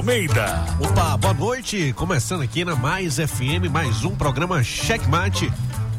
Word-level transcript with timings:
Almeida. 0.00 0.64
Opa, 0.80 1.14
boa 1.18 1.34
noite. 1.34 1.92
Começando 1.92 2.40
aqui 2.40 2.64
na 2.64 2.74
Mais 2.74 3.16
FM, 3.16 3.68
mais 3.70 4.02
um 4.02 4.16
programa 4.16 4.64
Checkmate. 4.64 5.52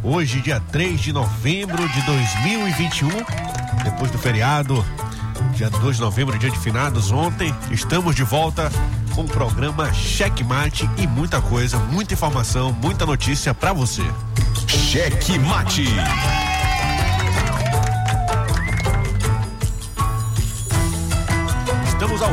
Hoje, 0.04 0.41
dia 0.41 0.60
3 0.60 1.00
de 1.00 1.14
novembro 1.14 1.88
de 1.88 2.02
2021, 2.02 3.10
depois 3.84 4.10
do 4.10 4.18
feriado, 4.18 4.84
dia 5.54 5.70
2 5.70 5.98
de 5.98 6.02
novembro, 6.02 6.40
dia 6.40 6.50
de 6.50 6.58
finados, 6.58 7.12
ontem, 7.12 7.54
estamos 7.70 8.16
de 8.16 8.24
volta 8.24 8.72
com 9.14 9.22
o 9.22 9.27
programa 9.27 9.94
Checkmate 9.94 10.90
e 10.98 11.05
muita 11.05 11.40
coisa, 11.40 11.77
muita 11.77 12.16
informação, 12.16 12.74
muita 12.74 13.05
notícia 13.05 13.54
para 13.54 13.72
você. 13.72 14.02
Checkmate. 14.68 15.84
Estamos 15.84 16.41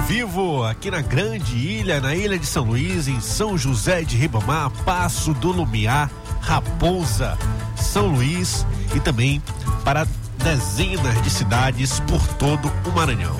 vivo 0.08 0.64
aqui 0.64 0.90
na 0.90 1.02
Grande 1.02 1.54
Ilha, 1.54 2.00
na 2.00 2.14
Ilha 2.14 2.38
de 2.38 2.46
São 2.46 2.64
Luís, 2.64 3.06
em 3.08 3.20
São 3.20 3.58
José 3.58 4.00
de 4.00 4.16
Ribamar, 4.16 4.70
Passo 4.82 5.34
do 5.34 5.52
Lumiar, 5.52 6.10
Raposa, 6.40 7.36
São 7.76 8.06
Luís 8.06 8.66
e 8.96 9.00
também 9.00 9.42
para 9.84 10.08
dezenas 10.42 11.22
de 11.22 11.28
cidades 11.28 12.00
por 12.00 12.26
todo 12.38 12.72
o 12.86 12.92
Maranhão. 12.92 13.36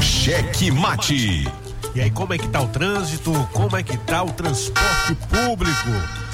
Cheque 0.00 0.70
Mate. 0.70 1.52
E 1.94 2.00
aí, 2.00 2.10
como 2.10 2.32
é 2.32 2.38
que 2.38 2.48
tá 2.48 2.62
o 2.62 2.68
trânsito? 2.68 3.30
Como 3.52 3.76
é 3.76 3.82
que 3.82 3.98
tá 3.98 4.22
o 4.22 4.32
transporte 4.32 5.14
público? 5.28 6.29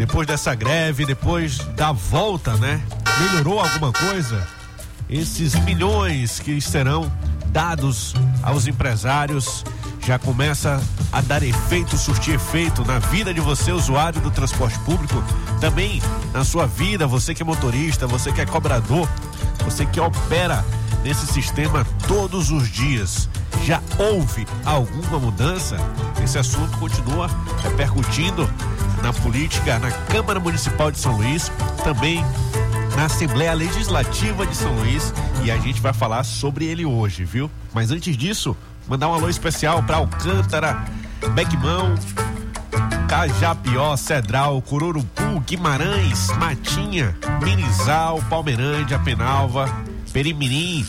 Depois 0.00 0.26
dessa 0.26 0.54
greve, 0.54 1.04
depois 1.04 1.58
da 1.76 1.92
volta, 1.92 2.56
né? 2.56 2.80
Melhorou 3.20 3.60
alguma 3.60 3.92
coisa? 3.92 4.48
Esses 5.10 5.54
milhões 5.56 6.40
que 6.40 6.58
serão 6.58 7.12
dados 7.48 8.14
aos 8.42 8.66
empresários 8.66 9.62
já 10.06 10.18
começa 10.18 10.82
a 11.12 11.20
dar 11.20 11.42
efeito, 11.42 11.98
surtir 11.98 12.36
efeito 12.36 12.82
na 12.82 12.98
vida 12.98 13.34
de 13.34 13.42
você, 13.42 13.72
usuário 13.72 14.22
do 14.22 14.30
transporte 14.30 14.78
público, 14.78 15.22
também 15.60 16.00
na 16.32 16.44
sua 16.44 16.66
vida, 16.66 17.06
você 17.06 17.34
que 17.34 17.42
é 17.42 17.44
motorista, 17.44 18.06
você 18.06 18.32
que 18.32 18.40
é 18.40 18.46
cobrador, 18.46 19.06
você 19.62 19.84
que 19.84 20.00
opera 20.00 20.64
nesse 21.04 21.26
sistema 21.26 21.86
todos 22.08 22.50
os 22.50 22.70
dias. 22.70 23.28
Já 23.66 23.82
houve 23.98 24.46
alguma 24.64 25.18
mudança? 25.18 25.76
Esse 26.24 26.38
assunto 26.38 26.78
continua 26.78 27.28
repercutindo 27.62 28.48
na 29.02 29.12
política, 29.12 29.78
na 29.78 29.90
Câmara 29.90 30.38
Municipal 30.40 30.90
de 30.90 30.98
São 30.98 31.16
Luís, 31.16 31.50
também 31.84 32.24
na 32.96 33.06
Assembleia 33.06 33.54
Legislativa 33.54 34.46
de 34.46 34.56
São 34.56 34.72
Luís 34.74 35.12
e 35.42 35.50
a 35.50 35.56
gente 35.58 35.80
vai 35.80 35.92
falar 35.92 36.24
sobre 36.24 36.66
ele 36.66 36.84
hoje, 36.84 37.24
viu? 37.24 37.50
Mas 37.72 37.90
antes 37.90 38.16
disso, 38.16 38.56
mandar 38.86 39.08
um 39.08 39.14
alô 39.14 39.28
especial 39.28 39.82
para 39.82 39.96
Alcântara, 39.96 40.84
Bequimão, 41.34 41.94
Cajapió, 43.08 43.96
Cedral, 43.96 44.60
Cururupu, 44.62 45.40
Guimarães, 45.46 46.28
Matinha, 46.36 47.16
Minizal, 47.42 48.22
Palmeirândia, 48.28 48.98
Penalva, 48.98 49.68
Perimirim, 50.12 50.86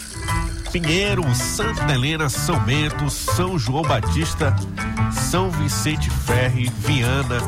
Pinheiro, 0.72 1.24
Santa 1.36 1.92
Helena, 1.92 2.30
São 2.30 2.60
Bento, 2.60 3.10
São 3.10 3.58
João 3.58 3.84
Batista, 3.84 4.56
São 5.12 5.50
Vicente 5.50 6.10
Ferre, 6.10 6.72
Viana, 6.80 7.40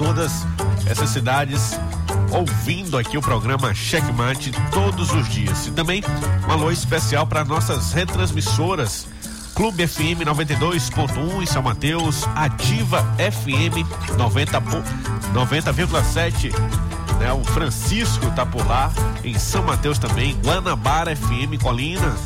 todas 0.00 0.46
essas 0.86 1.10
cidades 1.10 1.78
ouvindo 2.32 2.96
aqui 2.96 3.18
o 3.18 3.20
programa 3.20 3.74
Checkmate 3.74 4.50
todos 4.72 5.12
os 5.12 5.28
dias. 5.28 5.66
E 5.66 5.72
também 5.72 6.02
um 6.48 6.50
alô 6.50 6.70
especial 6.70 7.26
para 7.26 7.44
nossas 7.44 7.92
retransmissoras. 7.92 9.06
Clube 9.54 9.86
FM 9.86 10.24
92.1 10.24 11.42
em 11.42 11.46
São 11.46 11.60
Mateus, 11.60 12.24
Ativa 12.34 13.02
FM 13.18 13.86
90,7. 14.16 15.34
90, 15.34 15.70
né? 17.18 17.32
O 17.34 17.44
Francisco 17.44 18.30
tá 18.30 18.46
por 18.46 18.66
lá, 18.66 18.90
em 19.22 19.38
São 19.38 19.62
Mateus 19.62 19.98
também, 19.98 20.34
Guanabara 20.42 21.14
FM 21.14 21.60
Colina, 21.60 22.16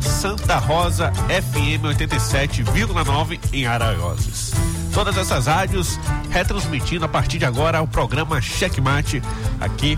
Santa 0.00 0.58
Rosa 0.58 1.12
FM 1.12 1.84
87,9 1.84 3.38
em 3.52 3.64
Araioses. 3.64 4.52
Todas 4.98 5.16
essas 5.16 5.46
rádios 5.46 5.96
retransmitindo 6.28 7.04
a 7.04 7.08
partir 7.08 7.38
de 7.38 7.44
agora 7.44 7.80
o 7.80 7.86
programa 7.86 8.40
Checkmate 8.40 9.22
aqui 9.60 9.96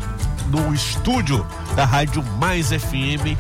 no 0.49 0.75
estúdio 0.75 1.47
da 1.75 1.87
Rádio 1.87 2.23
Mais 2.39 2.69
FM 2.69 3.35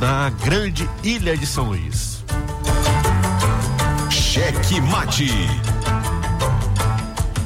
na 0.00 0.30
grande 0.30 0.88
Ilha 1.02 1.36
de 1.36 1.44
São 1.44 1.66
Luís. 1.66 2.24
Checkmate. 4.10 5.28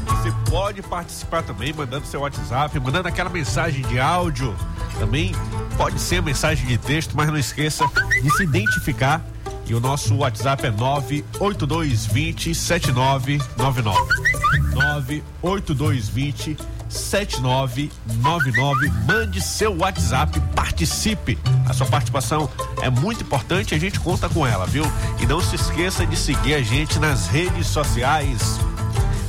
Você 0.07 0.33
pode 0.49 0.81
participar 0.83 1.43
também 1.43 1.73
mandando 1.73 2.07
seu 2.07 2.21
WhatsApp, 2.21 2.79
mandando 2.79 3.09
aquela 3.09 3.29
mensagem 3.29 3.85
de 3.87 3.99
áudio. 3.99 4.55
Também 5.01 5.35
pode 5.77 5.99
ser 5.99 6.23
mensagem 6.23 6.65
de 6.65 6.79
texto, 6.79 7.17
mas 7.17 7.27
não 7.27 7.37
esqueça 7.37 7.85
de 8.23 8.31
se 8.37 8.45
identificar 8.45 9.21
e 9.69 9.75
o 9.75 9.81
nosso 9.81 10.15
WhatsApp 10.17 10.67
é 10.67 10.71
98220 10.71 12.55
7999. 12.55 15.23
98220 15.43 16.57
7999. 16.89 18.91
Mande 19.07 19.41
seu 19.41 19.77
WhatsApp, 19.77 20.39
participe. 20.55 21.39
A 21.69 21.73
sua 21.73 21.87
participação 21.87 22.49
é 22.81 22.89
muito 22.89 23.23
importante, 23.23 23.75
a 23.75 23.79
gente 23.79 23.99
conta 23.99 24.29
com 24.29 24.47
ela, 24.47 24.67
viu? 24.67 24.85
E 25.21 25.27
não 25.27 25.41
se 25.41 25.57
esqueça 25.57 26.07
de 26.07 26.17
seguir 26.17 26.55
a 26.55 26.63
gente 26.63 26.99
nas 26.99 27.27
redes 27.27 27.67
sociais. 27.67 28.61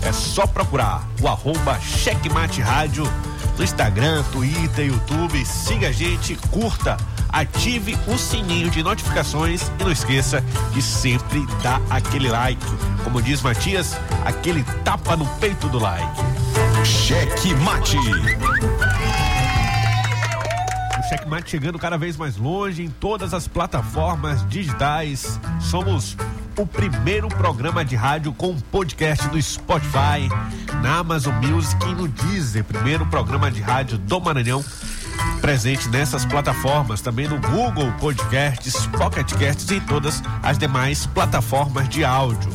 É 0.03 0.11
só 0.11 0.45
procurar 0.45 1.07
o 1.21 1.27
arroba 1.27 1.79
Checkmate 1.79 2.61
Rádio 2.61 3.03
no 3.57 3.63
Instagram, 3.63 4.23
Twitter, 4.31 4.85
YouTube. 4.85 5.43
Siga 5.45 5.89
a 5.89 5.91
gente, 5.91 6.35
curta 6.51 6.95
ative 7.29 7.97
o 8.07 8.17
sininho 8.17 8.69
de 8.69 8.83
notificações 8.83 9.71
e 9.79 9.83
não 9.83 9.91
esqueça 9.91 10.43
de 10.73 10.81
sempre 10.81 11.45
dar 11.61 11.81
aquele 11.89 12.29
like. 12.29 12.65
Como 13.03 13.21
diz 13.21 13.41
Matias, 13.41 13.97
aquele 14.25 14.63
tapa 14.83 15.15
no 15.15 15.25
peito 15.37 15.67
do 15.69 15.79
like. 15.79 16.21
Cheque 16.83 17.53
mate. 17.55 17.97
O 20.97 21.09
Checkmate 21.09 21.49
chegando 21.49 21.79
cada 21.79 21.97
vez 21.97 22.17
mais 22.17 22.37
longe 22.37 22.83
em 22.83 22.89
todas 22.89 23.33
as 23.33 23.47
plataformas 23.47 24.47
digitais. 24.49 25.39
Somos 25.59 26.17
o 26.57 26.65
primeiro 26.65 27.27
programa 27.27 27.85
de 27.85 27.95
rádio 27.95 28.33
com 28.33 28.57
podcast 28.59 29.27
no 29.27 29.41
Spotify, 29.41 30.27
na 30.81 30.97
Amazon 30.97 31.33
Music 31.35 31.77
e 31.85 31.93
no 31.93 32.07
Deezer. 32.07 32.63
Primeiro 32.63 33.05
programa 33.05 33.51
de 33.51 33.61
rádio 33.61 33.97
do 33.97 34.19
Maranhão 34.19 34.63
presente 35.41 35.89
nessas 35.89 36.25
plataformas, 36.25 37.01
também 37.01 37.27
no 37.27 37.39
Google 37.39 37.91
Podcasts, 37.99 38.87
Pocket 38.87 39.31
Casts 39.33 39.69
e 39.71 39.79
todas 39.81 40.21
as 40.41 40.57
demais 40.57 41.05
plataformas 41.05 41.87
de 41.89 42.03
áudio. 42.03 42.51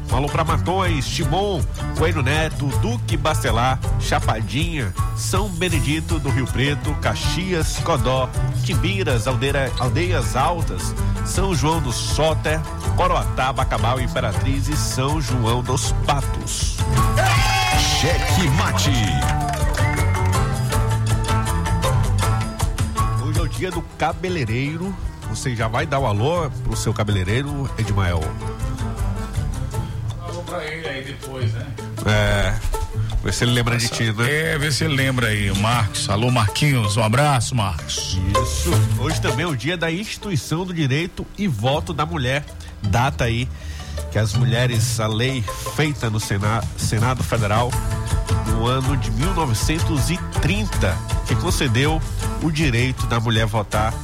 Falou 0.08 0.28
para 0.28 0.42
Matões, 0.44 1.06
Timon, 1.06 1.62
Coelho 1.98 2.22
Neto, 2.22 2.66
Duque 2.80 3.16
Bastelar, 3.16 3.78
Chapadinha, 4.00 4.92
São 5.16 5.48
Benedito 5.48 6.18
do 6.18 6.30
Rio 6.30 6.46
Preto, 6.46 6.94
Caxias, 6.96 7.78
Codó, 7.78 8.28
Timbiras, 8.64 9.26
Aldeira, 9.26 9.70
Aldeias 9.78 10.34
Altas, 10.34 10.94
São 11.24 11.54
João 11.54 11.80
do 11.80 11.92
Soter, 11.92 12.60
Coroatá, 12.96 13.52
Bacabal, 13.52 14.00
Imperatriz 14.00 14.68
e 14.68 14.76
São 14.76 15.20
João 15.20 15.62
dos 15.62 15.92
Patos. 16.06 16.76
Cheque 18.00 18.48
Mate. 18.56 18.90
Hoje 23.22 23.38
é 23.38 23.42
o 23.42 23.46
dia 23.46 23.70
do 23.70 23.82
cabeleireiro. 23.98 24.96
Você 25.28 25.54
já 25.54 25.68
vai 25.68 25.84
dar 25.84 25.98
o 25.98 26.06
alô 26.06 26.50
pro 26.64 26.74
seu 26.74 26.94
cabeleireiro, 26.94 27.70
Edmael? 27.76 28.22
Alô 30.18 30.42
pra 30.44 30.64
ele 30.64 30.88
aí 30.88 31.04
depois, 31.04 31.52
né? 31.52 31.66
É. 32.06 32.54
Vê 33.22 33.32
se 33.32 33.44
ele 33.44 33.52
lembra 33.52 33.76
de 33.76 33.86
ti, 33.90 34.10
né? 34.12 34.52
É, 34.54 34.56
vê 34.56 34.72
se 34.72 34.82
ele 34.82 34.96
lembra 34.96 35.26
aí, 35.26 35.54
Marcos. 35.58 36.08
Alô, 36.08 36.30
Marquinhos. 36.30 36.96
Um 36.96 37.02
abraço, 37.02 37.54
Marcos. 37.54 38.18
Isso. 38.42 38.70
Hoje 38.98 39.20
também 39.20 39.44
é 39.44 39.48
o 39.48 39.54
dia 39.54 39.76
da 39.76 39.92
instituição 39.92 40.64
do 40.64 40.72
direito 40.72 41.26
e 41.36 41.46
voto 41.46 41.92
da 41.92 42.06
mulher. 42.06 42.46
Data 42.82 43.24
aí 43.24 43.46
que 44.10 44.18
as 44.18 44.34
mulheres, 44.34 44.98
a 45.00 45.06
lei 45.06 45.44
feita 45.76 46.10
no 46.10 46.18
Senado, 46.18 46.66
Senado 46.76 47.22
Federal 47.22 47.70
no 48.48 48.66
ano 48.66 48.96
de 48.96 49.10
1930, 49.12 50.98
que 51.26 51.34
concedeu 51.36 52.00
o 52.42 52.50
direito 52.50 53.06
da 53.06 53.20
mulher 53.20 53.46
votar. 53.46 53.94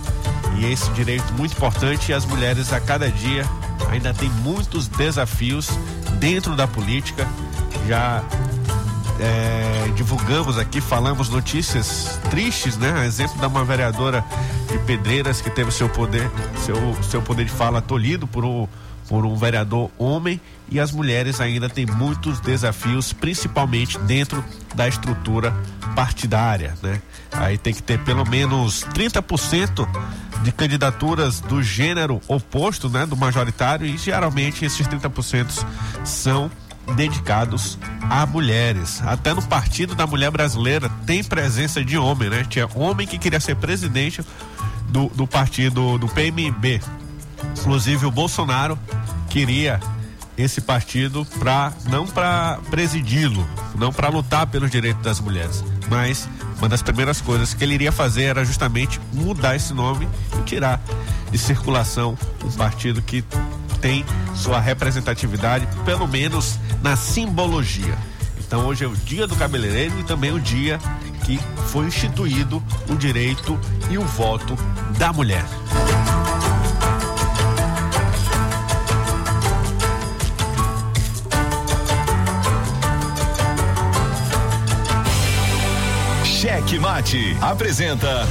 E 0.59 0.65
esse 0.65 0.91
direito 0.93 1.33
muito 1.35 1.53
importante, 1.53 2.11
e 2.11 2.15
as 2.15 2.25
mulheres 2.25 2.73
a 2.73 2.81
cada 2.81 3.11
dia 3.11 3.45
ainda 3.91 4.15
tem 4.15 4.31
muitos 4.31 4.89
desafios 4.89 5.69
dentro 6.19 6.57
da 6.57 6.67
política. 6.67 7.27
Já 7.87 8.25
é, 9.21 9.91
divulgamos 9.95 10.59
aqui, 10.59 10.81
falamos 10.81 11.29
notícias 11.29 12.19
tristes, 12.31 12.77
né? 12.77 13.07
Exemplo 13.07 13.39
da 13.39 13.49
uma 13.49 13.65
vereadora 13.65 14.25
de 14.71 14.79
Pedreiras 14.79 15.41
que 15.41 15.51
teve 15.51 15.71
seu 15.71 15.89
poder, 15.89 16.31
seu, 16.65 16.97
seu 17.03 17.23
poder 17.23 17.45
de 17.45 17.53
fala 17.53 17.81
tolhido 17.81 18.27
por 18.27 18.45
um, 18.45 18.67
por 19.09 19.25
um 19.25 19.37
vereador 19.37 19.91
homem 19.99 20.41
e 20.69 20.81
as 20.81 20.91
mulheres 20.91 21.41
ainda 21.41 21.69
têm 21.69 21.87
muitos 21.87 22.41
desafios, 22.41 23.13
principalmente 23.13 23.99
dentro 24.01 24.45
da 24.75 24.89
estrutura 24.89 25.55
partidária, 25.95 26.75
né? 26.83 27.01
Aí 27.33 27.57
tem 27.57 27.73
que 27.73 27.83
ter 27.83 27.99
pelo 28.01 28.29
menos 28.29 28.85
30% 28.95 29.87
de 30.43 30.53
candidaturas 30.53 31.41
do 31.41 31.63
gênero 31.63 32.21
oposto, 32.29 32.89
né, 32.89 33.07
do 33.07 33.17
majoritário 33.17 33.87
e 33.87 33.97
geralmente 33.97 34.65
esses 34.65 34.87
30% 34.87 35.65
são 36.05 36.51
dedicados 36.95 37.79
a 38.03 38.25
mulheres. 38.27 39.03
Até 39.03 39.35
no 39.35 39.43
Partido 39.43 39.95
da 39.95 40.07
Mulher 40.07 40.31
Brasileira 40.31 40.89
tem 41.05 41.23
presença 41.25 41.85
de 41.85 41.99
homem, 41.99 42.31
né? 42.31 42.47
Tinha 42.49 42.69
homem 42.75 43.07
que 43.07 43.19
queria 43.19 43.41
ser 43.41 43.57
presidente 43.57 44.23
do, 44.89 45.09
do 45.09 45.27
partido 45.27 45.99
do 45.99 46.09
PMB. 46.09 46.81
Inclusive 47.61 48.07
o 48.07 48.11
Bolsonaro 48.11 48.79
queria 49.29 49.81
esse 50.37 50.61
partido 50.61 51.27
para 51.39 51.73
não 51.89 52.07
para 52.07 52.59
presidi-lo, 52.71 53.47
não 53.75 53.93
para 53.93 54.09
lutar 54.09 54.47
pelos 54.47 54.71
direitos 54.71 55.03
das 55.03 55.19
mulheres, 55.19 55.65
mas 55.89 56.29
uma 56.59 56.69
das 56.69 56.83
primeiras 56.83 57.21
coisas 57.21 57.55
que 57.55 57.65
ele 57.65 57.75
iria 57.75 57.93
fazer 57.93 58.25
era 58.25 58.45
justamente 58.45 59.01
mudar 59.13 59.57
esse 59.57 59.73
nome 59.73 60.09
e 60.39 60.43
tirar 60.43 60.81
de 61.31 61.39
circulação 61.39 62.17
um 62.45 62.51
partido 62.53 63.01
que 63.01 63.25
tem 63.81 64.05
sua 64.35 64.61
representatividade, 64.61 65.67
pelo 65.85 66.07
menos 66.07 66.59
na 66.83 66.97
simbologia. 66.97 67.97
Então 68.39 68.67
hoje 68.67 68.85
é 68.85 68.89
o 68.89 68.95
dia 68.95 69.27
do 69.27 69.35
cabeleireiro 69.37 69.99
e 69.99 70.05
também 70.05 70.33
o 70.33 70.41
dia 70.41 70.79
que 71.25 71.39
foi 71.69 71.87
instituído 71.87 72.63
o 72.89 72.95
direito 72.95 73.59
e 73.91 73.99
o 73.99 74.03
voto 74.03 74.57
da 74.99 75.13
mulher. 75.13 75.45
Cheque 86.67 86.81
Mate 86.81 87.37
apresenta 87.41 88.27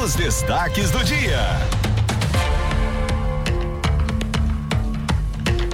os 0.00 0.14
destaques 0.14 0.92
do 0.92 1.02
dia. 1.02 1.40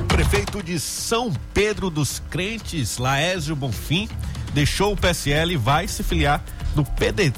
prefeito 0.09 0.63
de 0.63 0.81
São 0.81 1.31
Pedro 1.53 1.91
dos 1.91 2.23
Crentes, 2.31 2.97
Laésio 2.97 3.55
Bonfim, 3.55 4.09
deixou 4.55 4.95
o 4.95 4.97
PSL 4.97 5.53
e 5.53 5.57
vai 5.59 5.87
se 5.87 6.03
filiar 6.03 6.43
no 6.75 6.87
PD, 6.87 7.35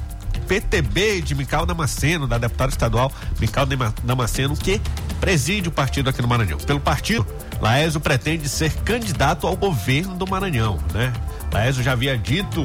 PTB 0.46 1.22
de 1.22 1.34
Mical 1.34 1.66
Damasceno, 1.66 2.28
da 2.28 2.38
deputada 2.38 2.70
estadual 2.70 3.12
Mical 3.40 3.66
Damasceno, 4.04 4.56
que 4.56 4.81
preside 5.20 5.69
o 5.69 5.72
partido 5.72 6.08
aqui 6.08 6.22
no 6.22 6.28
Maranhão. 6.28 6.58
Pelo 6.58 6.78
partido, 6.78 7.26
Laésio 7.60 7.98
pretende 7.98 8.48
ser 8.48 8.72
candidato 8.84 9.44
ao 9.44 9.56
governo 9.56 10.14
do 10.14 10.24
Maranhão, 10.24 10.78
né? 10.94 11.12
Laésio 11.52 11.82
já 11.82 11.92
havia 11.92 12.16
dito 12.16 12.62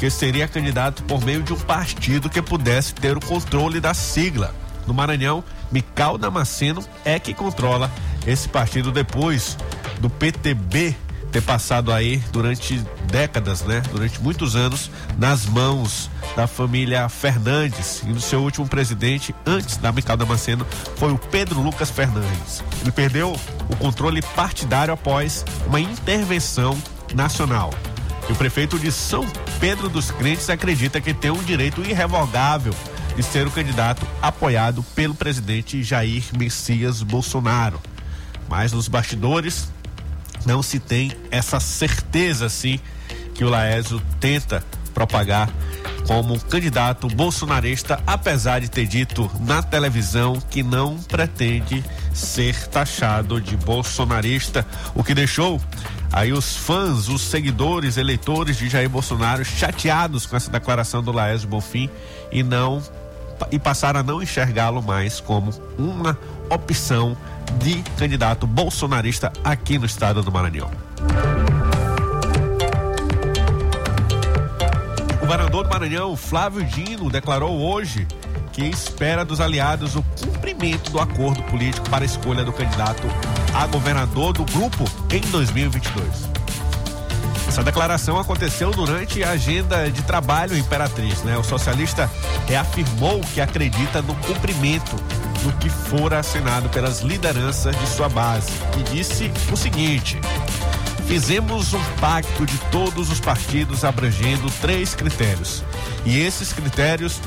que 0.00 0.08
seria 0.08 0.48
candidato 0.48 1.02
por 1.02 1.22
meio 1.22 1.42
de 1.42 1.52
um 1.52 1.58
partido 1.58 2.30
que 2.30 2.40
pudesse 2.40 2.94
ter 2.94 3.18
o 3.18 3.20
controle 3.20 3.80
da 3.80 3.92
sigla. 3.92 4.54
No 4.86 4.94
Maranhão, 4.94 5.44
Mical 5.70 6.16
Damasceno 6.16 6.82
é 7.04 7.18
que 7.18 7.34
controla 7.34 7.92
esse 8.26 8.48
partido 8.48 8.90
depois 8.90 9.58
do 10.00 10.08
PTB 10.08 10.96
ter 11.30 11.42
passado 11.42 11.92
aí 11.92 12.16
durante 12.32 12.82
décadas, 13.12 13.60
né? 13.62 13.82
Durante 13.92 14.20
muitos 14.22 14.56
anos 14.56 14.90
nas 15.18 15.44
mãos 15.44 16.10
da 16.34 16.46
família 16.46 17.06
Fernandes 17.10 18.02
e 18.02 18.06
do 18.06 18.22
seu 18.22 18.40
último 18.40 18.66
presidente 18.66 19.34
antes 19.44 19.76
da 19.76 19.92
Mical 19.92 20.16
Damasceno 20.16 20.66
foi 20.96 21.12
o 21.12 21.18
Pedro 21.18 21.60
Lucas 21.60 21.90
Fernandes. 21.90 22.64
Ele 22.80 22.90
perdeu 22.90 23.38
o 23.68 23.76
controle 23.76 24.22
partidário 24.34 24.94
após 24.94 25.44
uma 25.66 25.78
intervenção 25.78 26.76
nacional. 27.14 27.70
E 28.30 28.32
o 28.32 28.36
prefeito 28.36 28.78
de 28.78 28.92
São 28.92 29.26
Pedro 29.58 29.88
dos 29.88 30.12
Crentes 30.12 30.48
acredita 30.48 31.00
que 31.00 31.12
tem 31.12 31.32
um 31.32 31.42
direito 31.42 31.82
irrevogável 31.82 32.72
de 33.16 33.24
ser 33.24 33.44
o 33.44 33.50
candidato 33.50 34.06
apoiado 34.22 34.84
pelo 34.94 35.16
presidente 35.16 35.82
Jair 35.82 36.22
Messias 36.38 37.02
Bolsonaro. 37.02 37.80
Mas 38.48 38.70
nos 38.70 38.86
bastidores 38.86 39.72
não 40.46 40.62
se 40.62 40.78
tem 40.78 41.10
essa 41.28 41.58
certeza 41.58 42.46
assim 42.46 42.78
que 43.34 43.44
o 43.44 43.48
Laésio 43.48 44.00
tenta 44.20 44.64
propagar 44.94 45.50
como 46.06 46.38
candidato 46.38 47.08
bolsonarista, 47.08 48.00
apesar 48.06 48.60
de 48.60 48.70
ter 48.70 48.86
dito 48.86 49.28
na 49.40 49.60
televisão 49.60 50.40
que 50.50 50.62
não 50.62 50.98
pretende 50.98 51.84
ser 52.14 52.68
taxado 52.68 53.40
de 53.40 53.56
bolsonarista, 53.56 54.64
o 54.94 55.02
que 55.02 55.14
deixou 55.14 55.60
aí 56.12 56.32
os 56.32 56.56
fãs, 56.56 57.08
os 57.08 57.22
seguidores, 57.22 57.96
eleitores 57.96 58.56
de 58.56 58.68
Jair 58.68 58.88
Bolsonaro 58.88 59.44
chateados 59.44 60.26
com 60.26 60.36
essa 60.36 60.50
declaração 60.50 61.02
do 61.02 61.12
Laésio 61.12 61.48
Bonfim 61.48 61.88
e 62.32 62.42
não 62.42 62.82
e 63.50 63.58
passaram 63.58 64.00
a 64.00 64.02
não 64.02 64.22
enxergá-lo 64.22 64.82
mais 64.82 65.20
como 65.20 65.50
uma 65.78 66.18
opção 66.50 67.16
de 67.58 67.82
candidato 67.96 68.46
bolsonarista 68.46 69.32
aqui 69.42 69.78
no 69.78 69.86
estado 69.86 70.22
do 70.22 70.30
Maranhão. 70.30 70.70
O 75.14 75.18
governador 75.20 75.64
do 75.64 75.70
Maranhão, 75.70 76.16
Flávio 76.16 76.64
Dino, 76.64 77.08
declarou 77.08 77.58
hoje 77.60 78.06
que 78.52 78.64
espera 78.64 79.24
dos 79.24 79.40
aliados 79.40 79.96
o 79.96 80.02
cumprimento 80.02 80.90
do 80.90 81.00
acordo 81.00 81.42
político 81.44 81.88
para 81.88 82.04
a 82.04 82.06
escolha 82.06 82.44
do 82.44 82.52
candidato 82.52 83.02
a 83.60 83.66
governador 83.66 84.32
do 84.32 84.42
grupo 84.46 84.84
em 85.12 85.20
2022. 85.20 86.30
Essa 87.46 87.62
declaração 87.62 88.18
aconteceu 88.18 88.70
durante 88.70 89.22
a 89.22 89.32
agenda 89.32 89.90
de 89.90 90.02
trabalho 90.02 90.56
Imperatriz, 90.56 91.22
né? 91.24 91.36
O 91.36 91.44
socialista 91.44 92.10
reafirmou 92.48 93.20
que 93.20 93.38
acredita 93.38 94.00
no 94.00 94.14
cumprimento 94.14 94.96
do 95.42 95.52
que 95.58 95.68
fora 95.68 96.20
assinado 96.20 96.70
pelas 96.70 97.02
lideranças 97.02 97.78
de 97.78 97.86
sua 97.88 98.08
base 98.08 98.50
e 98.78 98.94
disse 98.94 99.30
o 99.52 99.56
seguinte: 99.58 100.18
Fizemos 101.06 101.74
um 101.74 101.84
pacto 102.00 102.46
de 102.46 102.56
todos 102.70 103.10
os 103.10 103.20
partidos 103.20 103.84
abrangendo 103.84 104.50
três 104.62 104.94
critérios. 104.94 105.62
E 106.06 106.18
esses 106.18 106.50
critérios 106.50 107.20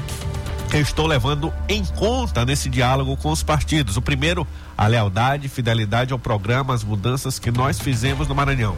eu 0.74 0.82
estou 0.82 1.06
levando 1.06 1.54
em 1.70 1.86
conta 1.86 2.44
nesse 2.44 2.68
diálogo 2.68 3.16
com 3.16 3.32
os 3.32 3.44
partidos. 3.44 3.96
O 3.96 4.02
primeiro, 4.02 4.46
a 4.76 4.88
lealdade, 4.88 5.48
fidelidade 5.48 6.12
ao 6.12 6.18
programa, 6.18 6.74
as 6.74 6.84
mudanças 6.84 7.38
que 7.38 7.52
nós 7.52 7.80
fizemos 7.80 8.28
no 8.28 8.34
Maranhão. 8.34 8.76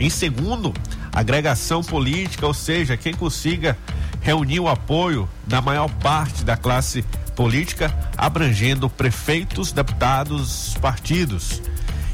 Em 0.00 0.10
segundo, 0.10 0.74
agregação 1.12 1.82
política, 1.82 2.44
ou 2.44 2.52
seja, 2.52 2.96
quem 2.96 3.14
consiga 3.14 3.78
reuniu 4.20 4.64
o 4.64 4.68
apoio 4.68 5.28
da 5.46 5.62
maior 5.62 5.88
parte 5.88 6.42
da 6.44 6.56
classe 6.56 7.04
política, 7.36 7.94
abrangendo 8.18 8.90
prefeitos, 8.90 9.70
deputados, 9.70 10.76
partidos. 10.80 11.62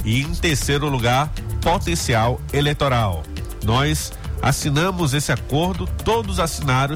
E 0.04 0.20
em 0.20 0.34
terceiro 0.34 0.86
lugar, 0.90 1.30
potencial 1.62 2.38
eleitoral. 2.52 3.22
Nós 3.64 4.12
assinamos 4.42 5.14
esse 5.14 5.32
acordo, 5.32 5.86
todos 6.04 6.38
assinaram, 6.38 6.94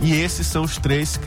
e 0.00 0.14
esses 0.14 0.46
são 0.46 0.64
os 0.64 0.76
três 0.76 1.18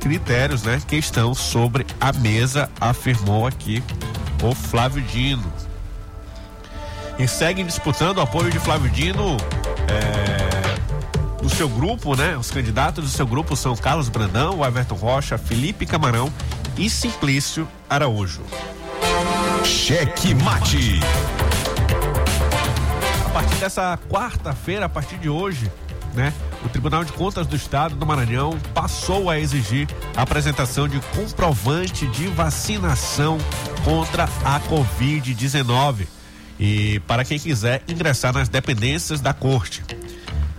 critérios 0.00 0.62
né, 0.62 0.80
que 0.86 0.96
estão 0.96 1.34
sobre 1.34 1.86
a 2.00 2.12
mesa, 2.12 2.70
afirmou 2.80 3.46
aqui 3.46 3.82
o 4.42 4.54
Flávio 4.54 5.02
Dino. 5.02 5.52
E 7.18 7.28
seguem 7.28 7.64
disputando 7.64 8.18
o 8.18 8.20
apoio 8.20 8.50
de 8.50 8.58
Flávio 8.58 8.90
Dino. 8.90 9.36
É, 9.88 10.44
do 11.44 11.50
seu 11.50 11.68
grupo, 11.68 12.16
né? 12.16 12.38
Os 12.38 12.50
candidatos 12.50 13.04
do 13.04 13.10
seu 13.10 13.26
grupo 13.26 13.54
são 13.54 13.76
Carlos 13.76 14.08
Brandão, 14.08 14.64
Everton 14.64 14.94
Rocha, 14.94 15.36
Felipe 15.36 15.84
Camarão 15.84 16.32
e 16.74 16.88
Simplício 16.88 17.68
Araújo. 17.88 18.40
Cheque 19.62 20.34
mate. 20.34 21.00
A 23.26 23.28
partir 23.28 23.56
dessa 23.56 23.98
quarta-feira, 24.10 24.86
a 24.86 24.88
partir 24.88 25.18
de 25.18 25.28
hoje, 25.28 25.70
né? 26.14 26.32
O 26.64 26.68
Tribunal 26.68 27.04
de 27.04 27.12
Contas 27.12 27.46
do 27.46 27.54
Estado 27.54 27.94
do 27.94 28.06
Maranhão 28.06 28.58
passou 28.72 29.28
a 29.28 29.38
exigir 29.38 29.86
a 30.16 30.22
apresentação 30.22 30.88
de 30.88 30.98
comprovante 31.14 32.06
de 32.06 32.26
vacinação 32.28 33.38
contra 33.84 34.24
a 34.44 34.60
Covid-19 34.60 36.06
e 36.58 37.00
para 37.00 37.24
quem 37.24 37.38
quiser 37.38 37.82
ingressar 37.86 38.32
nas 38.32 38.48
dependências 38.48 39.20
da 39.20 39.34
corte. 39.34 39.82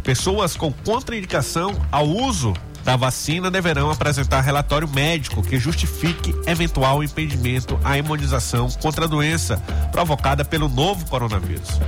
Pessoas 0.04 0.56
com 0.56 0.72
contraindicação 0.72 1.74
ao 1.92 2.08
uso 2.08 2.54
da 2.84 2.96
vacina 2.96 3.50
deverão 3.50 3.90
apresentar 3.90 4.42
relatório 4.42 4.88
médico 4.88 5.42
que 5.42 5.58
justifique 5.58 6.36
eventual 6.46 7.04
impedimento 7.04 7.80
à 7.84 7.98
imunização 7.98 8.70
contra 8.80 9.06
a 9.06 9.08
doença 9.08 9.58
provocada 9.92 10.46
pelo 10.46 10.70
novo 10.70 11.04
coronavírus. 11.08 11.80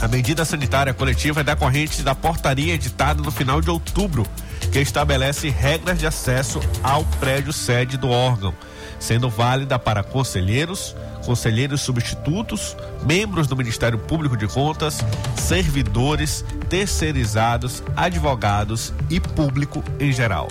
A 0.00 0.06
medida 0.08 0.44
sanitária 0.44 0.92
coletiva 0.92 1.40
é 1.40 1.44
decorrente 1.44 2.02
da 2.02 2.14
portaria 2.14 2.74
editada 2.74 3.22
no 3.22 3.30
final 3.30 3.60
de 3.60 3.70
outubro, 3.70 4.26
que 4.70 4.78
estabelece 4.78 5.48
regras 5.48 5.98
de 5.98 6.06
acesso 6.06 6.60
ao 6.82 7.02
prédio 7.18 7.52
sede 7.52 7.96
do 7.96 8.10
órgão, 8.10 8.54
sendo 9.00 9.30
válida 9.30 9.78
para 9.78 10.02
conselheiros, 10.02 10.94
conselheiros 11.24 11.80
substitutos, 11.80 12.76
membros 13.04 13.46
do 13.46 13.56
Ministério 13.56 13.98
Público 13.98 14.36
de 14.36 14.46
Contas, 14.46 14.98
servidores, 15.34 16.44
terceirizados, 16.68 17.82
advogados 17.96 18.92
e 19.08 19.18
público 19.18 19.82
em 19.98 20.12
geral. 20.12 20.48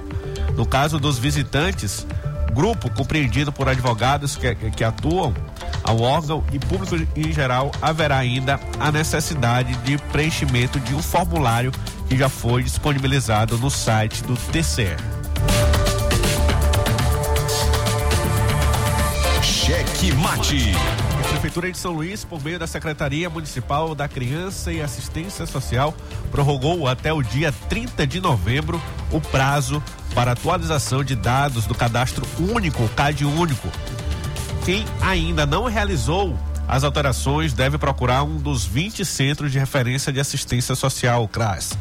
No 0.58 0.66
caso 0.66 1.00
dos 1.00 1.20
visitantes, 1.20 2.08
grupo 2.56 2.90
compreendido 2.90 3.52
por 3.52 3.68
advogados 3.68 4.38
que, 4.38 4.56
que 4.56 4.84
atuam 4.84 5.34
ao 5.84 6.02
órgão 6.02 6.44
e 6.54 6.58
público 6.58 6.96
em 7.16 7.32
geral, 7.32 7.70
haverá 7.82 8.18
ainda 8.18 8.60
a 8.80 8.92
necessidade 8.92 9.76
de 9.80 9.98
preenchimento 9.98 10.80
de 10.80 10.96
um 10.96 11.04
formulário 11.04 11.72
que 12.08 12.18
já 12.18 12.30
foi 12.30 12.64
disponibilizado 12.64 13.58
no 13.58 13.70
site 13.70 14.24
do 14.24 14.36
TCE. 14.36 14.96
Cheque 19.44 20.14
Mate. 20.14 20.72
A 21.20 21.28
Prefeitura 21.28 21.72
de 21.72 21.78
São 21.78 21.92
Luís, 21.92 22.24
por 22.24 22.42
meio 22.42 22.58
da 22.58 22.68
Secretaria 22.68 23.30
Municipal 23.30 23.94
da 23.94 24.08
Criança 24.08 24.72
e 24.72 24.82
Assistência 24.82 25.46
Social, 25.46 25.94
prorrogou 26.32 26.88
até 26.88 27.12
o 27.12 27.22
dia 27.22 27.52
30 27.68 28.08
de 28.08 28.22
novembro 28.22 28.82
o 29.12 29.20
prazo 29.20 29.84
para 30.16 30.32
atualização 30.32 31.04
de 31.04 31.14
dados 31.14 31.68
do 31.68 31.76
cadastro 31.76 32.26
único, 32.40 32.88
CAD 32.96 33.26
único. 33.26 33.70
Quem 34.64 34.86
ainda 35.02 35.46
não 35.46 35.66
realizou 35.66 36.36
as 36.68 36.84
alterações 36.84 37.54
deve 37.54 37.78
procurar 37.78 38.24
um 38.24 38.38
dos 38.38 38.66
20 38.66 39.06
centros 39.06 39.52
de 39.52 39.60
referência 39.60 40.12
de 40.12 40.20
assistência 40.20 40.74
social, 40.74 41.28
CRAS, 41.28 41.78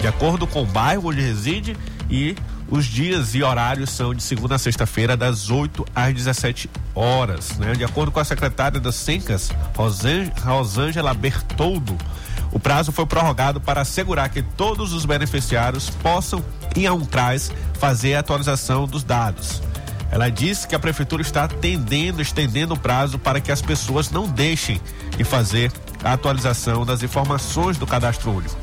de 0.00 0.06
acordo 0.06 0.46
com 0.46 0.62
o 0.62 0.66
bairro 0.66 1.10
onde 1.10 1.20
reside 1.20 1.76
e 2.08 2.34
os 2.70 2.86
dias 2.86 3.34
e 3.34 3.42
horários 3.42 3.90
são 3.90 4.14
de 4.14 4.22
segunda 4.22 4.54
a 4.54 4.58
sexta-feira, 4.58 5.14
das 5.14 5.50
8 5.50 5.84
às 5.94 6.14
17 6.14 6.70
horas. 6.94 7.58
Né? 7.58 7.74
De 7.74 7.84
acordo 7.84 8.10
com 8.10 8.18
a 8.18 8.24
secretária 8.24 8.80
das 8.80 8.94
Sencas, 8.94 9.50
Rosângela 10.42 11.12
Bertoldo, 11.12 11.98
o 12.50 12.58
prazo 12.58 12.90
foi 12.90 13.04
prorrogado 13.04 13.60
para 13.60 13.82
assegurar 13.82 14.30
que 14.30 14.42
todos 14.42 14.94
os 14.94 15.04
beneficiários 15.04 15.90
possam 15.90 16.42
ir 16.76 16.86
a 16.86 16.96
CRAS 17.06 17.50
fazer 17.74 18.14
a 18.14 18.20
atualização 18.20 18.86
dos 18.86 19.04
dados. 19.04 19.62
Ela 20.10 20.30
disse 20.30 20.68
que 20.68 20.74
a 20.74 20.78
prefeitura 20.78 21.22
está 21.22 21.44
atendendo, 21.44 22.20
estendendo 22.20 22.74
o 22.74 22.78
prazo 22.78 23.18
para 23.18 23.40
que 23.40 23.50
as 23.50 23.62
pessoas 23.62 24.10
não 24.10 24.28
deixem 24.28 24.80
de 25.16 25.24
fazer 25.24 25.72
a 26.04 26.12
atualização 26.12 26.84
das 26.84 27.02
informações 27.02 27.78
do 27.78 27.86
cadastro 27.86 28.30
único. 28.30 28.56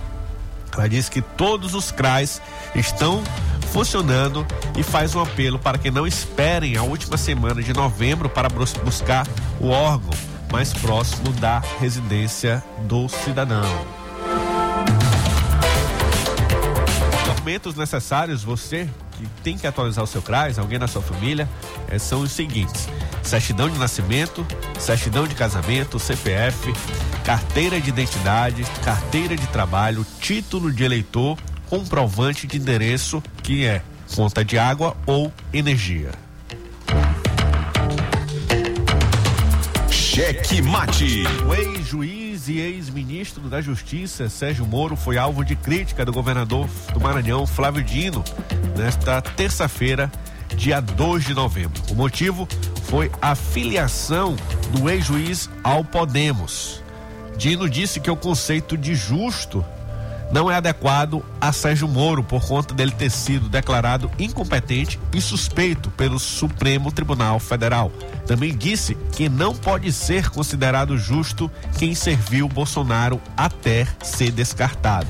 Ela 0.71 0.87
disse 0.87 1.09
que 1.09 1.21
todos 1.21 1.73
os 1.73 1.91
CRAs 1.91 2.39
estão 2.75 3.23
funcionando 3.71 4.45
e 4.77 4.83
faz 4.83 5.15
um 5.15 5.21
apelo 5.21 5.57
para 5.57 5.77
que 5.77 5.89
não 5.89 6.05
esperem 6.05 6.77
a 6.77 6.83
última 6.83 7.17
semana 7.17 7.61
de 7.63 7.73
novembro 7.73 8.29
para 8.29 8.47
buscar 8.49 9.27
o 9.59 9.69
órgão 9.69 10.11
mais 10.51 10.73
próximo 10.73 11.31
da 11.33 11.61
residência 11.79 12.63
do 12.87 13.07
cidadão. 13.07 13.98
Documentos 17.49 17.73
necessários, 17.73 18.43
você 18.43 18.87
que 19.17 19.25
tem 19.41 19.57
que 19.57 19.65
atualizar 19.65 20.03
o 20.03 20.07
seu 20.07 20.21
CRAS, 20.21 20.59
alguém 20.59 20.77
na 20.77 20.87
sua 20.87 21.01
família, 21.01 21.49
é, 21.87 21.97
são 21.97 22.21
os 22.21 22.31
seguintes: 22.31 22.87
certidão 23.23 23.67
de 23.67 23.79
nascimento, 23.79 24.45
certidão 24.77 25.25
de 25.25 25.33
casamento, 25.33 25.97
CPF, 25.97 26.71
carteira 27.25 27.81
de 27.81 27.89
identidade, 27.89 28.63
carteira 28.83 29.35
de 29.35 29.47
trabalho, 29.47 30.05
título 30.21 30.71
de 30.71 30.83
eleitor 30.83 31.39
comprovante 31.67 32.45
de 32.45 32.57
endereço 32.57 33.19
que 33.41 33.65
é 33.65 33.81
conta 34.15 34.45
de 34.45 34.59
água 34.59 34.95
ou 35.07 35.33
energia. 35.51 36.11
Cheque 39.89 40.61
Mate. 40.61 41.23
O 41.47 41.55
ex-juiz 41.55 42.28
e 42.49 42.59
ex-ministro 42.59 43.47
da 43.49 43.61
Justiça, 43.61 44.27
Sérgio 44.27 44.65
Moro, 44.65 44.95
foi 44.95 45.17
alvo 45.17 45.45
de 45.45 45.55
crítica 45.55 46.03
do 46.03 46.11
governador 46.11 46.67
do 46.93 46.99
Maranhão, 46.99 47.45
Flávio 47.45 47.83
Dino, 47.83 48.23
nesta 48.75 49.21
terça-feira, 49.21 50.11
dia 50.55 50.79
2 50.81 51.25
de 51.25 51.33
novembro. 51.33 51.81
O 51.89 51.95
motivo 51.95 52.47
foi 52.83 53.11
a 53.21 53.35
filiação 53.35 54.35
do 54.71 54.89
ex-juiz 54.89 55.49
ao 55.63 55.83
Podemos. 55.83 56.81
Dino 57.37 57.69
disse 57.69 57.99
que 57.99 58.09
o 58.09 58.17
conceito 58.17 58.75
de 58.75 58.95
justo 58.95 59.63
não 60.31 60.49
é 60.49 60.55
adequado 60.55 61.23
a 61.41 61.51
Sérgio 61.51 61.87
Moro 61.87 62.23
por 62.23 62.45
conta 62.45 62.73
dele 62.73 62.91
ter 62.91 63.09
sido 63.09 63.49
declarado 63.49 64.11
incompetente 64.19 64.99
e 65.13 65.21
suspeito 65.21 65.89
pelo 65.91 66.19
Supremo 66.19 66.91
Tribunal 66.91 67.39
Federal. 67.39 67.91
Também 68.27 68.55
disse 68.55 68.95
que 69.11 69.27
não 69.27 69.55
pode 69.55 69.91
ser 69.91 70.29
considerado 70.29 70.97
justo 70.97 71.49
quem 71.77 71.95
serviu 71.95 72.47
Bolsonaro 72.47 73.19
até 73.35 73.87
ser 74.03 74.31
descartado. 74.31 75.07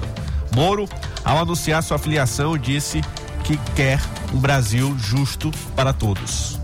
Moro, 0.55 0.87
ao 1.23 1.39
anunciar 1.39 1.83
sua 1.83 1.99
filiação, 1.99 2.57
disse 2.57 3.01
que 3.43 3.57
quer 3.75 3.99
um 4.33 4.39
Brasil 4.39 4.95
justo 4.99 5.51
para 5.75 5.93
todos. 5.93 6.59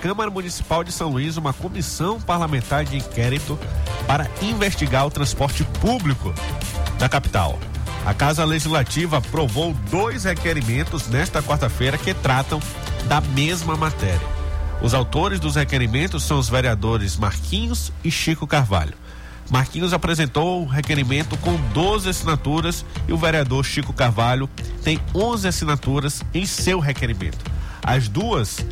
Câmara 0.00 0.30
Municipal 0.30 0.82
de 0.82 0.92
São 0.92 1.10
Luís 1.10 1.36
uma 1.36 1.52
comissão 1.52 2.20
parlamentar 2.20 2.84
de 2.84 2.96
inquérito 2.96 3.58
para 4.06 4.28
investigar 4.40 5.06
o 5.06 5.10
transporte 5.10 5.64
público 5.80 6.32
da 6.98 7.08
capital. 7.08 7.58
A 8.04 8.12
Casa 8.12 8.44
Legislativa 8.44 9.18
aprovou 9.18 9.72
dois 9.90 10.24
requerimentos 10.24 11.06
nesta 11.08 11.42
quarta-feira 11.42 11.96
que 11.96 12.12
tratam 12.12 12.60
da 13.06 13.20
mesma 13.20 13.76
matéria. 13.76 14.20
Os 14.82 14.94
autores 14.94 15.38
dos 15.38 15.54
requerimentos 15.54 16.24
são 16.24 16.38
os 16.38 16.48
vereadores 16.48 17.16
Marquinhos 17.16 17.92
e 18.02 18.10
Chico 18.10 18.46
Carvalho. 18.46 18.94
Marquinhos 19.48 19.92
apresentou 19.92 20.62
o 20.62 20.66
requerimento 20.66 21.36
com 21.36 21.56
12 21.72 22.08
assinaturas 22.08 22.84
e 23.06 23.12
o 23.12 23.16
vereador 23.16 23.64
Chico 23.64 23.92
Carvalho 23.92 24.48
tem 24.82 24.98
11 25.14 25.46
assinaturas 25.46 26.22
em 26.34 26.44
seu 26.46 26.80
requerimento. 26.80 27.38
As 27.82 28.08
duas 28.08 28.64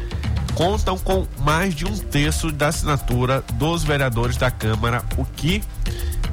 contam 0.55 0.99
com 0.99 1.27
mais 1.39 1.75
de 1.75 1.87
um 1.87 1.97
terço 1.97 2.51
da 2.51 2.69
assinatura 2.69 3.43
dos 3.55 3.83
vereadores 3.83 4.37
da 4.37 4.51
Câmara, 4.51 5.03
o 5.17 5.25
que 5.25 5.63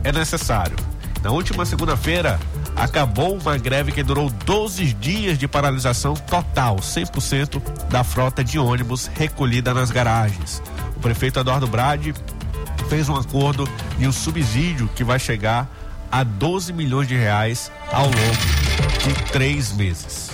é 0.03 0.11
necessário. 0.11 0.75
Na 1.23 1.31
última 1.31 1.65
segunda-feira, 1.65 2.39
acabou 2.75 3.37
uma 3.37 3.57
greve 3.57 3.91
que 3.91 4.03
durou 4.03 4.29
12 4.29 4.93
dias 4.93 5.37
de 5.37 5.47
paralisação 5.47 6.13
total, 6.13 6.77
100% 6.77 7.61
da 7.89 8.03
frota 8.03 8.43
de 8.43 8.59
ônibus 8.59 9.07
recolhida 9.07 9.73
nas 9.73 9.91
garagens. 9.91 10.61
O 10.95 10.99
prefeito 10.99 11.39
Eduardo 11.39 11.67
Brade 11.67 12.13
fez 12.87 13.09
um 13.09 13.15
acordo 13.15 13.67
de 13.97 14.07
um 14.07 14.11
subsídio 14.11 14.89
que 14.95 15.03
vai 15.03 15.19
chegar 15.19 15.67
a 16.11 16.23
12 16.23 16.71
milhões 16.71 17.07
de 17.07 17.15
reais 17.15 17.71
ao 17.91 18.05
longo 18.05 18.13
de 19.03 19.31
três 19.31 19.73
meses. 19.73 20.29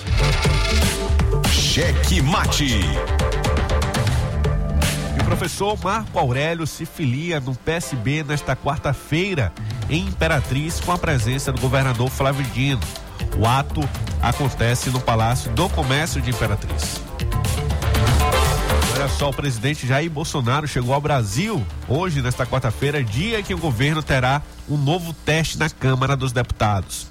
Cheque 1.50 2.22
Mate. 2.22 2.82
Professor 5.36 5.76
Marco 5.84 6.20
Aurélio 6.20 6.68
se 6.68 6.86
filia 6.86 7.40
no 7.40 7.56
PSB 7.56 8.24
nesta 8.24 8.56
quarta-feira 8.56 9.52
em 9.90 10.06
Imperatriz 10.06 10.80
com 10.80 10.92
a 10.92 10.98
presença 10.98 11.52
do 11.52 11.60
governador 11.60 12.08
Flávio 12.08 12.46
Dino. 12.54 12.80
O 13.36 13.48
ato 13.48 13.82
acontece 14.22 14.92
no 14.92 15.00
Palácio 15.00 15.52
do 15.54 15.68
Comércio 15.70 16.22
de 16.22 16.30
Imperatriz. 16.30 17.02
Olha 18.96 19.08
só, 19.10 19.32
o 19.32 19.34
presidente 19.34 19.88
Jair 19.88 20.10
Bolsonaro 20.10 20.68
chegou 20.68 20.94
ao 20.94 21.02
Brasil 21.02 21.66
hoje, 21.88 22.22
nesta 22.22 22.46
quarta-feira, 22.46 23.04
dia 23.04 23.42
que 23.42 23.56
o 23.56 23.58
governo 23.58 24.04
terá 24.04 24.40
um 24.70 24.78
novo 24.78 25.14
teste 25.26 25.58
na 25.58 25.68
Câmara 25.68 26.16
dos 26.16 26.32
Deputados. 26.32 27.08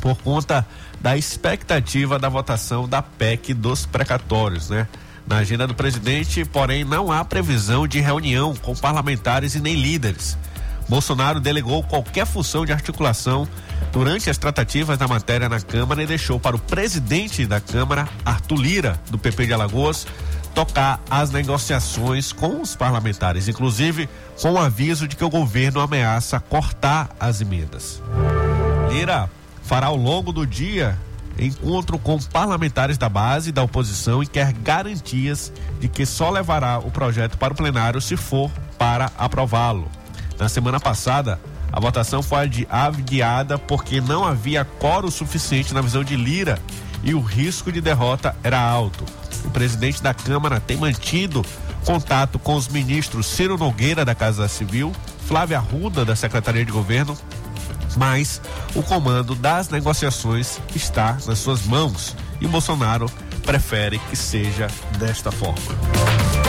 Por 0.00 0.16
conta 0.16 0.66
da 0.98 1.14
expectativa 1.14 2.18
da 2.18 2.30
votação 2.30 2.88
da 2.88 3.02
PEC 3.02 3.52
dos 3.52 3.84
precatórios, 3.84 4.70
né? 4.70 4.88
Na 5.26 5.38
agenda 5.38 5.66
do 5.66 5.74
presidente, 5.74 6.44
porém, 6.44 6.84
não 6.84 7.10
há 7.10 7.24
previsão 7.24 7.86
de 7.88 8.00
reunião 8.00 8.54
com 8.54 8.74
parlamentares 8.74 9.54
e 9.54 9.60
nem 9.60 9.74
líderes. 9.74 10.36
Bolsonaro 10.88 11.40
delegou 11.40 11.82
qualquer 11.82 12.26
função 12.26 12.66
de 12.66 12.72
articulação 12.72 13.48
durante 13.90 14.28
as 14.28 14.36
tratativas 14.36 14.98
da 14.98 15.08
matéria 15.08 15.48
na 15.48 15.60
Câmara 15.60 16.02
e 16.02 16.06
deixou 16.06 16.38
para 16.38 16.56
o 16.56 16.58
presidente 16.58 17.46
da 17.46 17.58
Câmara, 17.58 18.06
Arthur 18.24 18.56
Lira, 18.56 19.00
do 19.10 19.18
PP 19.18 19.46
de 19.46 19.54
Alagoas, 19.54 20.06
tocar 20.54 21.00
as 21.10 21.30
negociações 21.30 22.32
com 22.32 22.60
os 22.60 22.76
parlamentares, 22.76 23.48
inclusive 23.48 24.08
com 24.40 24.52
o 24.52 24.58
aviso 24.58 25.08
de 25.08 25.16
que 25.16 25.24
o 25.24 25.30
governo 25.30 25.80
ameaça 25.80 26.38
cortar 26.38 27.08
as 27.18 27.40
emendas. 27.40 28.02
Lira 28.90 29.30
fará 29.62 29.86
ao 29.86 29.96
longo 29.96 30.32
do 30.32 30.46
dia 30.46 30.98
encontro 31.38 31.98
com 31.98 32.18
parlamentares 32.18 32.96
da 32.96 33.08
base 33.08 33.50
e 33.50 33.52
da 33.52 33.62
oposição 33.62 34.22
e 34.22 34.26
quer 34.26 34.52
garantias 34.52 35.52
de 35.80 35.88
que 35.88 36.06
só 36.06 36.30
levará 36.30 36.78
o 36.78 36.90
projeto 36.90 37.36
para 37.38 37.52
o 37.52 37.56
plenário 37.56 38.00
se 38.00 38.16
for 38.16 38.50
para 38.78 39.10
aprová-lo. 39.18 39.88
Na 40.38 40.48
semana 40.48 40.80
passada, 40.80 41.40
a 41.72 41.80
votação 41.80 42.22
foi 42.22 42.50
adiada 42.68 43.58
porque 43.58 44.00
não 44.00 44.24
havia 44.24 44.64
coro 44.64 45.10
suficiente 45.10 45.74
na 45.74 45.80
visão 45.80 46.04
de 46.04 46.16
Lira 46.16 46.58
e 47.02 47.14
o 47.14 47.20
risco 47.20 47.72
de 47.72 47.80
derrota 47.80 48.34
era 48.42 48.60
alto. 48.60 49.04
O 49.44 49.50
presidente 49.50 50.02
da 50.02 50.14
Câmara 50.14 50.60
tem 50.60 50.76
mantido 50.76 51.44
contato 51.84 52.38
com 52.38 52.54
os 52.54 52.68
ministros 52.68 53.26
Ciro 53.26 53.58
Nogueira, 53.58 54.04
da 54.04 54.14
Casa 54.14 54.48
Civil, 54.48 54.92
Flávia 55.26 55.58
Arruda, 55.58 56.04
da 56.04 56.16
Secretaria 56.16 56.64
de 56.64 56.72
Governo, 56.72 57.16
mas 57.96 58.40
o 58.74 58.82
comando 58.82 59.34
das 59.34 59.68
negociações 59.68 60.58
está 60.74 61.18
nas 61.26 61.38
suas 61.38 61.64
mãos 61.66 62.16
e 62.40 62.46
Bolsonaro 62.46 63.10
prefere 63.44 63.98
que 64.10 64.16
seja 64.16 64.68
desta 64.98 65.30
forma. 65.30 65.60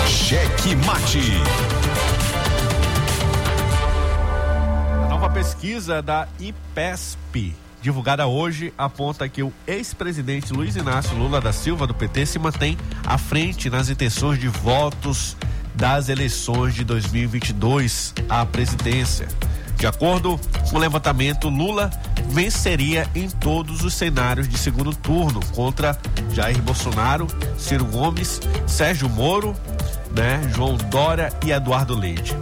Cheque 0.07 0.75
Mate. 0.75 1.21
A 5.03 5.07
nova 5.09 5.29
pesquisa 5.29 6.01
da 6.01 6.27
IPESP 6.39 7.55
divulgada 7.85 8.25
hoje, 8.25 8.73
aponta 8.75 9.29
que 9.29 9.43
o 9.43 9.53
ex-presidente 9.67 10.51
Luiz 10.51 10.75
Inácio 10.75 11.15
Lula 11.15 11.39
da 11.39 11.53
Silva, 11.53 11.85
do 11.85 11.93
PT, 11.93 12.25
se 12.25 12.39
mantém 12.39 12.75
à 13.05 13.15
frente 13.15 13.69
nas 13.69 13.89
intenções 13.89 14.39
de 14.39 14.47
votos 14.47 15.37
das 15.75 16.09
eleições 16.09 16.73
de 16.73 16.83
2022 16.83 18.15
à 18.27 18.43
presidência. 18.43 19.27
De 19.77 19.86
acordo 19.86 20.39
com 20.70 20.77
o 20.77 20.79
levantamento, 20.79 21.50
Lula 21.50 21.89
venceria 22.29 23.08
em 23.13 23.29
todos 23.29 23.84
os 23.84 23.94
cenários 23.94 24.48
de 24.48 24.58
segundo 24.58 24.94
turno 24.96 25.39
contra 25.53 25.98
Jair 26.34 26.62
Bolsonaro, 26.62 27.27
Ciro 27.58 27.86
Gomes, 27.86 28.39
Sérgio 28.65 29.10
Moro, 29.10 29.55
né, 30.15 30.41
João 30.55 30.77
Dória 30.77 31.31
e 31.45 31.51
Eduardo 31.51 31.93
Leite. 31.93 32.36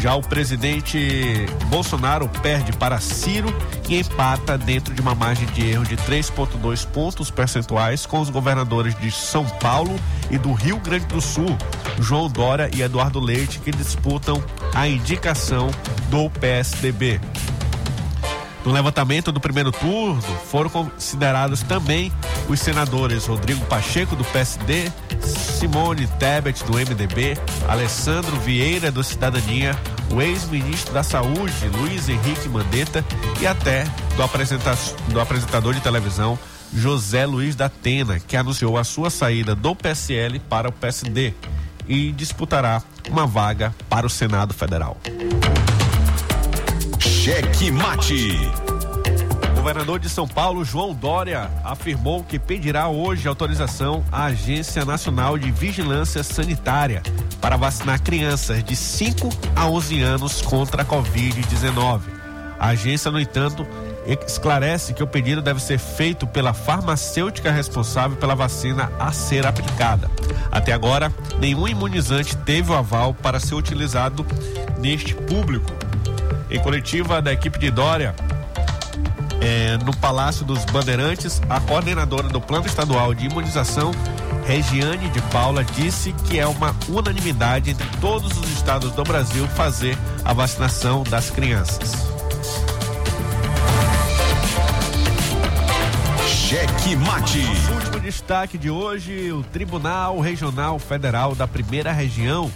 Já 0.00 0.14
o 0.14 0.22
presidente 0.22 1.46
Bolsonaro 1.66 2.28
perde 2.40 2.72
para 2.72 3.00
Ciro 3.00 3.52
e 3.88 3.98
empata 3.98 4.56
dentro 4.56 4.94
de 4.94 5.00
uma 5.00 5.14
margem 5.14 5.46
de 5.48 5.68
erro 5.68 5.84
de 5.84 5.96
3,2 5.96 6.86
pontos 6.86 7.30
percentuais 7.32 8.06
com 8.06 8.20
os 8.20 8.30
governadores 8.30 8.96
de 9.00 9.10
São 9.10 9.44
Paulo 9.44 9.98
e 10.30 10.38
do 10.38 10.52
Rio 10.52 10.78
Grande 10.78 11.06
do 11.06 11.20
Sul, 11.20 11.56
João 11.98 12.28
Dória 12.28 12.70
e 12.72 12.82
Eduardo 12.82 13.18
Leite, 13.18 13.58
que 13.58 13.72
disputam 13.72 14.42
a 14.72 14.86
indicação 14.86 15.68
do 16.10 16.30
PSDB. 16.30 17.20
No 18.68 18.74
levantamento 18.74 19.32
do 19.32 19.40
primeiro 19.40 19.72
turno, 19.72 20.20
foram 20.20 20.68
considerados 20.68 21.62
também 21.62 22.12
os 22.50 22.60
senadores 22.60 23.24
Rodrigo 23.24 23.64
Pacheco, 23.64 24.14
do 24.14 24.22
PSD, 24.24 24.92
Simone 25.22 26.06
Tebet, 26.06 26.62
do 26.64 26.74
MDB, 26.74 27.38
Alessandro 27.66 28.36
Vieira, 28.40 28.90
do 28.92 29.02
Cidadania, 29.02 29.74
o 30.12 30.20
ex-ministro 30.20 30.92
da 30.92 31.02
Saúde, 31.02 31.66
Luiz 31.78 32.10
Henrique 32.10 32.46
Mandetta, 32.46 33.02
e 33.40 33.46
até 33.46 33.84
do, 33.84 35.14
do 35.14 35.18
apresentador 35.18 35.72
de 35.72 35.80
televisão, 35.80 36.38
José 36.70 37.24
Luiz 37.24 37.56
da 37.56 37.64
Atena, 37.64 38.20
que 38.20 38.36
anunciou 38.36 38.76
a 38.76 38.84
sua 38.84 39.08
saída 39.08 39.54
do 39.54 39.74
PSL 39.74 40.40
para 40.40 40.68
o 40.68 40.72
PSD 40.72 41.32
e 41.88 42.12
disputará 42.12 42.82
uma 43.08 43.26
vaga 43.26 43.74
para 43.88 44.06
o 44.06 44.10
Senado 44.10 44.52
Federal. 44.52 44.98
Cheque 47.28 47.70
Mate. 47.70 48.40
O 49.52 49.56
governador 49.56 49.98
de 49.98 50.08
São 50.08 50.26
Paulo, 50.26 50.64
João 50.64 50.94
Dória, 50.94 51.50
afirmou 51.62 52.24
que 52.24 52.38
pedirá 52.38 52.88
hoje 52.88 53.28
autorização 53.28 54.02
à 54.10 54.24
Agência 54.24 54.82
Nacional 54.82 55.36
de 55.36 55.50
Vigilância 55.50 56.22
Sanitária 56.22 57.02
para 57.38 57.58
vacinar 57.58 58.00
crianças 58.00 58.64
de 58.64 58.74
5 58.74 59.28
a 59.54 59.68
11 59.68 60.00
anos 60.00 60.40
contra 60.40 60.80
a 60.80 60.84
Covid-19. 60.86 62.00
A 62.58 62.68
agência, 62.68 63.10
no 63.10 63.20
entanto, 63.20 63.66
esclarece 64.26 64.94
que 64.94 65.02
o 65.02 65.06
pedido 65.06 65.42
deve 65.42 65.60
ser 65.60 65.78
feito 65.78 66.26
pela 66.26 66.54
farmacêutica 66.54 67.52
responsável 67.52 68.16
pela 68.16 68.34
vacina 68.34 68.90
a 68.98 69.12
ser 69.12 69.46
aplicada. 69.46 70.10
Até 70.50 70.72
agora, 70.72 71.12
nenhum 71.38 71.68
imunizante 71.68 72.34
teve 72.38 72.72
o 72.72 72.74
aval 72.74 73.12
para 73.12 73.38
ser 73.38 73.54
utilizado 73.54 74.24
neste 74.80 75.14
público. 75.14 75.87
Em 76.50 76.58
coletiva 76.60 77.20
da 77.20 77.32
equipe 77.32 77.58
de 77.58 77.70
Dória, 77.70 78.14
é, 79.40 79.76
no 79.84 79.94
Palácio 79.96 80.44
dos 80.44 80.64
Bandeirantes, 80.64 81.40
a 81.48 81.60
coordenadora 81.60 82.28
do 82.28 82.40
Plano 82.40 82.66
Estadual 82.66 83.14
de 83.14 83.26
Imunização, 83.26 83.92
Regiane 84.46 85.10
de 85.10 85.20
Paula, 85.22 85.62
disse 85.62 86.12
que 86.26 86.38
é 86.38 86.46
uma 86.46 86.74
unanimidade 86.88 87.70
entre 87.70 87.86
todos 88.00 88.36
os 88.38 88.50
estados 88.50 88.92
do 88.92 89.04
Brasil 89.04 89.46
fazer 89.48 89.96
a 90.24 90.32
vacinação 90.32 91.02
das 91.02 91.28
crianças. 91.28 91.92
Cheque 96.26 96.96
Mate. 96.96 97.42
Nosso 97.42 97.72
último 97.74 98.00
destaque 98.00 98.56
de 98.56 98.70
hoje: 98.70 99.30
o 99.32 99.42
Tribunal 99.42 100.18
Regional 100.18 100.78
Federal 100.78 101.34
da 101.34 101.46
Primeira 101.46 101.92
Região 101.92 102.50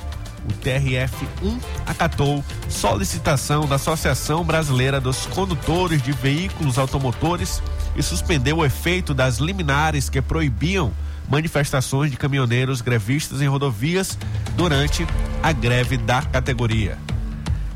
o 0.44 0.52
TRF-1 0.64 1.61
acatou 1.87 2.44
solicitação 2.68 3.66
da 3.66 3.76
Associação 3.76 4.44
Brasileira 4.44 5.00
dos 5.00 5.26
Condutores 5.26 6.02
de 6.02 6.12
Veículos 6.12 6.78
Automotores 6.78 7.62
e 7.96 8.02
suspendeu 8.02 8.59
o 8.59 8.64
efeito 8.64 9.14
das 9.14 9.38
liminares 9.38 10.09
que 10.09 10.20
proibiam 10.20 10.92
manifestações 11.28 12.11
de 12.11 12.16
caminhoneiros 12.16 12.81
grevistas 12.81 13.40
em 13.40 13.46
rodovias 13.46 14.18
durante 14.57 15.07
a 15.42 15.52
greve 15.52 15.96
da 15.96 16.22
categoria. 16.22 16.98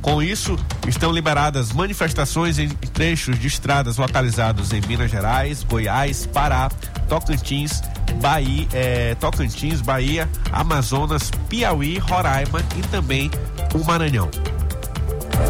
Com 0.02 0.22
isso, 0.22 0.56
estão 0.87 1.11
liberadas 1.11 1.72
manifestações 1.72 2.59
em 2.59 2.68
trechos 2.68 3.38
de 3.38 3.48
estradas 3.48 3.96
localizados 3.96 4.72
em 4.72 4.80
Minas 4.80 5.11
Gerais, 5.11 5.64
Goiás, 5.64 6.26
Pará, 6.26 6.70
Tocantins, 7.09 7.82
Bahia, 8.20 8.68
é, 8.72 9.14
Tocantins, 9.16 9.80
Bahia, 9.80 10.28
Amazonas, 10.52 11.30
Piauí, 11.48 11.98
Roraima 11.98 12.62
e 12.76 12.82
também 12.82 13.30
o 13.74 13.85
Maranhão. 13.85 14.30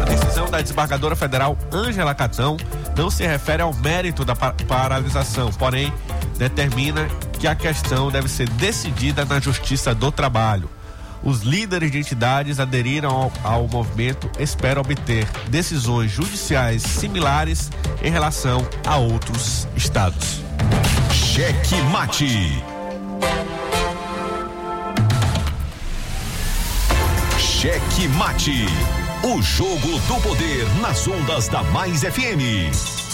A 0.01 0.05
decisão 0.05 0.49
da 0.49 0.61
desembargadora 0.61 1.15
federal 1.15 1.57
Ângela 1.71 2.13
Catão 2.13 2.57
não 2.95 3.09
se 3.09 3.25
refere 3.25 3.61
ao 3.61 3.73
mérito 3.73 4.25
da 4.25 4.35
paralisação, 4.35 5.51
porém 5.53 5.93
determina 6.37 7.07
que 7.39 7.47
a 7.47 7.55
questão 7.55 8.11
deve 8.11 8.27
ser 8.27 8.49
decidida 8.49 9.23
na 9.23 9.39
Justiça 9.39 9.93
do 9.93 10.11
Trabalho. 10.11 10.69
Os 11.27 11.41
líderes 11.41 11.91
de 11.91 11.99
entidades 11.99 12.57
aderiram 12.57 13.09
ao, 13.09 13.31
ao 13.43 13.67
movimento 13.67 14.31
esperam 14.39 14.81
obter 14.81 15.27
decisões 15.49 16.09
judiciais 16.09 16.81
similares 16.81 17.69
em 18.01 18.09
relação 18.09 18.65
a 18.85 18.95
outros 18.95 19.67
estados. 19.75 20.41
Cheque 21.11 21.81
Mate. 21.91 22.63
Cheque 27.37 28.07
Mate. 28.07 28.65
O 29.21 29.41
jogo 29.41 29.99
do 30.07 30.21
poder 30.21 30.65
nas 30.81 31.05
ondas 31.09 31.49
da 31.49 31.61
Mais 31.61 32.03
FM. 32.03 33.06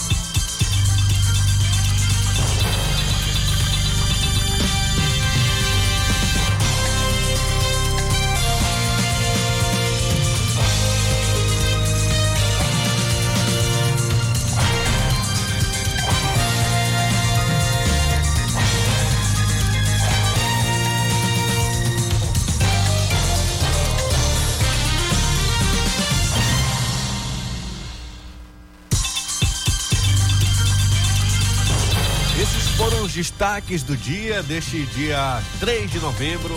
Destaques 33.44 33.82
do 33.82 33.94
dia, 33.94 34.42
deste 34.42 34.86
dia 34.86 35.42
3 35.60 35.90
de 35.90 35.98
novembro 35.98 36.54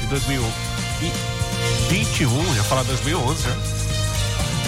de 0.00 0.06
2021, 0.06 2.54
ia 2.54 2.64
falar 2.64 2.82
2011, 2.84 3.46
né? 3.46 3.54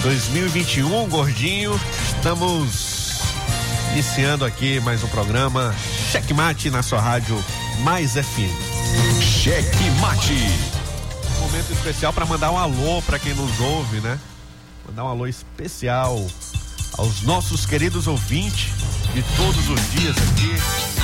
2021, 0.03 1.09
gordinho, 1.09 1.81
estamos 2.15 3.21
iniciando 3.93 4.45
aqui 4.45 4.79
mais 4.81 5.03
um 5.03 5.07
programa 5.07 5.73
Checkmate 6.11 6.69
na 6.69 6.83
sua 6.83 7.01
rádio 7.01 7.43
Mais 7.79 8.11
FM. 8.11 8.53
Checkmate. 9.19 10.47
Momento 11.39 11.73
especial 11.73 12.13
para 12.13 12.27
mandar 12.27 12.51
um 12.51 12.59
alô 12.59 13.01
para 13.01 13.17
quem 13.17 13.33
nos 13.33 13.59
ouve, 13.59 13.99
né? 13.99 14.19
Mandar 14.87 15.05
um 15.05 15.07
alô 15.07 15.25
especial 15.25 16.23
aos 16.99 17.23
nossos 17.23 17.65
queridos 17.65 18.05
ouvintes 18.05 18.69
de 19.15 19.23
todos 19.35 19.67
os 19.69 19.91
dias 19.91 20.15
aqui 20.17 20.94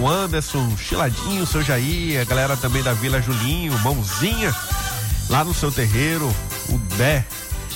o 0.00 0.08
Anderson, 0.08 0.76
Chiladinho, 0.76 1.46
seu 1.46 1.62
Jair, 1.62 2.20
a 2.20 2.24
galera 2.24 2.56
também 2.56 2.82
da 2.82 2.92
Vila 2.92 3.20
Julinho, 3.20 3.76
Mãozinha, 3.80 4.54
lá 5.28 5.44
no 5.44 5.52
seu 5.52 5.72
terreiro, 5.72 6.32
o 6.68 6.78
Bé, 6.96 7.24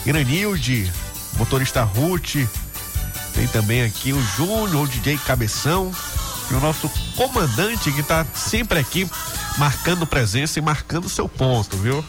Granilde, 0.05 0.91
motorista 1.37 1.83
Ruth, 1.83 2.37
tem 3.35 3.47
também 3.49 3.83
aqui 3.83 4.13
o 4.13 4.23
Júnior, 4.37 4.85
o 4.85 4.89
DJ 4.89 5.19
Cabeção, 5.19 5.93
e 6.51 6.55
o 6.55 6.61
nosso 6.61 6.89
comandante 7.17 7.91
que 7.91 8.01
está 8.01 8.25
sempre 8.35 8.79
aqui 8.79 9.09
marcando 9.59 10.07
presença 10.07 10.59
e 10.59 10.63
marcando 10.63 11.09
seu 11.09 11.29
ponto, 11.29 11.77
viu? 11.77 12.05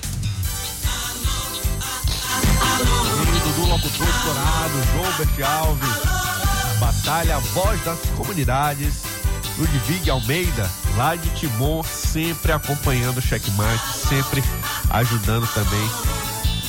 Dudu 3.43 3.67
Locutor 3.67 4.07
Estourado, 4.07 4.83
João 4.93 5.11
Bert 5.17 5.41
Alves, 5.41 6.79
Batalha 6.79 7.39
Voz 7.39 7.83
das 7.83 7.99
Comunidades, 8.15 9.12
Ludwig 9.57 10.09
Almeida, 10.09 10.69
lá 10.95 11.15
de 11.15 11.29
Timor, 11.31 11.85
sempre 11.85 12.51
acompanhando 12.51 13.17
o 13.17 13.21
Checkmate, 13.21 13.93
sempre 14.07 14.43
ajudando 14.89 15.47
também 15.53 15.89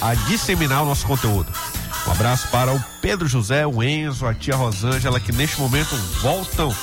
a 0.00 0.14
disseminar 0.14 0.82
o 0.82 0.86
nosso 0.86 1.06
conteúdo. 1.06 1.50
Um 2.06 2.12
abraço 2.12 2.48
para 2.48 2.72
o 2.72 2.84
Pedro 3.00 3.26
José, 3.26 3.66
o 3.66 3.82
Enzo, 3.82 4.26
a 4.26 4.34
tia 4.34 4.54
Rosângela, 4.54 5.18
que 5.18 5.32
neste 5.32 5.58
momento 5.58 5.96
voltam 6.20 6.74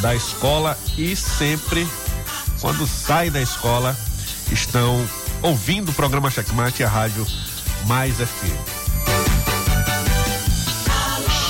da 0.00 0.14
escola 0.14 0.78
e 0.96 1.16
sempre, 1.16 1.86
quando 2.60 2.86
saem 2.86 3.32
da 3.32 3.40
escola, 3.40 3.96
estão 4.52 5.04
ouvindo 5.42 5.90
o 5.90 5.94
programa 5.94 6.30
Checkmate 6.30 6.82
e 6.82 6.84
a 6.84 6.88
rádio 6.88 7.26
Mais 7.86 8.16
FM. 8.16 8.77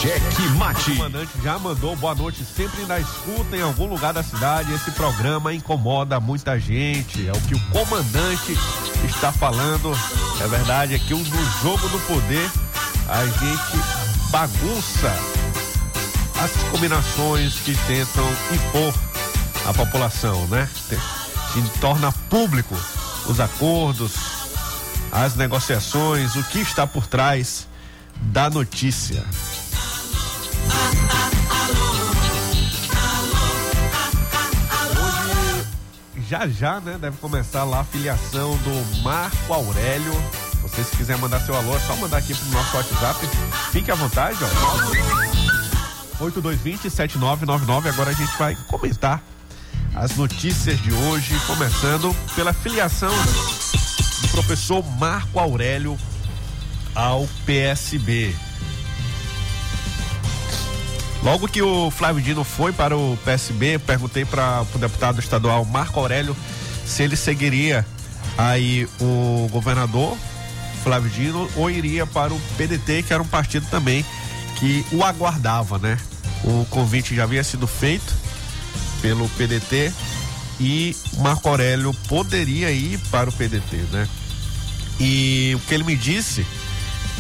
Cheque 0.08 0.48
Mate. 0.56 0.92
O 0.92 0.96
comandante 0.96 1.32
já 1.42 1.58
mandou 1.58 1.94
boa 1.94 2.14
noite, 2.14 2.42
sempre 2.42 2.86
na 2.86 2.98
escuta 2.98 3.54
em 3.54 3.60
algum 3.60 3.86
lugar 3.86 4.14
da 4.14 4.22
cidade. 4.22 4.72
Esse 4.72 4.90
programa 4.92 5.52
incomoda 5.52 6.18
muita 6.18 6.58
gente. 6.58 7.28
É 7.28 7.32
o 7.32 7.40
que 7.42 7.54
o 7.54 7.60
comandante 7.68 8.56
está 9.04 9.30
falando. 9.30 9.92
É 10.40 10.48
verdade, 10.48 10.94
aqui 10.94 11.12
no 11.12 11.50
jogo 11.60 11.86
do 11.90 12.00
poder 12.06 12.50
a 13.06 13.26
gente 13.26 14.30
bagunça 14.30 15.14
as 16.42 16.52
combinações 16.70 17.56
que 17.56 17.76
tentam 17.86 18.24
impor 18.50 18.94
à 19.66 19.74
população, 19.74 20.46
né? 20.46 20.66
Se 21.52 21.62
torna 21.80 22.10
público 22.30 22.74
os 23.26 23.40
acordos, 23.40 24.14
as 25.12 25.36
negociações, 25.36 26.34
o 26.34 26.42
que 26.44 26.60
está 26.60 26.86
por 26.86 27.06
trás 27.06 27.68
da 28.16 28.48
notícia. 28.48 29.22
Já 36.28 36.46
já, 36.46 36.78
né? 36.80 36.98
Deve 37.00 37.16
começar 37.16 37.64
lá 37.64 37.80
a 37.80 37.84
filiação 37.84 38.56
do 38.58 39.02
Marco 39.02 39.52
Aurélio. 39.52 40.12
Você 40.62 40.84
se 40.84 40.94
quiser 40.96 41.16
mandar 41.16 41.40
seu 41.40 41.56
alô, 41.56 41.74
é 41.74 41.80
só 41.80 41.96
mandar 41.96 42.18
aqui 42.18 42.34
pro 42.34 42.48
nosso 42.50 42.76
WhatsApp. 42.76 43.26
Fique 43.72 43.90
à 43.90 43.94
vontade, 43.94 44.36
ó. 46.20 46.24
8220-7999. 46.24 47.88
Agora 47.88 48.10
a 48.10 48.12
gente 48.12 48.36
vai 48.36 48.54
comentar 48.66 49.22
as 49.94 50.14
notícias 50.16 50.78
de 50.82 50.92
hoje, 50.92 51.34
começando 51.46 52.14
pela 52.36 52.52
filiação 52.52 53.12
do 54.20 54.28
professor 54.28 54.84
Marco 54.98 55.38
Aurélio 55.38 55.98
ao 56.94 57.26
PSB. 57.46 58.47
Logo 61.22 61.48
que 61.48 61.60
o 61.60 61.90
Flávio 61.90 62.22
Dino 62.22 62.44
foi 62.44 62.72
para 62.72 62.96
o 62.96 63.18
PSB, 63.24 63.78
perguntei 63.80 64.24
para 64.24 64.64
o 64.74 64.78
deputado 64.78 65.18
estadual 65.18 65.64
Marco 65.64 65.98
Aurélio 65.98 66.36
se 66.86 67.02
ele 67.02 67.16
seguiria 67.16 67.84
aí 68.36 68.88
o 69.00 69.48
governador 69.50 70.16
Flávio 70.82 71.10
Dino 71.10 71.50
ou 71.56 71.68
iria 71.68 72.06
para 72.06 72.32
o 72.32 72.40
PDT, 72.56 73.02
que 73.02 73.12
era 73.12 73.22
um 73.22 73.26
partido 73.26 73.66
também 73.68 74.04
que 74.58 74.84
o 74.92 75.04
aguardava, 75.04 75.78
né? 75.78 75.98
O 76.44 76.64
convite 76.70 77.14
já 77.14 77.24
havia 77.24 77.42
sido 77.42 77.66
feito 77.66 78.14
pelo 79.02 79.28
PDT 79.30 79.92
e 80.60 80.96
Marco 81.18 81.48
Aurélio 81.48 81.92
poderia 82.08 82.70
ir 82.70 82.98
para 83.10 83.28
o 83.28 83.32
PDT, 83.32 83.76
né? 83.92 84.08
E 85.00 85.52
o 85.54 85.60
que 85.60 85.74
ele 85.74 85.84
me 85.84 85.94
disse, 85.94 86.44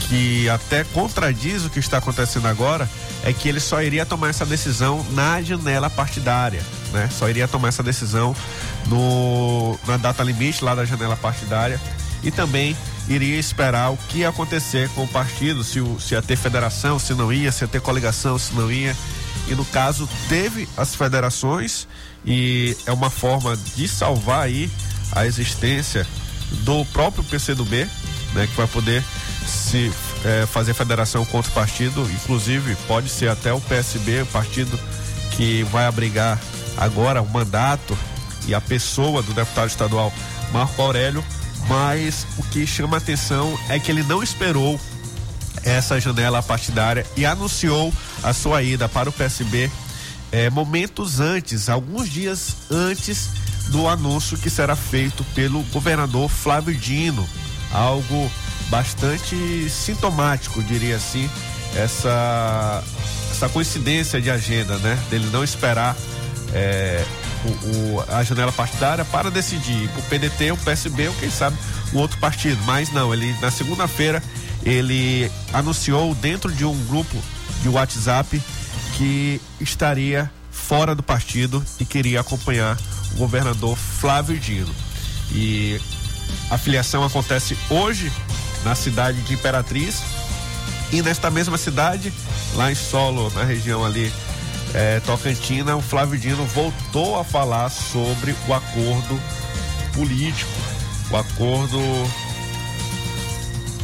que 0.00 0.48
até 0.48 0.84
contradiz 0.84 1.64
o 1.64 1.70
que 1.70 1.78
está 1.78 1.98
acontecendo 1.98 2.46
agora, 2.46 2.88
é 3.24 3.32
que 3.32 3.48
ele 3.48 3.60
só 3.60 3.82
iria 3.82 4.06
tomar 4.06 4.30
essa 4.30 4.46
decisão 4.46 5.04
na 5.10 5.42
janela 5.42 5.90
partidária, 5.90 6.62
né? 6.92 7.08
Só 7.12 7.28
iria 7.28 7.48
tomar 7.48 7.68
essa 7.68 7.82
decisão 7.82 8.34
no, 8.86 9.78
na 9.86 9.96
data 9.96 10.22
limite 10.22 10.64
lá 10.64 10.74
da 10.74 10.84
janela 10.84 11.16
partidária 11.16 11.80
e 12.22 12.30
também 12.30 12.76
iria 13.08 13.38
esperar 13.38 13.90
o 13.90 13.96
que 13.96 14.18
ia 14.18 14.28
acontecer 14.28 14.88
com 14.90 15.04
o 15.04 15.08
partido, 15.08 15.64
se, 15.64 15.80
se 16.00 16.14
ia 16.14 16.22
ter 16.22 16.36
federação, 16.36 16.98
se 16.98 17.14
não 17.14 17.32
ia, 17.32 17.50
se 17.50 17.64
ia 17.64 17.68
ter 17.68 17.80
coligação, 17.80 18.38
se 18.38 18.54
não 18.54 18.70
ia. 18.70 18.96
E 19.48 19.54
no 19.54 19.64
caso 19.64 20.08
teve 20.28 20.68
as 20.76 20.94
federações 20.94 21.88
e 22.24 22.76
é 22.86 22.92
uma 22.92 23.10
forma 23.10 23.56
de 23.56 23.88
salvar 23.88 24.42
aí 24.42 24.70
a 25.12 25.26
existência 25.26 26.06
do 26.64 26.84
próprio 26.86 27.24
PCdoB, 27.24 27.88
né, 28.34 28.46
que 28.46 28.56
vai 28.56 28.66
poder 28.66 29.02
se 29.48 29.92
é, 30.24 30.46
fazer 30.46 30.74
federação 30.74 31.24
contra 31.24 31.50
o 31.50 31.54
partido, 31.54 32.08
inclusive 32.10 32.76
pode 32.86 33.08
ser 33.08 33.28
até 33.28 33.52
o 33.52 33.60
PSB, 33.60 34.22
o 34.22 34.26
partido 34.26 34.78
que 35.32 35.62
vai 35.64 35.86
abrigar 35.86 36.38
agora 36.76 37.22
o 37.22 37.28
mandato 37.28 37.96
e 38.46 38.54
a 38.54 38.60
pessoa 38.60 39.22
do 39.22 39.32
deputado 39.32 39.68
estadual 39.68 40.12
Marco 40.52 40.80
Aurélio, 40.80 41.24
mas 41.68 42.26
o 42.38 42.42
que 42.44 42.66
chama 42.66 42.96
atenção 42.96 43.58
é 43.68 43.78
que 43.78 43.90
ele 43.90 44.02
não 44.02 44.22
esperou 44.22 44.80
essa 45.64 46.00
janela 46.00 46.42
partidária 46.42 47.04
e 47.16 47.26
anunciou 47.26 47.92
a 48.22 48.32
sua 48.32 48.62
ida 48.62 48.88
para 48.88 49.08
o 49.08 49.12
PSB 49.12 49.70
é, 50.30 50.50
momentos 50.50 51.20
antes, 51.20 51.68
alguns 51.68 52.08
dias 52.08 52.56
antes 52.70 53.30
do 53.68 53.88
anúncio 53.88 54.38
que 54.38 54.50
será 54.50 54.76
feito 54.76 55.24
pelo 55.34 55.62
governador 55.64 56.28
Flávio 56.28 56.74
Dino, 56.74 57.28
algo 57.72 58.30
bastante 58.68 59.68
sintomático, 59.68 60.62
diria 60.62 60.96
assim, 60.96 61.28
essa, 61.74 62.82
essa 63.30 63.48
coincidência 63.48 64.20
de 64.20 64.30
agenda, 64.30 64.76
né? 64.78 64.98
Dele 65.10 65.28
não 65.32 65.42
esperar 65.42 65.96
é, 66.52 67.04
o, 67.44 67.96
o, 67.96 68.04
a 68.08 68.22
janela 68.22 68.52
partidária 68.52 69.04
para 69.04 69.30
decidir 69.30 69.88
o 69.96 70.02
PDT, 70.02 70.52
o 70.52 70.56
PSB 70.56 71.08
ou 71.08 71.14
quem 71.14 71.30
sabe 71.30 71.56
o 71.92 71.98
outro 71.98 72.18
partido. 72.18 72.58
Mas 72.64 72.92
não, 72.92 73.12
ele 73.12 73.34
na 73.40 73.50
segunda-feira 73.50 74.22
ele 74.64 75.30
anunciou 75.52 76.14
dentro 76.14 76.52
de 76.52 76.64
um 76.64 76.76
grupo 76.86 77.16
de 77.62 77.68
WhatsApp 77.68 78.42
que 78.96 79.40
estaria 79.60 80.30
fora 80.50 80.94
do 80.94 81.02
partido 81.02 81.64
e 81.78 81.84
queria 81.84 82.20
acompanhar 82.20 82.76
o 83.12 83.16
governador 83.16 83.76
Flávio 83.76 84.38
Dino. 84.38 84.74
E 85.30 85.80
a 86.50 86.58
filiação 86.58 87.04
acontece 87.04 87.56
hoje 87.70 88.10
na 88.64 88.74
cidade 88.74 89.20
de 89.22 89.34
Imperatriz. 89.34 90.02
E 90.92 91.02
nesta 91.02 91.30
mesma 91.30 91.58
cidade, 91.58 92.12
lá 92.54 92.72
em 92.72 92.74
Solo, 92.74 93.30
na 93.34 93.44
região 93.44 93.84
ali 93.84 94.12
é, 94.74 95.00
Tocantina, 95.00 95.76
o 95.76 95.82
Flávio 95.82 96.18
Dino 96.18 96.44
voltou 96.46 97.18
a 97.18 97.24
falar 97.24 97.68
sobre 97.70 98.34
o 98.46 98.54
acordo 98.54 99.20
político, 99.92 100.50
o 101.10 101.16
acordo 101.16 101.78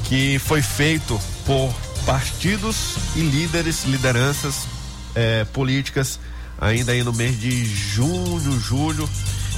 que 0.04 0.38
foi 0.38 0.62
feito 0.62 1.20
por 1.44 1.74
partidos 2.06 2.96
e 3.16 3.20
líderes, 3.20 3.84
lideranças 3.84 4.66
é, 5.14 5.44
políticas 5.44 6.18
ainda 6.60 6.92
aí 6.92 7.02
no 7.02 7.12
mês 7.12 7.38
de 7.38 7.64
junho, 7.64 8.58
julho, 8.60 9.08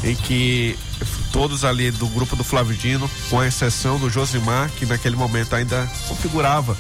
em 0.03 0.15
que 0.15 0.79
todos 1.37 1.67
ali 1.67 1.91
do 1.91 2.07
grupo 2.07 2.35
do 2.35 2.43
Flávio 2.43 2.75
Dino, 2.75 3.11
com 3.29 3.45
exceção 3.45 3.99
do 3.99 4.09
Josimar, 4.09 4.71
que 4.71 4.87
naquele 4.87 5.17
momento 5.17 5.55
ainda 5.55 5.87
configurava 6.09 6.75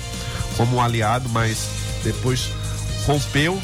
como 0.57 0.77
um 0.77 0.81
aliado, 0.81 1.29
mas 1.29 1.69
depois 2.03 2.49
rompeu, 3.05 3.61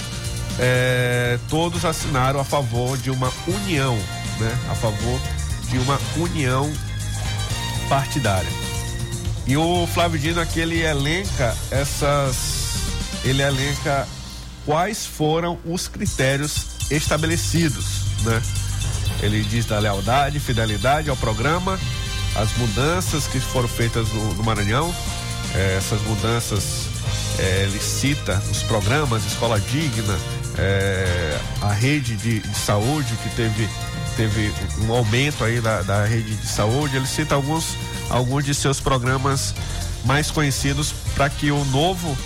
é, 0.59 1.39
todos 1.49 1.87
assinaram 1.87 2.39
a 2.39 2.45
favor 2.45 2.99
de 2.99 3.11
uma 3.11 3.33
união, 3.49 3.97
né? 4.39 4.59
A 4.71 4.75
favor 4.75 5.19
de 5.71 5.79
uma 5.79 5.99
união 6.15 6.71
partidária. 7.89 8.53
E 9.47 9.57
o 9.57 9.87
Flávio 9.87 10.21
Dino 10.21 10.43
aqui 10.43 10.61
ele 10.61 10.83
elenca 10.83 11.57
essas. 11.71 12.37
Ele 13.25 13.41
elenca 13.41 14.07
quais 14.67 15.07
foram 15.07 15.59
os 15.65 15.89
critérios 15.89 16.67
estabelecidos, 16.91 18.03
né? 18.25 18.43
Ele 19.23 19.43
diz 19.43 19.65
da 19.67 19.79
lealdade, 19.79 20.41
fidelidade 20.41 21.09
ao 21.09 21.17
programa, 21.17 21.79
as 22.35 22.57
mudanças 22.57 23.27
que 23.27 23.39
foram 23.39 23.69
feitas 23.69 24.09
no, 24.09 24.35
no 24.35 24.43
Maranhão, 24.43 24.95
é, 25.55 25.77
essas 25.77 26.01
mudanças, 26.03 26.87
é, 27.39 27.65
ele 27.65 27.79
cita 27.79 28.43
os 28.51 28.63
programas, 28.63 29.25
Escola 29.25 29.61
Digna, 29.61 30.19
é, 30.59 31.39
a 31.61 31.73
rede 31.73 32.17
de, 32.17 32.41
de, 32.41 32.59
saúde 32.59 33.15
que 33.23 33.29
teve, 33.37 33.69
teve 34.17 34.53
um 34.81 34.93
aumento 34.93 35.45
aí 35.45 35.61
da, 35.61 35.83
da 35.83 36.05
rede 36.05 36.35
de 36.35 36.47
saúde, 36.47 36.97
ele 36.97 37.07
cita 37.07 37.35
alguns, 37.35 37.77
alguns 38.11 38.45
de 38.45 38.55
seus 38.55 38.81
programas 38.81 39.55
mais 40.05 40.31
conhecidos 40.31 40.93
para 41.15 41.31
que 41.31 41.51
o 41.51 41.65
novo 41.67 42.17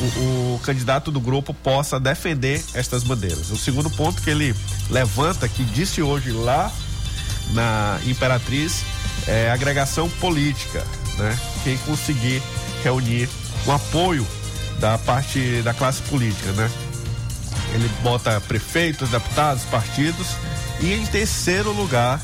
o, 0.00 0.54
o, 0.54 0.60
candidato 0.60 1.10
do 1.10 1.20
grupo 1.20 1.52
possa 1.52 2.00
defender 2.00 2.62
estas 2.74 3.02
bandeiras. 3.02 3.50
O 3.50 3.56
segundo 3.56 3.90
ponto 3.90 4.22
que 4.22 4.30
ele 4.30 4.54
levanta, 4.88 5.48
que 5.48 5.62
disse 5.64 6.02
hoje 6.02 6.30
lá 6.30 6.72
na 7.52 8.00
Imperatriz, 8.06 8.82
é 9.26 9.50
agregação 9.50 10.08
política, 10.08 10.84
né? 11.18 11.38
Quem 11.62 11.76
conseguir 11.78 12.42
reunir 12.82 13.28
o 13.66 13.72
apoio 13.72 14.26
da 14.78 14.96
parte 14.98 15.60
da 15.62 15.74
classe 15.74 16.00
política, 16.02 16.52
né? 16.52 16.70
Ele 17.74 17.88
bota 18.02 18.40
prefeitos, 18.40 19.10
deputados, 19.10 19.64
partidos 19.64 20.28
e 20.80 20.94
em 20.94 21.06
terceiro 21.06 21.72
lugar, 21.72 22.20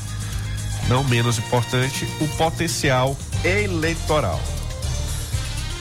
não 0.87 1.03
menos 1.03 1.37
importante, 1.37 2.07
o 2.19 2.27
potencial 2.29 3.15
eleitoral. 3.43 4.41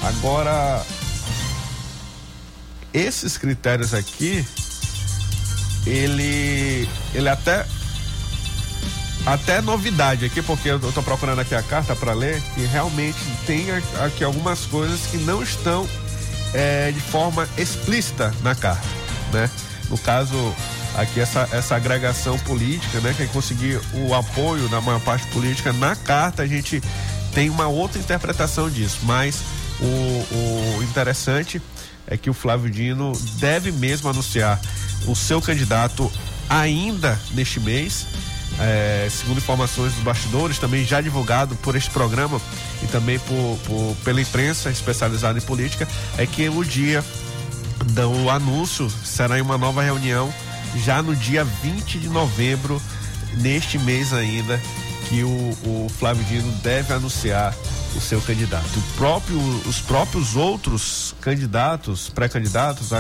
Agora, 0.03 0.85
esses 2.97 3.37
critérios 3.37 3.93
aqui, 3.93 4.45
ele, 5.87 6.89
ele 7.15 7.29
até 7.29 7.67
até 9.27 9.61
novidade 9.61 10.25
aqui, 10.25 10.41
porque 10.41 10.69
eu 10.71 10.77
estou 10.77 11.03
procurando 11.03 11.41
aqui 11.41 11.55
a 11.55 11.63
carta 11.63 11.97
para 11.97 12.13
ler, 12.13 12.41
que 12.55 12.65
realmente 12.65 13.19
tem 13.45 13.67
aqui 14.05 14.23
algumas 14.23 14.67
coisas 14.67 15.01
que 15.11 15.17
não 15.19 15.43
estão 15.43 15.87
é, 16.55 16.93
de 16.93 17.01
forma 17.01 17.47
explícita 17.59 18.33
na 18.43 18.55
carta, 18.55 18.87
né? 19.33 19.51
No 19.91 19.99
caso, 19.99 20.55
aqui 20.97 21.21
essa, 21.21 21.49
essa 21.53 21.75
agregação 21.75 22.39
política, 22.39 23.01
né? 23.01 23.13
Que 23.17 23.25
é 23.25 23.27
conseguir 23.27 23.81
o 23.95 24.15
apoio 24.15 24.69
da 24.69 24.81
maior 24.81 25.01
parte 25.01 25.27
política 25.29 25.73
na 25.73 25.97
carta, 25.97 26.45
a 26.45 26.47
gente 26.47 26.81
tem 27.35 27.51
uma 27.51 27.67
outra 27.67 27.99
interpretação 27.99 28.71
disso, 28.71 29.01
mas 29.03 29.43
o, 29.81 29.85
o 29.85 30.83
interessante 30.85 31.61
é 32.07 32.17
que 32.17 32.31
o 32.31 32.35
Flávio 32.35 32.71
Dino 32.71 33.13
deve 33.39 33.73
mesmo 33.73 34.09
anunciar 34.09 34.61
o 35.07 35.15
seu 35.15 35.41
candidato 35.41 36.11
ainda 36.49 37.19
neste 37.33 37.61
mês. 37.61 38.07
É, 38.59 39.09
segundo 39.11 39.39
informações 39.39 39.93
dos 39.93 40.03
bastidores, 40.03 40.59
também 40.59 40.85
já 40.85 41.01
divulgado 41.01 41.55
por 41.57 41.77
este 41.77 41.91
programa 41.91 42.41
e 42.83 42.87
também 42.87 43.19
por, 43.19 43.59
por, 43.67 43.97
pela 44.05 44.21
imprensa 44.21 44.71
especializada 44.71 45.39
em 45.39 45.43
política, 45.43 45.87
é 46.17 46.25
que 46.25 46.49
o 46.49 46.65
dia 46.65 47.05
do 47.93 48.31
anúncio 48.31 48.89
será 49.05 49.39
em 49.39 49.43
uma 49.43 49.59
nova 49.59 49.83
reunião 49.83 50.33
já 50.77 51.03
no 51.03 51.15
dia 51.15 51.45
20 51.45 51.99
de 51.99 52.09
novembro, 52.09 52.81
neste 53.39 53.79
mês 53.79 54.13
ainda, 54.13 54.61
que 55.09 55.23
o, 55.23 55.29
o 55.65 55.89
Flávio 55.99 56.25
Dino 56.25 56.51
deve 56.63 56.93
anunciar 56.93 57.55
o 57.97 58.01
seu 58.01 58.21
candidato. 58.21 58.83
Próprio, 58.97 59.39
os 59.67 59.81
próprios 59.81 60.37
outros 60.37 61.15
candidatos, 61.21 62.09
pré-candidatos, 62.11 62.91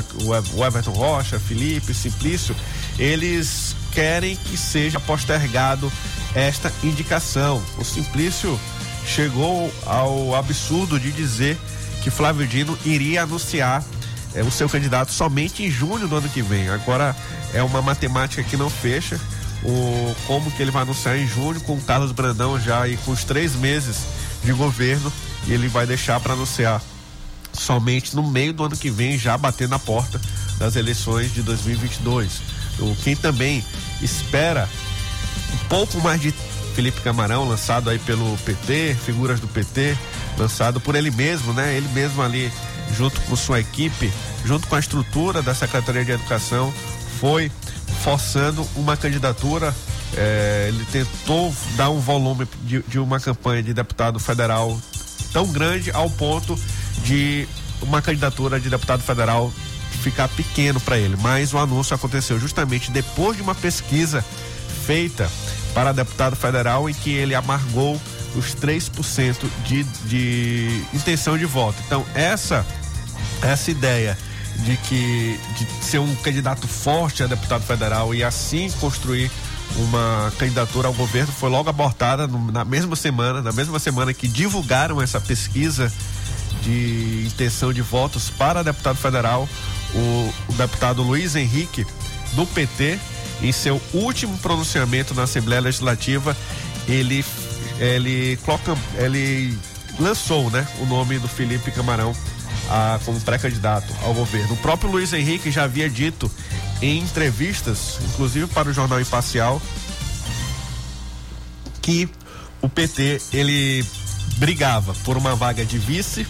o 0.54 0.64
Everton 0.64 0.92
Rocha, 0.92 1.38
Felipe, 1.38 1.92
Simplício, 1.92 2.56
eles 2.98 3.76
querem 3.92 4.36
que 4.36 4.56
seja 4.56 4.98
postergado 4.98 5.92
esta 6.34 6.72
indicação. 6.82 7.62
O 7.78 7.84
Simplício 7.84 8.58
chegou 9.06 9.72
ao 9.86 10.34
absurdo 10.34 10.98
de 10.98 11.12
dizer 11.12 11.58
que 12.02 12.10
Flávio 12.10 12.46
Dino 12.46 12.78
iria 12.84 13.22
anunciar 13.22 13.84
é, 14.34 14.42
o 14.42 14.50
seu 14.50 14.68
candidato 14.68 15.12
somente 15.12 15.64
em 15.64 15.70
junho 15.70 16.06
do 16.06 16.16
ano 16.16 16.28
que 16.28 16.42
vem. 16.42 16.68
Agora 16.68 17.16
é 17.54 17.62
uma 17.62 17.80
matemática 17.80 18.42
que 18.42 18.56
não 18.56 18.68
fecha. 18.68 19.18
O, 19.64 20.14
como 20.26 20.50
que 20.50 20.62
ele 20.62 20.70
vai 20.70 20.82
anunciar 20.82 21.16
em 21.16 21.26
junho 21.26 21.60
com 21.62 21.74
o 21.74 21.80
Carlos 21.80 22.12
Brandão 22.12 22.60
já 22.60 22.86
e 22.86 22.96
com 22.98 23.10
os 23.10 23.24
três 23.24 23.56
meses 23.56 24.04
de 24.44 24.52
governo 24.52 25.12
e 25.46 25.52
ele 25.52 25.68
vai 25.68 25.86
deixar 25.86 26.20
para 26.20 26.32
anunciar 26.32 26.82
somente 27.52 28.14
no 28.14 28.22
meio 28.22 28.52
do 28.52 28.64
ano 28.64 28.76
que 28.76 28.90
vem, 28.90 29.18
já 29.18 29.36
batendo 29.36 29.70
na 29.70 29.78
porta 29.78 30.20
das 30.58 30.76
eleições 30.76 31.32
de 31.32 31.42
2022. 31.42 32.40
O 32.78 32.94
quem 32.96 33.16
também 33.16 33.64
espera 34.02 34.68
um 35.54 35.68
pouco 35.68 36.00
mais 36.00 36.20
de 36.20 36.34
Felipe 36.74 37.00
Camarão, 37.00 37.48
lançado 37.48 37.88
aí 37.88 37.98
pelo 37.98 38.36
PT, 38.38 38.96
figuras 39.04 39.40
do 39.40 39.48
PT, 39.48 39.96
lançado 40.36 40.80
por 40.80 40.94
ele 40.94 41.10
mesmo, 41.10 41.52
né? 41.54 41.74
Ele 41.74 41.88
mesmo 41.88 42.22
ali, 42.22 42.52
junto 42.94 43.18
com 43.22 43.34
sua 43.34 43.60
equipe, 43.60 44.12
junto 44.44 44.66
com 44.66 44.74
a 44.74 44.78
estrutura 44.78 45.40
da 45.40 45.54
Secretaria 45.54 46.04
de 46.04 46.12
Educação, 46.12 46.72
foi 47.18 47.50
forçando 48.04 48.68
uma 48.76 48.96
candidatura 48.96 49.74
é, 50.16 50.66
ele 50.68 50.84
tentou 50.86 51.54
dar 51.76 51.90
um 51.90 52.00
volume 52.00 52.46
de, 52.62 52.82
de 52.82 52.98
uma 52.98 53.18
campanha 53.18 53.62
de 53.62 53.74
deputado 53.74 54.18
federal 54.18 54.78
tão 55.32 55.46
grande 55.46 55.90
ao 55.90 56.08
ponto 56.10 56.58
de 57.04 57.48
uma 57.82 58.00
candidatura 58.00 58.58
de 58.58 58.70
deputado 58.70 59.02
federal 59.02 59.52
ficar 60.02 60.28
pequeno 60.28 60.80
para 60.80 60.98
ele. 60.98 61.16
Mas 61.16 61.52
o 61.52 61.58
anúncio 61.58 61.94
aconteceu 61.94 62.38
justamente 62.38 62.90
depois 62.90 63.36
de 63.36 63.42
uma 63.42 63.54
pesquisa 63.54 64.24
feita 64.86 65.28
para 65.74 65.92
deputado 65.92 66.36
federal 66.36 66.88
em 66.88 66.94
que 66.94 67.10
ele 67.10 67.34
amargou 67.34 68.00
os 68.34 68.54
3% 68.54 69.36
de, 69.64 69.84
de 69.84 70.84
intenção 70.94 71.36
de 71.36 71.44
voto. 71.44 71.76
Então, 71.86 72.04
essa 72.14 72.64
essa 73.42 73.70
ideia 73.70 74.16
de 74.64 74.76
que 74.78 75.38
de 75.58 75.84
ser 75.84 75.98
um 75.98 76.14
candidato 76.16 76.66
forte 76.66 77.22
a 77.22 77.26
deputado 77.26 77.62
federal 77.62 78.14
e 78.14 78.24
assim 78.24 78.70
construir 78.80 79.30
uma 79.78 80.32
candidatura 80.38 80.88
ao 80.88 80.94
governo 80.94 81.32
foi 81.32 81.50
logo 81.50 81.68
abortada 81.68 82.26
no, 82.26 82.50
na 82.50 82.64
mesma 82.64 82.96
semana, 82.96 83.42
na 83.42 83.52
mesma 83.52 83.78
semana 83.78 84.12
que 84.14 84.26
divulgaram 84.26 85.00
essa 85.00 85.20
pesquisa 85.20 85.92
de 86.62 87.24
intenção 87.26 87.72
de 87.72 87.82
votos 87.82 88.30
para 88.30 88.62
deputado 88.62 88.96
federal, 88.96 89.48
o, 89.94 90.32
o 90.48 90.52
deputado 90.54 91.02
Luiz 91.02 91.36
Henrique, 91.36 91.86
do 92.32 92.46
PT, 92.46 92.98
em 93.42 93.52
seu 93.52 93.80
último 93.92 94.36
pronunciamento 94.38 95.14
na 95.14 95.24
Assembleia 95.24 95.60
Legislativa, 95.60 96.36
ele 96.88 97.24
ele 97.78 98.38
coloca, 98.38 98.74
ele 98.96 99.56
lançou, 99.98 100.50
né, 100.50 100.66
o 100.80 100.86
nome 100.86 101.18
do 101.18 101.28
Felipe 101.28 101.70
Camarão 101.70 102.14
a, 102.70 102.98
como 103.04 103.20
pré-candidato 103.20 103.92
ao 104.02 104.14
governo. 104.14 104.54
O 104.54 104.56
próprio 104.56 104.90
Luiz 104.90 105.12
Henrique 105.12 105.50
já 105.50 105.64
havia 105.64 105.88
dito 105.88 106.30
em 106.82 106.98
entrevistas, 106.98 107.98
inclusive 108.08 108.46
para 108.48 108.68
o 108.68 108.72
jornal 108.72 109.00
Imparcial, 109.00 109.60
que 111.80 112.08
o 112.60 112.68
PT 112.68 113.20
ele 113.32 113.84
brigava 114.38 114.94
por 115.04 115.16
uma 115.16 115.34
vaga 115.34 115.64
de 115.64 115.78
vice 115.78 116.26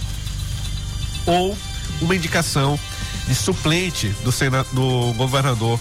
ou 1.25 1.57
uma 2.01 2.15
indicação 2.15 2.79
de 3.27 3.35
suplente 3.35 4.09
do, 4.23 4.31
sena, 4.31 4.65
do 4.73 5.13
governador, 5.15 5.81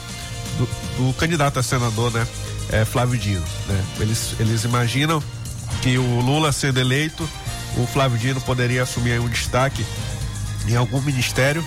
do, 0.57 0.65
do 0.97 1.13
candidato 1.13 1.59
a 1.59 1.63
senador, 1.63 2.11
né? 2.11 2.27
É, 2.69 2.83
Flávio 2.83 3.19
Dino. 3.19 3.45
Né? 3.67 3.85
Eles, 3.99 4.35
eles 4.39 4.63
imaginam 4.63 5.21
que 5.81 5.97
o 5.97 6.21
Lula 6.21 6.51
sendo 6.51 6.79
eleito, 6.79 7.29
o 7.77 7.85
Flávio 7.85 8.17
Dino 8.17 8.41
poderia 8.41 8.83
assumir 8.83 9.19
um 9.19 9.29
destaque 9.29 9.85
em 10.67 10.75
algum 10.75 10.99
ministério, 11.01 11.63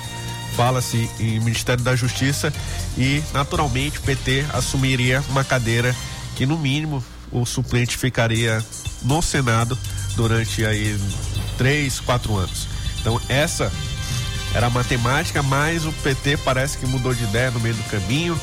fala-se 0.59 1.09
em 1.21 1.39
Ministério 1.39 1.85
da 1.85 1.95
Justiça 1.95 2.53
e 2.97 3.23
naturalmente 3.33 4.01
o 4.01 4.03
PT 4.03 4.45
assumiria 4.53 5.23
uma 5.29 5.45
cadeira 5.45 5.95
que 6.35 6.45
no 6.45 6.59
mínimo 6.59 7.03
o 7.31 7.47
suplente 7.47 7.97
ficaria 7.97 8.61
no 9.03 9.23
Senado 9.23 9.79
durante 10.17 10.67
aí 10.67 10.99
três, 11.57 12.01
quatro 12.01 12.37
anos. 12.37 12.67
Então 13.01 13.21
essa 13.29 13.71
era 14.53 14.67
a 14.67 14.71
matemática, 14.71 15.45
mas 15.45 15.87
o 15.87 15.93
PT 15.93 16.39
parece 16.39 16.77
que 16.77 16.87
mudou 16.87 17.15
de 17.15 17.23
ideia 17.23 17.53
no 17.53 17.61
meio 17.61 17.77
do 17.77 17.85
caminho. 17.85 18.37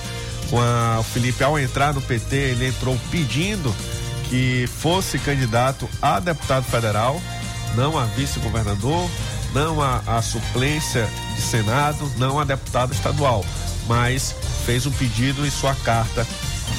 Com 0.49 0.61
a, 0.61 0.99
o 1.01 1.03
Felipe, 1.03 1.43
ao 1.43 1.59
entrar 1.59 1.93
no 1.93 2.01
PT, 2.01 2.33
ele 2.33 2.67
entrou 2.67 2.97
pedindo 3.11 3.75
que 4.29 4.67
fosse 4.67 5.19
candidato 5.19 5.89
a 6.01 6.21
deputado 6.21 6.63
federal, 6.63 7.21
não 7.75 7.97
a 7.97 8.05
vice-governador, 8.05 9.09
não 9.55 9.81
a, 9.81 10.03
a 10.05 10.21
suplência 10.21 11.09
de 11.33 11.41
Senado, 11.41 12.11
não 12.17 12.37
a 12.37 12.43
deputado 12.43 12.93
estadual, 12.93 13.43
mas 13.87 14.35
fez 14.65 14.85
um 14.85 14.91
pedido 14.91 15.47
e 15.47 15.49
sua 15.49 15.73
carta 15.73 16.27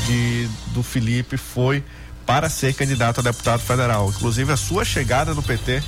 de, 0.06 0.46
do 0.74 0.82
Felipe 0.82 1.38
foi 1.38 1.82
para 2.26 2.50
ser 2.50 2.74
candidato 2.74 3.20
a 3.20 3.22
deputado 3.22 3.60
federal. 3.60 4.10
Inclusive 4.10 4.52
a 4.52 4.58
sua 4.58 4.84
chegada 4.84 5.32
no 5.32 5.42
PT 5.42 5.82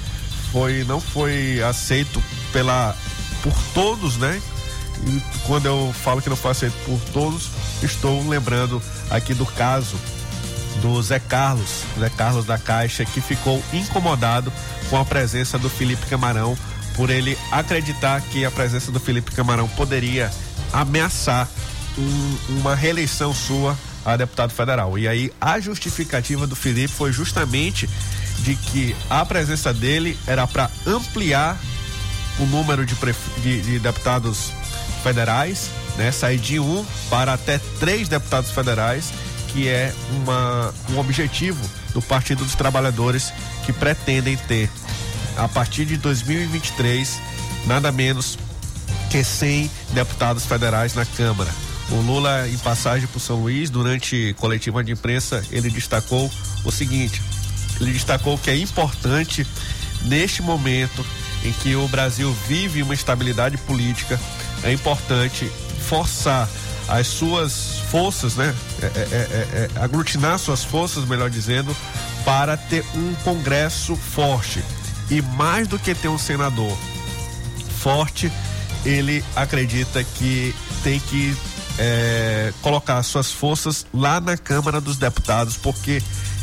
foi 0.51 0.83
não 0.85 0.99
foi 0.99 1.63
aceito 1.63 2.23
pela 2.55 2.97
por 3.43 3.53
todos, 3.75 4.17
né? 4.17 4.41
E 5.07 5.23
quando 5.47 5.67
eu 5.67 5.95
falo 6.03 6.23
que 6.23 6.31
não 6.31 6.37
foi 6.37 6.53
aceito 6.53 6.77
por 6.87 6.99
todos, 7.13 7.51
estou 7.83 8.27
lembrando 8.27 8.83
aqui 9.11 9.35
do 9.35 9.45
caso 9.45 9.97
do 10.81 11.03
Zé 11.03 11.19
Carlos, 11.19 11.83
Zé 11.99 12.09
Carlos 12.09 12.47
da 12.47 12.57
Caixa, 12.57 13.05
que 13.05 13.21
ficou 13.21 13.63
incomodado 13.73 14.51
com 14.89 14.97
a 14.97 15.05
presença 15.05 15.59
do 15.59 15.69
Felipe 15.69 16.07
Camarão, 16.07 16.57
por 16.99 17.11
ele 17.11 17.39
acreditar 17.53 18.21
que 18.21 18.45
a 18.45 18.51
presença 18.51 18.91
do 18.91 18.99
Felipe 18.99 19.31
Camarão 19.31 19.69
poderia 19.69 20.33
ameaçar 20.73 21.49
um, 21.97 22.39
uma 22.59 22.75
reeleição 22.75 23.33
sua 23.33 23.79
a 24.05 24.17
deputado 24.17 24.51
federal. 24.51 24.99
E 24.99 25.07
aí 25.07 25.33
a 25.41 25.61
justificativa 25.61 26.45
do 26.45 26.57
Felipe 26.57 26.93
foi 26.93 27.13
justamente 27.13 27.89
de 28.41 28.57
que 28.57 28.97
a 29.09 29.25
presença 29.25 29.73
dele 29.73 30.19
era 30.27 30.45
para 30.49 30.69
ampliar 30.85 31.57
o 32.41 32.47
número 32.47 32.85
de, 32.85 32.97
de, 33.43 33.63
de, 33.63 33.79
deputados 33.79 34.53
federais, 35.05 35.71
né? 35.97 36.11
Sair 36.11 36.39
de 36.39 36.59
um 36.59 36.85
para 37.09 37.35
até 37.35 37.59
três 37.79 38.09
deputados 38.09 38.51
federais, 38.51 39.13
que 39.53 39.69
é 39.69 39.95
uma, 40.11 40.75
um 40.91 40.99
objetivo 40.99 41.65
do 41.95 42.03
Partido 42.03 42.45
dos 42.45 42.57
Trabalhadores 42.57 43.33
que 43.65 43.73
pretendem 43.73 44.37
ter 44.37 44.69
a 45.39 45.49
partir 45.49 45.85
de 45.85 45.97
2023 45.97 47.21
nada 47.67 47.91
menos 47.93 48.39
que 49.11 49.23
100 49.23 49.71
deputados 49.93 50.45
federais 50.45 50.95
na 50.95 51.07
Câmara. 51.07 51.51
O 51.91 52.01
Lula, 52.03 52.47
em 52.49 52.59
passagem 52.59 53.09
por 53.09 53.21
São 53.21 53.41
Luís, 53.41 53.71
durante 53.71 54.35
coletiva 54.39 54.85
de 54.85 54.93
imprensa, 54.93 55.43
ele 55.51 55.71
destacou 55.71 56.31
o 56.65 56.71
seguinte: 56.71 57.23
ele 57.81 57.93
destacou 57.93 58.37
que 58.37 58.51
é 58.51 58.57
importante, 58.57 59.47
neste 60.03 60.43
momento 60.43 61.05
em 61.45 61.53
que 61.53 61.75
o 61.77 61.89
Brasil 61.89 62.35
vive 62.47 62.83
uma 62.83 62.93
estabilidade 62.93 63.57
política, 63.59 64.21
é 64.63 64.73
importante 64.73 65.51
forçar 65.81 66.49
as 66.89 67.07
suas 67.07 67.79
forças, 67.91 68.35
né? 68.35 68.55
É, 68.83 68.87
é, 68.87 68.89
é, 68.89 69.71
é, 69.77 69.83
aglutinar 69.83 70.39
suas 70.39 70.65
forças, 70.65 71.05
melhor 71.07 71.31
dizendo, 71.31 71.75
para 72.25 72.57
ter 72.57 72.85
um 72.95 73.15
Congresso 73.25 73.97
forte. 73.97 74.63
E 75.11 75.23
mais 75.23 75.67
do 75.67 75.79
que 75.79 75.95
ter 75.95 76.09
um 76.09 76.19
senador 76.19 76.77
forte, 77.79 78.31
ele 78.85 79.25
acredita 79.35 80.03
que 80.03 80.55
tem 80.83 81.01
que 81.01 81.37
é, 81.79 82.53
colocar 82.61 83.03
suas 83.03 83.31
forças 83.31 83.87
lá 83.95 84.21
na 84.21 84.37
Câmara 84.37 84.81
dos 84.81 84.97
Deputados, 84.97 85.57
porque 85.57 86.03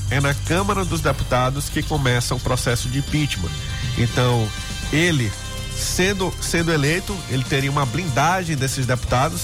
é 0.10 0.20
na 0.20 0.34
Câmara 0.34 0.86
dos 0.86 1.02
Deputados 1.02 1.70
que 1.70 1.84
começa 1.84 2.34
o 2.34 2.40
processo 2.40 2.88
de 2.90 3.00
impeachment. 3.00 3.52
Então, 3.98 4.48
ele, 4.92 5.32
sendo, 5.76 6.34
sendo 6.42 6.72
eleito, 6.72 7.16
ele 7.30 7.44
teria 7.44 7.72
uma 7.72 7.86
blindagem 7.86 8.56
desses 8.56 8.86
deputados, 8.86 9.42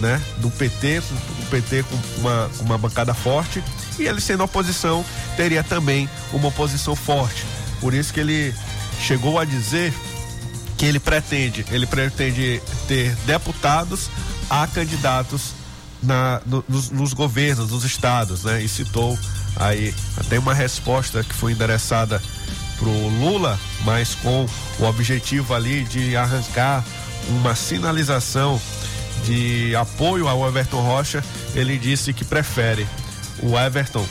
né? 0.00 0.20
Do 0.38 0.50
PT, 0.50 1.02
o 1.42 1.46
PT 1.50 1.84
com 1.84 2.20
uma, 2.20 2.50
uma 2.60 2.78
bancada 2.78 3.14
forte, 3.14 3.62
e 3.98 4.04
ele 4.04 4.20
sendo 4.20 4.42
oposição, 4.42 5.04
teria 5.36 5.62
também 5.62 6.08
uma 6.32 6.48
oposição 6.48 6.96
forte. 6.96 7.44
Por 7.84 7.92
isso 7.92 8.14
que 8.14 8.20
ele 8.20 8.54
chegou 8.98 9.38
a 9.38 9.44
dizer 9.44 9.92
que 10.78 10.86
ele 10.86 10.98
pretende, 10.98 11.66
ele 11.70 11.84
pretende 11.86 12.62
ter 12.88 13.14
deputados 13.26 14.08
a 14.48 14.66
candidatos 14.66 15.52
na, 16.02 16.40
no, 16.46 16.64
nos, 16.66 16.88
nos, 16.88 17.12
governos, 17.12 17.70
nos 17.70 17.84
estados, 17.84 18.42
né? 18.44 18.62
E 18.62 18.68
citou 18.70 19.18
aí 19.56 19.94
até 20.16 20.38
uma 20.38 20.54
resposta 20.54 21.22
que 21.22 21.34
foi 21.34 21.52
endereçada 21.52 22.22
pro 22.78 22.88
Lula, 22.88 23.60
mas 23.84 24.14
com 24.14 24.46
o 24.78 24.84
objetivo 24.84 25.52
ali 25.52 25.84
de 25.84 26.16
arrancar 26.16 26.82
uma 27.28 27.54
sinalização 27.54 28.58
de 29.26 29.76
apoio 29.76 30.26
ao 30.26 30.48
Everton 30.48 30.80
Rocha, 30.80 31.22
ele 31.54 31.76
disse 31.76 32.14
que 32.14 32.24
prefere 32.24 32.86
o 33.42 33.58
Everton 33.58 34.06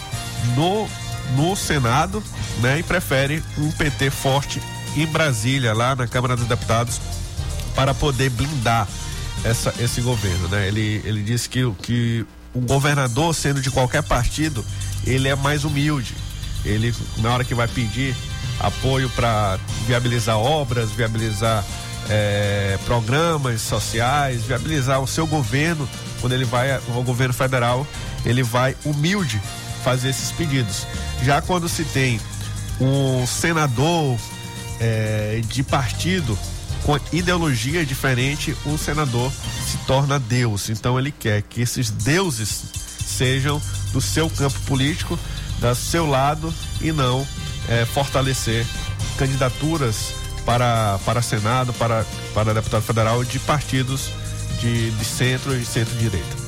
no, 0.56 0.88
no 1.36 1.56
Senado, 1.56 2.24
né? 2.62 2.80
E 2.80 2.84
prefere 2.84 3.44
um 3.58 3.72
PT 3.72 4.10
forte 4.10 4.62
em 4.96 5.06
Brasília, 5.06 5.74
lá 5.74 5.96
na 5.96 6.08
Câmara 6.08 6.36
dos 6.36 6.48
Deputados, 6.48 7.00
para 7.76 7.94
poder 7.94 8.30
blindar 8.30 8.88
essa, 9.44 9.74
esse 9.80 10.02
governo, 10.02 10.48
né? 10.48 10.68
Ele, 10.68 11.02
ele 11.04 11.24
disse 11.24 11.50
que, 11.50 11.70
que 11.82 12.26
o 12.54 12.62
governador, 12.62 13.34
sendo 13.34 13.62
de 13.62 13.72
qualquer 13.72 14.04
partido, 14.04 14.64
ele 15.06 15.28
é 15.28 15.36
mais 15.36 15.64
humilde. 15.64 16.14
Ele, 16.64 16.94
na 17.18 17.34
hora 17.34 17.44
que 17.44 17.54
vai 17.54 17.68
pedir 17.68 18.16
apoio 18.60 19.10
para 19.10 19.58
viabilizar 19.86 20.38
obras, 20.38 20.92
viabilizar 20.92 21.66
é, 22.10 22.78
programas 22.86 23.62
sociais, 23.62 24.44
viabilizar 24.44 25.02
o 25.02 25.08
seu 25.08 25.26
governo, 25.28 25.90
quando 26.22 26.34
ele 26.34 26.46
vai 26.46 26.72
ao 26.72 27.04
governo 27.04 27.34
federal, 27.34 27.86
ele 28.26 28.44
vai 28.44 28.78
humilde 28.86 29.42
fazer 29.84 30.10
esses 30.10 30.32
pedidos. 30.32 30.88
Já 31.24 31.42
quando 31.42 31.68
se 31.68 31.84
tem 31.84 32.20
um 32.80 33.26
senador 33.28 34.18
é, 34.80 35.42
de 35.48 35.64
partido 35.64 36.38
com 36.84 37.00
ideologia 37.12 37.86
diferente, 37.86 38.56
o 38.66 38.78
senador 38.78 39.32
se 39.32 39.78
torna 39.86 40.20
Deus. 40.20 40.70
Então 40.70 41.00
ele 41.00 41.12
quer 41.12 41.42
que 41.44 41.62
esses 41.62 41.90
deuses 41.90 42.64
sejam 43.06 43.62
do 43.92 44.02
seu 44.02 44.30
campo 44.30 44.60
político, 44.62 45.18
do 45.60 45.76
seu 45.76 46.06
lado 46.06 46.54
e 46.82 46.92
não 46.92 47.26
é, 47.70 47.86
fortalecer 47.86 48.66
candidaturas 49.18 50.14
para, 50.46 51.00
para 51.06 51.22
Senado, 51.22 51.74
para, 51.74 52.06
para 52.34 52.54
deputado 52.54 52.82
federal 52.82 53.24
de 53.24 53.40
partidos 53.40 54.10
de, 54.60 54.92
de 54.92 55.06
centro 55.06 55.56
e 55.56 55.66
centro-direita. 55.66 56.43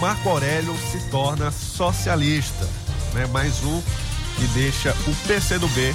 Marco 0.00 0.28
Aurélio 0.28 0.74
se 0.90 0.98
torna 1.10 1.50
socialista 1.50 2.66
né? 3.14 3.26
Mais 3.26 3.62
um 3.62 3.82
que 4.36 4.46
deixa 4.54 4.94
o 5.06 5.14
PCdoB 5.26 5.94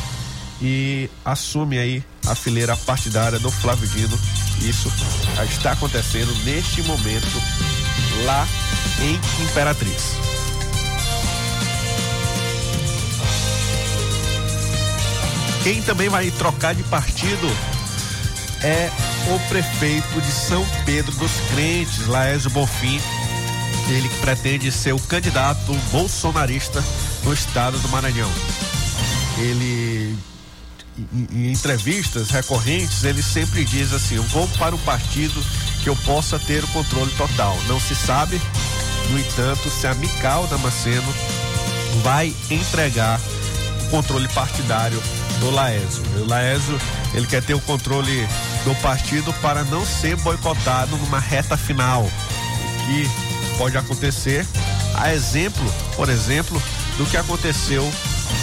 e 0.61 1.09
assume 1.23 1.77
aí 1.77 2.03
a 2.27 2.35
fileira 2.35 2.75
partidária 2.77 3.39
do 3.39 3.51
Flávio 3.51 3.87
Dino. 3.87 4.17
Isso 4.61 4.91
está 5.49 5.71
acontecendo 5.71 6.33
neste 6.43 6.81
momento 6.83 7.41
lá 8.25 8.47
em 9.01 9.19
Imperatriz. 9.43 10.15
Quem 15.63 15.81
também 15.81 16.09
vai 16.09 16.29
trocar 16.31 16.75
de 16.75 16.83
partido 16.83 17.47
é 18.63 18.91
o 19.33 19.49
prefeito 19.49 20.21
de 20.21 20.31
São 20.31 20.63
Pedro 20.85 21.11
dos 21.13 21.31
Crentes, 21.51 22.05
Laésio 22.05 22.51
Bonfim, 22.51 23.01
ele 23.87 24.09
que 24.09 24.17
pretende 24.19 24.71
ser 24.71 24.93
o 24.93 24.99
candidato 24.99 25.73
bolsonarista 25.91 26.83
no 27.23 27.33
estado 27.33 27.77
do 27.79 27.89
Maranhão. 27.89 28.31
Ele, 29.37 30.17
em, 31.31 31.51
entrevistas 31.51 32.29
recorrentes, 32.29 33.03
ele 33.03 33.21
sempre 33.21 33.63
diz 33.63 33.93
assim: 33.93 34.15
Eu 34.15 34.23
vou 34.23 34.47
para 34.59 34.73
o 34.73 34.79
partido 34.79 35.43
que 35.83 35.89
eu 35.89 35.95
possa 35.97 36.39
ter 36.39 36.63
o 36.63 36.67
controle 36.69 37.11
total. 37.11 37.57
Não 37.67 37.79
se 37.79 37.95
sabe, 37.95 38.41
no 39.09 39.19
entanto, 39.19 39.69
se 39.69 39.85
a 39.85 39.93
Mical 39.93 40.47
Damasceno 40.47 41.13
vai 42.03 42.33
entregar 42.49 43.19
o 43.85 43.89
controle 43.89 44.27
partidário 44.29 45.01
do 45.39 45.51
Laésio. 45.51 46.03
O 46.21 46.27
Laésio, 46.27 46.79
ele 47.13 47.27
quer 47.27 47.43
ter 47.43 47.53
o 47.53 47.61
controle 47.61 48.27
do 48.63 48.73
partido 48.81 49.31
para 49.41 49.63
não 49.65 49.85
ser 49.85 50.15
boicotado 50.17 50.95
numa 50.97 51.19
reta 51.19 51.55
final. 51.55 52.03
O 52.03 52.85
que 52.87 53.24
pode 53.57 53.77
acontecer 53.77 54.45
A 54.95 55.13
exemplo, 55.13 55.63
por 55.95 56.09
exemplo, 56.09 56.61
do 56.97 57.05
que 57.05 57.17
aconteceu 57.17 57.83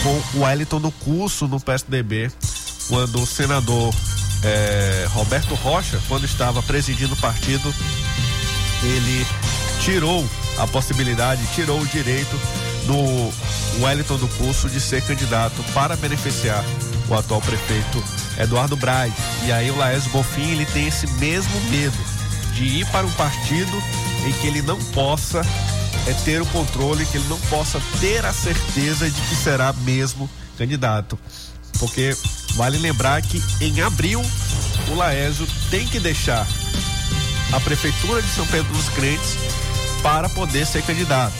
com 0.02 0.38
o 0.38 0.42
Wellington 0.42 0.78
no 0.80 0.92
curso 0.92 1.48
no 1.48 1.58
PSDB, 1.58 2.30
quando 2.88 3.22
o 3.22 3.26
senador 3.26 3.94
eh, 4.44 5.06
Roberto 5.10 5.54
Rocha, 5.54 6.00
quando 6.08 6.24
estava 6.24 6.62
presidindo 6.62 7.14
o 7.14 7.16
partido, 7.16 7.74
ele 8.82 9.26
tirou 9.80 10.28
a 10.58 10.66
possibilidade, 10.66 11.44
tirou 11.54 11.80
o 11.80 11.86
direito 11.86 12.38
do 12.86 13.82
Wellington 13.82 14.16
do 14.18 14.28
Curso 14.28 14.68
de 14.68 14.80
ser 14.80 15.02
candidato 15.02 15.62
para 15.72 15.96
beneficiar 15.96 16.64
o 17.08 17.14
atual 17.14 17.40
prefeito 17.40 18.02
Eduardo 18.38 18.76
Braide. 18.76 19.16
E 19.44 19.52
aí 19.52 19.70
o 19.70 19.76
Laércio 19.76 20.10
Bonfim 20.10 20.50
ele 20.50 20.66
tem 20.66 20.86
esse 20.88 21.06
mesmo 21.12 21.60
medo 21.70 22.21
de 22.62 22.78
ir 22.78 22.86
para 22.86 23.04
um 23.04 23.10
partido 23.12 23.82
em 24.24 24.32
que 24.34 24.46
ele 24.46 24.62
não 24.62 24.78
possa 24.92 25.42
é, 26.06 26.12
ter 26.24 26.40
o 26.40 26.46
controle, 26.46 27.04
que 27.06 27.16
ele 27.16 27.26
não 27.28 27.40
possa 27.40 27.82
ter 28.00 28.24
a 28.24 28.32
certeza 28.32 29.10
de 29.10 29.20
que 29.22 29.34
será 29.34 29.72
mesmo 29.72 30.30
candidato. 30.56 31.18
Porque 31.80 32.16
vale 32.54 32.78
lembrar 32.78 33.20
que 33.20 33.42
em 33.60 33.80
abril 33.80 34.22
o 34.88 34.94
Laésio 34.94 35.44
tem 35.72 35.88
que 35.88 35.98
deixar 35.98 36.46
a 37.52 37.58
prefeitura 37.58 38.22
de 38.22 38.28
São 38.28 38.46
Pedro 38.46 38.72
dos 38.72 38.88
Crentes 38.90 39.36
para 40.00 40.28
poder 40.28 40.64
ser 40.64 40.82
candidato. 40.82 41.34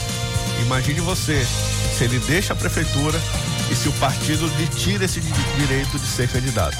Imagine 0.62 1.00
você, 1.02 1.46
se 1.96 2.02
ele 2.02 2.18
deixa 2.18 2.52
a 2.52 2.56
prefeitura 2.56 3.20
e 3.70 3.76
se 3.76 3.88
o 3.88 3.92
partido 3.92 4.44
lhe 4.58 4.66
tira 4.66 5.04
esse 5.04 5.20
direito 5.56 5.98
de 6.00 6.06
ser 6.06 6.28
candidato. 6.28 6.76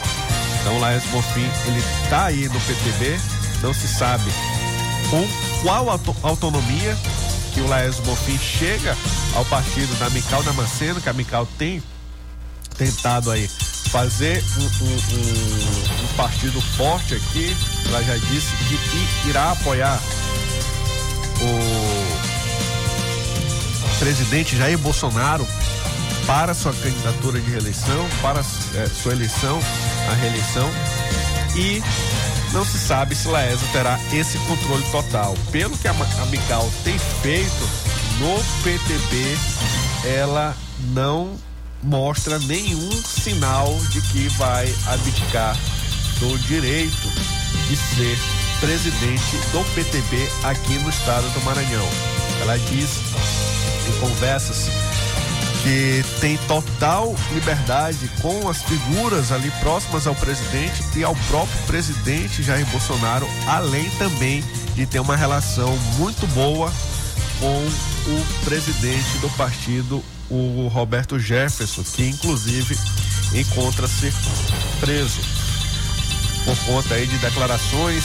Então, 0.61 0.81
Laércio 0.81 1.11
Bonfim, 1.11 1.49
ele 1.67 1.83
está 2.05 2.27
aí 2.27 2.49
no 2.49 2.61
PTB, 2.61 3.21
não 3.63 3.73
se 3.73 3.87
sabe 3.89 4.31
com 5.09 5.27
qual 5.63 5.89
autonomia 6.23 6.99
que 7.55 7.61
o 7.61 7.69
Laércio 7.69 8.03
Bonfim 8.05 8.39
chega 8.39 8.97
ao 9.35 9.45
partido 9.45 9.97
da 9.99 10.11
Mical 10.11 10.43
Damasceno, 10.43 11.01
que 11.01 11.09
a 11.09 11.13
Mical 11.13 11.47
tem 11.59 11.83
tentado 12.77 13.31
aí 13.31 13.49
fazer 13.91 14.43
um, 14.57 14.63
um, 14.63 14.89
um, 14.89 16.05
um 16.05 16.17
partido 16.17 16.61
forte 16.61 17.15
aqui. 17.15 17.57
Ela 17.87 18.03
já 18.03 18.17
disse 18.17 18.51
que 18.57 19.29
irá 19.29 19.53
apoiar 19.53 20.01
o 21.41 21.59
presidente 23.99 24.57
Jair 24.57 24.79
Bolsonaro 24.79 25.47
para 26.27 26.55
sua 26.55 26.73
candidatura 26.73 27.39
de 27.41 27.51
reeleição, 27.51 28.09
para 28.23 28.41
é, 28.41 28.87
sua 28.87 29.13
eleição, 29.13 29.61
a 30.11 30.15
reeleição. 30.15 30.71
E 31.55 31.83
não 32.53 32.65
se 32.65 32.79
sabe 32.79 33.15
se 33.15 33.29
Laésio 33.29 33.67
terá 33.73 33.99
esse 34.13 34.39
controle 34.41 34.85
total. 34.91 35.35
Pelo 35.51 35.77
que 35.79 35.89
a, 35.89 35.93
a 35.93 36.27
Mical 36.27 36.71
tem 36.85 36.99
feito 37.23 37.69
no 38.19 38.37
PTB, 38.63 39.39
ela 40.17 40.55
não 40.93 41.35
mostra 41.83 42.39
nenhum 42.41 42.91
sinal 43.03 43.75
de 43.91 44.01
que 44.03 44.29
vai 44.37 44.73
abdicar 44.87 45.57
do 46.21 46.39
direito 46.41 47.09
de 47.69 47.77
ser 47.77 48.19
presidente 48.61 49.37
do 49.51 49.65
PTB 49.75 50.29
aqui 50.45 50.79
no 50.79 50.91
estado 50.91 51.29
do 51.31 51.41
Maranhão. 51.43 51.89
Ela 52.43 52.59
diz 52.59 53.01
em 53.89 54.01
conversas 54.01 54.69
que 55.63 56.05
tem 56.21 56.37
total 56.49 57.15
liberdade 57.33 58.11
com 58.21 58.49
as 58.49 58.63
figuras 58.63 59.31
ali 59.31 59.51
próximas 59.61 60.07
ao 60.07 60.15
presidente 60.15 60.83
e 60.97 61.05
ao 61.05 61.15
próprio 61.29 61.59
presidente 61.67 62.43
Jair 62.43 62.67
Bolsonaro, 62.67 63.29
além 63.47 63.89
também 63.91 64.43
de 64.75 64.87
ter 64.87 64.99
uma 64.99 65.15
relação 65.15 65.77
muito 65.99 66.27
boa 66.29 66.73
com 67.39 68.11
o 68.11 68.45
presidente 68.45 69.19
do 69.21 69.29
partido, 69.31 70.03
o 70.29 70.69
Roberto 70.69 71.19
Jefferson, 71.19 71.83
que 71.83 72.09
inclusive 72.09 72.77
encontra-se 73.35 74.13
preso 74.81 75.21
por 76.45 76.57
conta 76.67 76.95
aí 76.95 77.07
de 77.07 77.19
declarações 77.19 78.05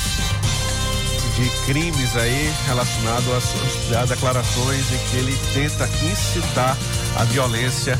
de 1.35 1.49
crimes 1.65 2.15
aí 2.15 2.53
relacionados 2.65 3.27
às, 3.31 3.95
às 3.95 4.09
declarações 4.09 4.91
em 4.91 4.97
que 5.09 5.17
ele 5.17 5.37
tenta 5.53 5.87
incitar 6.03 6.75
a 7.17 7.23
violência 7.23 7.97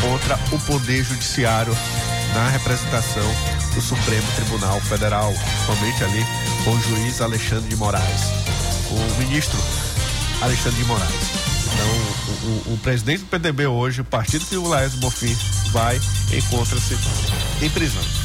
contra 0.00 0.38
o 0.54 0.58
poder 0.60 1.02
judiciário 1.02 1.76
na 2.34 2.48
representação 2.50 3.28
do 3.74 3.80
Supremo 3.80 4.26
Tribunal 4.36 4.80
Federal, 4.82 5.32
principalmente 5.32 6.04
ali 6.04 6.24
com 6.64 6.70
o 6.70 6.80
juiz 6.82 7.20
Alexandre 7.20 7.68
de 7.68 7.76
Moraes, 7.76 8.22
o 8.90 9.18
ministro 9.18 9.58
Alexandre 10.40 10.78
de 10.78 10.84
Moraes. 10.84 11.10
Então, 11.66 12.68
o, 12.68 12.70
o, 12.70 12.74
o 12.74 12.78
presidente 12.78 13.20
do 13.20 13.26
PDB 13.26 13.66
hoje, 13.66 14.02
o 14.02 14.04
partido 14.04 14.46
que 14.46 14.56
o 14.56 14.68
Laércio 14.68 14.98
Bonfim 15.00 15.36
vai, 15.72 16.00
encontra-se 16.32 16.96
em 17.60 17.70
prisão. 17.70 18.19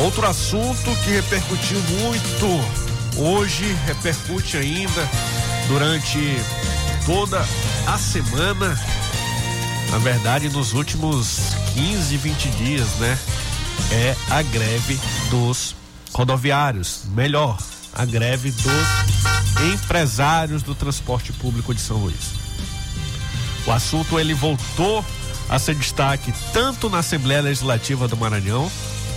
Outro 0.00 0.26
assunto 0.26 0.96
que 1.04 1.10
repercutiu 1.10 1.78
muito 2.00 2.46
hoje, 3.18 3.76
repercute 3.84 4.56
ainda 4.56 5.06
durante 5.68 6.18
toda 7.04 7.46
a 7.86 7.98
semana, 7.98 8.80
na 9.90 9.98
verdade 9.98 10.48
nos 10.48 10.72
últimos 10.72 11.38
15, 11.74 12.16
20 12.16 12.48
dias, 12.52 12.88
né? 12.94 13.18
É 13.92 14.16
a 14.30 14.40
greve 14.40 14.98
dos 15.28 15.76
rodoviários, 16.14 17.02
melhor, 17.08 17.58
a 17.92 18.06
greve 18.06 18.52
dos 18.52 19.70
empresários 19.74 20.62
do 20.62 20.74
transporte 20.74 21.30
público 21.30 21.74
de 21.74 21.80
São 21.80 21.98
Luís. 21.98 22.32
O 23.66 23.70
assunto 23.70 24.18
ele 24.18 24.32
voltou 24.32 25.04
a 25.46 25.58
ser 25.58 25.74
destaque 25.74 26.32
tanto 26.54 26.88
na 26.88 27.00
Assembleia 27.00 27.42
Legislativa 27.42 28.08
do 28.08 28.16
Maranhão 28.16 28.70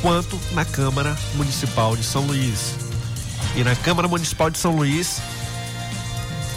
quanto 0.04 0.38
na 0.51 0.66
Câmara 0.66 1.18
Municipal 1.34 1.95
de 1.95 2.04
São 2.04 2.24
Luís. 2.24 2.76
E 3.56 3.64
na 3.64 3.74
Câmara 3.74 4.06
Municipal 4.06 4.49
de 4.49 4.58
São 4.58 4.76
Luís 4.76 5.22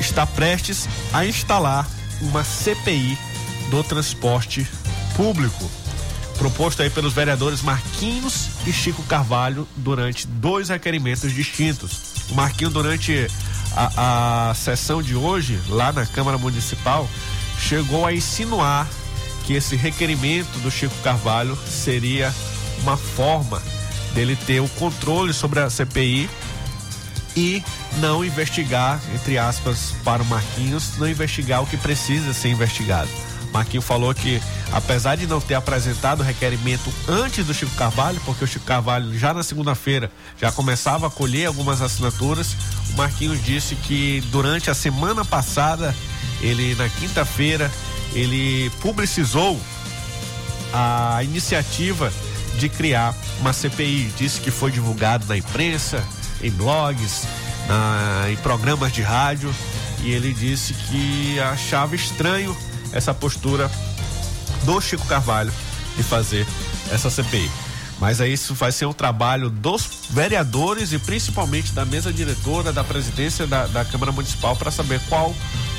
está 0.01 0.27
prestes 0.27 0.89
a 1.13 1.25
instalar 1.25 1.89
uma 2.21 2.43
CPI 2.43 3.17
do 3.71 3.85
transporte 3.85 4.67
público, 5.15 5.71
proposto 6.37 6.83
aí 6.83 6.91
pelos 6.91 7.13
vereadores 7.13 7.63
Marquinhos 7.63 8.49
e 8.67 8.73
Chico 8.73 9.03
Carvalho 9.05 9.67
durante 9.77 10.27
dois 10.27 10.69
requerimentos 10.69 11.33
distintos. 11.33 12.15
O 12.29 12.35
Marquinho 12.35 12.71
durante 12.71 13.31
a, 13.77 14.51
a 14.51 14.55
sessão 14.55 15.01
de 15.01 15.15
hoje 15.15 15.61
lá 15.69 15.93
na 15.93 16.05
Câmara 16.05 16.37
Municipal 16.37 17.09
chegou 17.61 18.05
a 18.05 18.13
insinuar 18.13 18.89
que 19.45 19.55
esse 19.55 19.77
requerimento 19.77 20.59
do 20.59 20.71
Chico 20.71 20.95
Carvalho 21.05 21.57
seria 21.65 22.35
uma 22.83 22.97
forma 22.97 23.63
dele 24.15 24.37
ter 24.47 24.61
o 24.61 24.69
controle 24.71 25.33
sobre 25.33 25.61
a 25.61 25.69
CPI 25.69 26.29
e 27.37 27.63
não 27.99 28.25
investigar, 28.25 29.01
entre 29.15 29.37
aspas, 29.37 29.93
para 30.03 30.23
o 30.23 30.27
Marquinhos, 30.27 30.97
não 30.99 31.09
investigar 31.09 31.63
o 31.63 31.67
que 31.67 31.77
precisa 31.77 32.33
ser 32.33 32.49
investigado. 32.49 33.11
Marquinhos 33.53 33.85
falou 33.85 34.15
que, 34.15 34.41
apesar 34.73 35.17
de 35.17 35.27
não 35.27 35.41
ter 35.41 35.55
apresentado 35.55 36.21
o 36.21 36.23
requerimento 36.23 36.93
antes 37.09 37.45
do 37.45 37.55
Chico 37.55 37.75
Carvalho, 37.77 38.21
porque 38.25 38.45
o 38.45 38.47
Chico 38.47 38.65
Carvalho 38.65 39.17
já 39.19 39.33
na 39.33 39.43
segunda-feira 39.43 40.11
já 40.41 40.51
começava 40.51 41.07
a 41.07 41.11
colher 41.11 41.47
algumas 41.47 41.81
assinaturas, 41.81 42.57
o 42.91 42.97
Marquinhos 42.97 43.43
disse 43.43 43.75
que 43.75 44.23
durante 44.31 44.71
a 44.71 44.75
semana 44.75 45.25
passada, 45.25 45.95
ele 46.41 46.75
na 46.75 46.89
quinta-feira, 46.89 47.71
ele 48.13 48.71
publicizou 48.81 49.59
a 50.73 51.23
iniciativa 51.23 52.13
de 52.59 52.69
criar 52.69 53.15
uma 53.41 53.53
CPI. 53.53 54.13
Disse 54.17 54.41
que 54.41 54.51
foi 54.51 54.71
divulgado 54.71 55.27
na 55.27 55.37
imprensa, 55.37 56.03
em 56.43 56.51
blogs, 56.51 57.23
na, 57.69 58.31
em 58.31 58.37
programas 58.37 58.93
de 58.93 59.03
rádio 59.03 59.55
e 60.03 60.11
ele 60.11 60.33
disse 60.33 60.75
que 60.75 61.39
achava 61.41 61.95
estranho 61.95 62.57
essa 62.93 63.13
postura 63.13 63.71
do 64.65 64.81
Chico 64.81 65.07
Carvalho 65.07 65.53
de 65.97 66.03
fazer 66.03 66.47
essa 66.91 67.11
CPI. 67.11 67.51
Mas 67.99 68.21
aí 68.21 68.33
isso 68.33 68.55
vai 68.55 68.71
ser 68.71 68.85
um 68.87 68.93
trabalho 68.93 69.49
dos 69.49 69.89
vereadores 70.11 70.93
e 70.93 70.99
principalmente 70.99 71.73
da 71.73 71.85
mesa 71.85 72.13
diretora 72.13 72.73
da 72.73 72.85
presidência 72.85 73.47
da, 73.47 73.67
da 73.67 73.85
Câmara 73.85 74.13
Municipal 74.13 74.55
para 74.55 74.71
saber 74.71 75.01
qual 75.09 75.35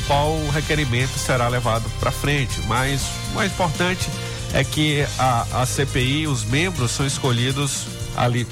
qual 0.07 0.39
requerimento 0.53 1.17
será 1.19 1.49
levado 1.49 1.89
para 1.99 2.11
frente. 2.11 2.61
Mas 2.65 3.01
o 3.31 3.35
mais 3.35 3.51
importante 3.51 4.09
é 4.53 4.63
que 4.63 5.05
a, 5.19 5.61
a 5.61 5.65
CPI, 5.65 6.27
os 6.27 6.43
membros 6.43 6.91
são 6.91 7.05
escolhidos 7.05 7.85
ali 8.15 8.47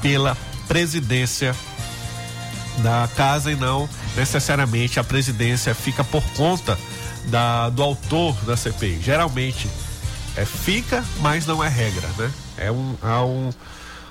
pela 0.00 0.36
presidência 0.68 1.54
da 2.78 3.08
casa 3.16 3.50
e 3.50 3.56
não 3.56 3.88
necessariamente 4.16 4.98
a 4.98 5.04
presidência 5.04 5.74
fica 5.74 6.02
por 6.02 6.22
conta 6.34 6.78
da, 7.26 7.68
do 7.68 7.82
autor 7.82 8.34
da 8.44 8.56
CPI. 8.56 9.00
Geralmente 9.02 9.68
é, 10.36 10.44
fica, 10.44 11.04
mas 11.20 11.46
não 11.46 11.62
é 11.62 11.68
regra, 11.68 12.08
né? 12.16 12.32
É 12.56 12.70
um, 12.70 12.94
há 13.02 13.24
um, 13.24 13.50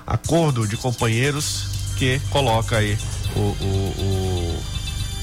acordo 0.06 0.66
de 0.66 0.76
companheiros 0.76 1.94
que 1.96 2.20
coloca 2.30 2.78
aí 2.78 2.98
o, 3.34 3.38
o, 3.38 4.62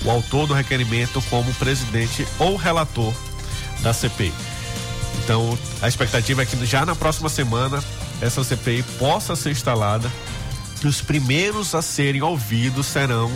o, 0.03 0.05
o 0.05 0.11
autor 0.11 0.47
do 0.47 0.53
requerimento 0.53 1.21
como 1.29 1.53
presidente 1.55 2.27
ou 2.39 2.55
relator 2.55 3.13
da 3.81 3.93
CPI. 3.93 4.33
Então, 5.27 5.59
a 5.81 5.89
expectativa 5.89 6.41
é 6.41 6.45
que 6.45 6.65
já 6.65 6.85
na 6.85 6.95
próxima 6.95 7.27
semana 7.27 7.83
essa 8.21 8.45
CPI 8.45 8.81
possa 8.97 9.35
ser 9.35 9.51
instalada 9.51 10.09
e 10.81 10.87
os 10.87 11.01
primeiros 11.01 11.75
a 11.75 11.81
serem 11.81 12.21
ouvidos 12.21 12.85
serão 12.85 13.29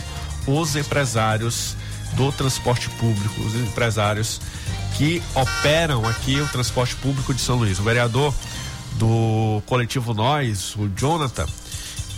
os 0.46 0.74
empresários 0.74 1.76
do 2.14 2.32
transporte 2.32 2.88
público, 2.88 3.42
os 3.42 3.54
empresários 3.56 4.40
que 4.96 5.22
operam 5.34 6.08
aqui 6.08 6.40
o 6.40 6.48
transporte 6.48 6.96
público 6.96 7.34
de 7.34 7.42
São 7.42 7.56
Luís. 7.56 7.78
O 7.78 7.82
vereador 7.82 8.32
do 8.94 9.62
coletivo 9.66 10.14
Nós, 10.14 10.74
o 10.76 10.88
Jonathan, 10.96 11.46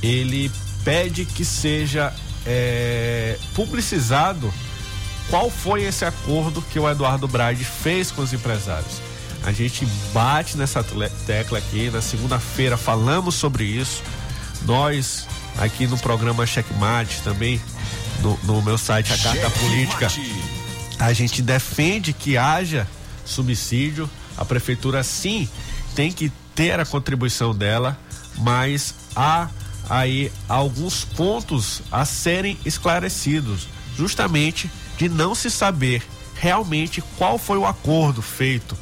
ele 0.00 0.52
pede 0.84 1.24
que 1.24 1.44
seja 1.44 2.14
é, 2.46 3.36
publicizado 3.56 4.54
qual 5.28 5.50
foi 5.50 5.82
esse 5.82 6.04
acordo 6.04 6.62
que 6.62 6.78
o 6.78 6.88
Eduardo 6.88 7.26
Braide 7.26 7.64
fez 7.64 8.12
com 8.12 8.22
os 8.22 8.32
empresários. 8.32 9.13
A 9.44 9.52
gente 9.52 9.86
bate 10.14 10.56
nessa 10.56 10.82
tecla 11.26 11.58
aqui, 11.58 11.90
na 11.90 12.00
segunda-feira 12.00 12.78
falamos 12.78 13.34
sobre 13.34 13.64
isso. 13.64 14.02
Nós, 14.62 15.28
aqui 15.58 15.86
no 15.86 15.98
programa 15.98 16.46
Checkmate, 16.46 17.20
também 17.20 17.60
no, 18.22 18.38
no 18.44 18.62
meu 18.62 18.78
site 18.78 19.12
A 19.12 19.18
Carta 19.18 19.50
Política, 19.50 20.08
a 20.98 21.12
gente 21.12 21.42
defende 21.42 22.14
que 22.14 22.38
haja 22.38 22.88
subsídio. 23.22 24.08
A 24.34 24.46
prefeitura, 24.46 25.02
sim, 25.04 25.46
tem 25.94 26.10
que 26.10 26.32
ter 26.54 26.80
a 26.80 26.86
contribuição 26.86 27.54
dela, 27.54 27.98
mas 28.38 28.94
há 29.14 29.50
aí 29.90 30.32
alguns 30.48 31.04
pontos 31.04 31.82
a 31.92 32.06
serem 32.06 32.58
esclarecidos, 32.64 33.68
justamente 33.94 34.70
de 34.96 35.06
não 35.06 35.34
se 35.34 35.50
saber 35.50 36.02
realmente 36.34 37.02
qual 37.18 37.36
foi 37.36 37.58
o 37.58 37.66
acordo 37.66 38.22
feito 38.22 38.74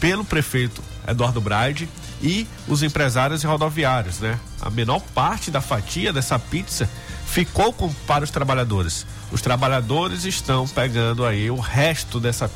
pelo 0.00 0.24
prefeito 0.24 0.82
Eduardo 1.06 1.40
Braide 1.40 1.88
e 2.22 2.46
os 2.66 2.82
empresários 2.82 3.42
e 3.42 3.46
rodoviários, 3.46 4.20
né? 4.20 4.38
A 4.60 4.70
menor 4.70 5.00
parte 5.14 5.50
da 5.50 5.60
fatia 5.60 6.12
dessa 6.12 6.38
pizza 6.38 6.88
ficou 7.26 7.72
com, 7.72 7.92
para 8.06 8.24
os 8.24 8.30
trabalhadores. 8.30 9.06
Os 9.30 9.42
trabalhadores 9.42 10.24
estão 10.24 10.66
pegando 10.66 11.24
aí 11.24 11.50
o 11.50 11.58
resto 11.58 12.18
dessa, 12.18 12.50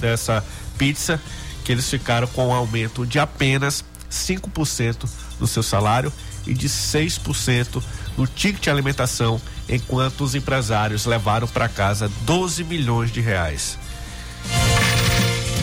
dessa 0.00 0.44
pizza 0.76 1.20
que 1.64 1.72
eles 1.72 1.88
ficaram 1.88 2.26
com 2.28 2.48
um 2.48 2.52
aumento 2.52 3.06
de 3.06 3.18
apenas 3.18 3.84
5% 4.10 5.08
no 5.38 5.46
seu 5.46 5.62
salário 5.62 6.12
e 6.46 6.54
de 6.54 6.68
6% 6.68 7.82
no 8.16 8.26
ticket 8.26 8.64
de 8.64 8.70
alimentação, 8.70 9.40
enquanto 9.68 10.22
os 10.22 10.34
empresários 10.34 11.04
levaram 11.04 11.46
para 11.46 11.68
casa 11.68 12.10
12 12.22 12.64
milhões 12.64 13.12
de 13.12 13.20
reais. 13.20 13.78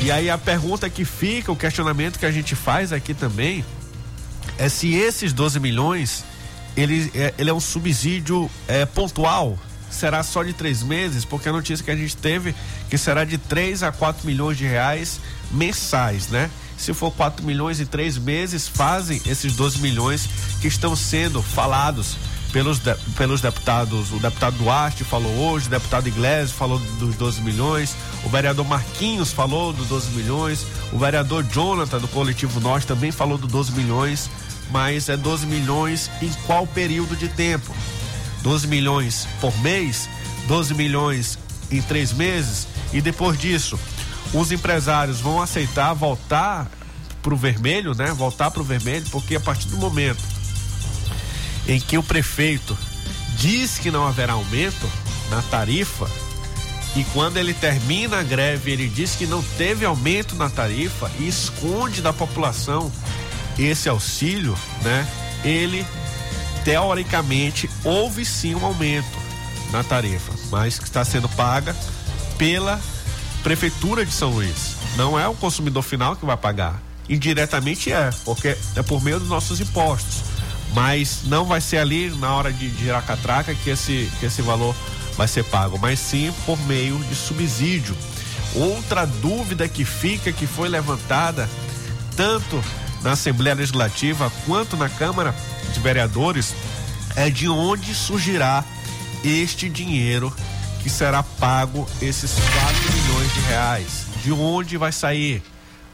E 0.02 0.12
aí 0.12 0.30
a 0.30 0.38
pergunta 0.38 0.90
que 0.90 1.04
fica, 1.04 1.52
o 1.52 1.56
questionamento 1.56 2.20
que 2.20 2.26
a 2.26 2.32
gente 2.32 2.56
faz 2.56 2.94
aqui 2.94 3.14
também, 3.14 3.66
é 4.58 4.70
se 4.70 4.94
esses 4.94 5.34
12 5.34 5.60
milhões, 5.60 6.24
ele 6.78 7.12
é, 7.16 7.34
ele 7.38 7.50
é 7.50 7.54
um 7.54 7.60
subsídio 7.60 8.50
é, 8.68 8.86
pontual, 8.86 9.58
será 9.90 10.22
só 10.24 10.44
de 10.44 10.54
três 10.54 10.84
meses, 10.84 11.26
porque 11.26 11.50
a 11.50 11.52
notícia 11.52 11.84
que 11.84 11.92
a 11.92 11.96
gente 11.96 12.16
teve 12.16 12.54
que 12.90 12.98
será 12.98 13.24
de 13.24 13.38
3 13.38 13.84
a 13.84 13.92
4 13.92 14.26
milhões 14.28 14.58
de 14.58 14.66
reais 14.66 15.20
mensais, 15.52 16.28
né? 16.28 16.50
Se 16.78 16.94
for 16.94 17.12
4 17.12 17.46
milhões 17.46 17.80
e 17.80 17.86
três 17.86 18.18
meses, 18.18 18.68
fazem 18.68 19.22
esses 19.26 19.54
12 19.54 19.80
milhões 19.80 20.30
que 20.62 20.68
estão 20.68 20.96
sendo 20.96 21.42
falados 21.42 22.18
pelos, 22.56 22.80
de, 22.80 22.96
pelos 23.18 23.42
deputados. 23.42 24.14
O 24.14 24.18
deputado 24.18 24.58
Duarte 24.58 25.04
falou 25.04 25.30
hoje, 25.30 25.68
o 25.68 25.70
deputado 25.70 26.08
Iglesias 26.08 26.54
falou 26.54 26.80
dos 26.80 27.14
12 27.18 27.42
milhões, 27.42 27.94
o 28.24 28.30
vereador 28.30 28.66
Marquinhos 28.66 29.34
falou 29.34 29.74
dos 29.74 29.88
12 29.88 30.12
milhões, 30.12 30.66
o 30.94 30.98
vereador 30.98 31.44
Jonathan 31.44 32.00
do 32.00 32.08
Coletivo 32.08 32.62
Norte 32.62 32.88
também 32.88 33.12
falou 33.12 33.38
dos 33.38 33.52
12 33.52 33.74
milhões, 33.74 34.30
mas 34.72 35.10
é 35.10 35.18
12 35.18 35.46
milhões 35.46 36.10
em 36.22 36.32
qual 36.48 36.66
período 36.66 37.14
de 37.18 37.28
tempo? 37.28 37.76
12 38.42 38.68
milhões 38.70 39.28
por 39.42 39.56
mês, 39.60 40.08
12 40.48 40.76
milhões 40.76 41.38
em 41.70 41.82
três 41.82 42.14
meses, 42.14 42.70
e 42.94 43.02
depois 43.02 43.38
disso, 43.38 43.78
os 44.34 44.54
empresários 44.54 45.20
vão 45.20 45.42
aceitar 45.42 45.94
voltar 45.94 46.72
para 47.22 47.34
o 47.34 47.38
vermelho, 47.38 47.94
né? 47.94 48.14
Voltar 48.14 48.50
para 48.50 48.62
o 48.62 48.66
vermelho, 48.66 49.06
porque 49.12 49.36
a 49.36 49.42
partir 49.42 49.68
do 49.68 49.76
momento 49.76 50.35
em 51.68 51.80
que 51.80 51.98
o 51.98 52.04
prefeito 52.04 52.78
diz 53.38 53.78
que 53.78 53.92
não 53.92 54.08
haverá 54.08 54.34
aumento 54.34 54.90
na 55.30 55.42
tarifa 55.42 56.10
e 56.96 57.04
quando 57.06 57.38
ele 57.38 57.54
termina 57.54 58.20
a 58.20 58.24
greve 58.24 58.72
ele 58.72 58.88
diz 58.88 59.16
que 59.16 59.26
não 59.26 59.44
teve 59.58 59.86
aumento 59.86 60.36
na 60.36 60.50
tarifa 60.50 61.12
e 61.20 61.28
esconde 61.28 62.02
da 62.02 62.14
população 62.14 62.92
esse 63.58 63.90
auxílio, 63.90 64.58
né? 64.82 65.08
Ele 65.44 65.86
teoricamente 66.64 67.70
houve 67.84 68.26
sim 68.26 68.56
um 68.56 68.66
aumento 68.66 69.18
na 69.72 69.84
tarifa, 69.84 70.34
mas 70.50 70.80
que 70.80 70.86
está 70.86 71.04
sendo 71.06 71.30
paga 71.30 71.76
pela 72.38 72.80
prefeitura 73.44 74.06
de 74.06 74.12
São 74.12 74.32
Luís. 74.32 74.76
Não 74.96 75.20
é 75.20 75.28
o 75.28 75.36
consumidor 75.36 75.84
final 75.84 76.16
que 76.16 76.26
vai 76.26 76.38
pagar. 76.38 76.82
Indiretamente 77.08 77.92
é, 77.92 78.10
porque 78.24 78.58
é 78.76 78.82
por 78.82 79.04
meio 79.04 79.20
dos 79.20 79.30
nossos 79.30 79.60
impostos. 79.60 80.24
Mas 80.74 81.22
não 81.26 81.46
vai 81.46 81.62
ser 81.62 81.78
ali 81.78 82.10
na 82.10 82.34
hora 82.34 82.52
de 82.52 82.70
girar 82.76 83.06
catraca 83.06 83.54
que 83.56 83.70
esse, 83.70 84.12
que 84.20 84.26
esse 84.26 84.42
valor 84.42 84.76
vai 85.16 85.28
ser 85.28 85.44
pago, 85.46 85.80
mas 85.80 86.00
sim 86.00 86.34
por 86.46 86.60
meio 86.66 86.98
de 87.06 87.16
subsídio. 87.16 87.96
Outra 88.54 89.06
dúvida 89.06 89.68
que 89.68 89.86
fica, 89.86 90.32
que 90.32 90.48
foi 90.48 90.70
levantada 90.70 91.50
tanto 92.16 92.62
na 93.02 93.12
Assembleia 93.12 93.56
Legislativa 93.56 94.32
quanto 94.46 94.76
na 94.78 94.90
Câmara 94.90 95.36
de 95.74 95.80
Vereadores, 95.80 96.54
é 97.16 97.30
de 97.30 97.48
onde 97.48 97.94
surgirá 97.94 98.64
este 99.24 99.70
dinheiro 99.70 100.34
que 100.82 100.90
será 100.90 101.24
pago 101.24 101.88
esses 102.02 102.34
4 102.34 102.94
milhões 102.94 103.34
de 103.34 103.40
reais. 103.42 104.06
De 104.24 104.32
onde 104.32 104.78
vai 104.78 104.92
sair? 104.92 105.44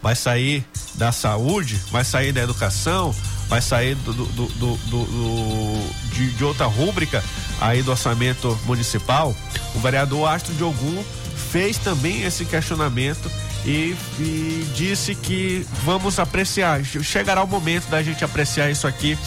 Vai 0.01 0.15
sair 0.15 0.65
da 0.95 1.11
saúde? 1.11 1.79
Vai 1.91 2.03
sair 2.03 2.31
da 2.31 2.41
educação? 2.41 3.15
Vai 3.51 3.61
sair 3.61 3.95
do, 3.95 4.13
do, 4.13 4.25
do, 4.47 4.77
do 4.77 5.89
de, 6.13 6.31
de, 6.31 6.43
outra 6.45 6.67
rúbrica 6.67 7.21
aí 7.59 7.83
do 7.83 7.91
orçamento 7.91 8.57
municipal? 8.65 9.35
O 9.75 9.79
vereador 9.81 10.29
Astro 10.29 10.53
de 10.53 10.63
Ogum 10.63 11.03
fez 11.51 11.77
também 11.77 12.23
esse 12.23 12.45
questionamento 12.45 13.29
e, 13.65 13.93
e 14.17 14.71
disse 14.73 15.15
que 15.15 15.67
vamos 15.83 16.17
apreciar. 16.17 16.81
Chegará 16.85 17.43
o 17.43 17.47
momento 17.47 17.89
da 17.89 18.01
gente 18.01 18.23
apreciar 18.23 18.71
isso 18.71 18.87
aqui 18.87 19.19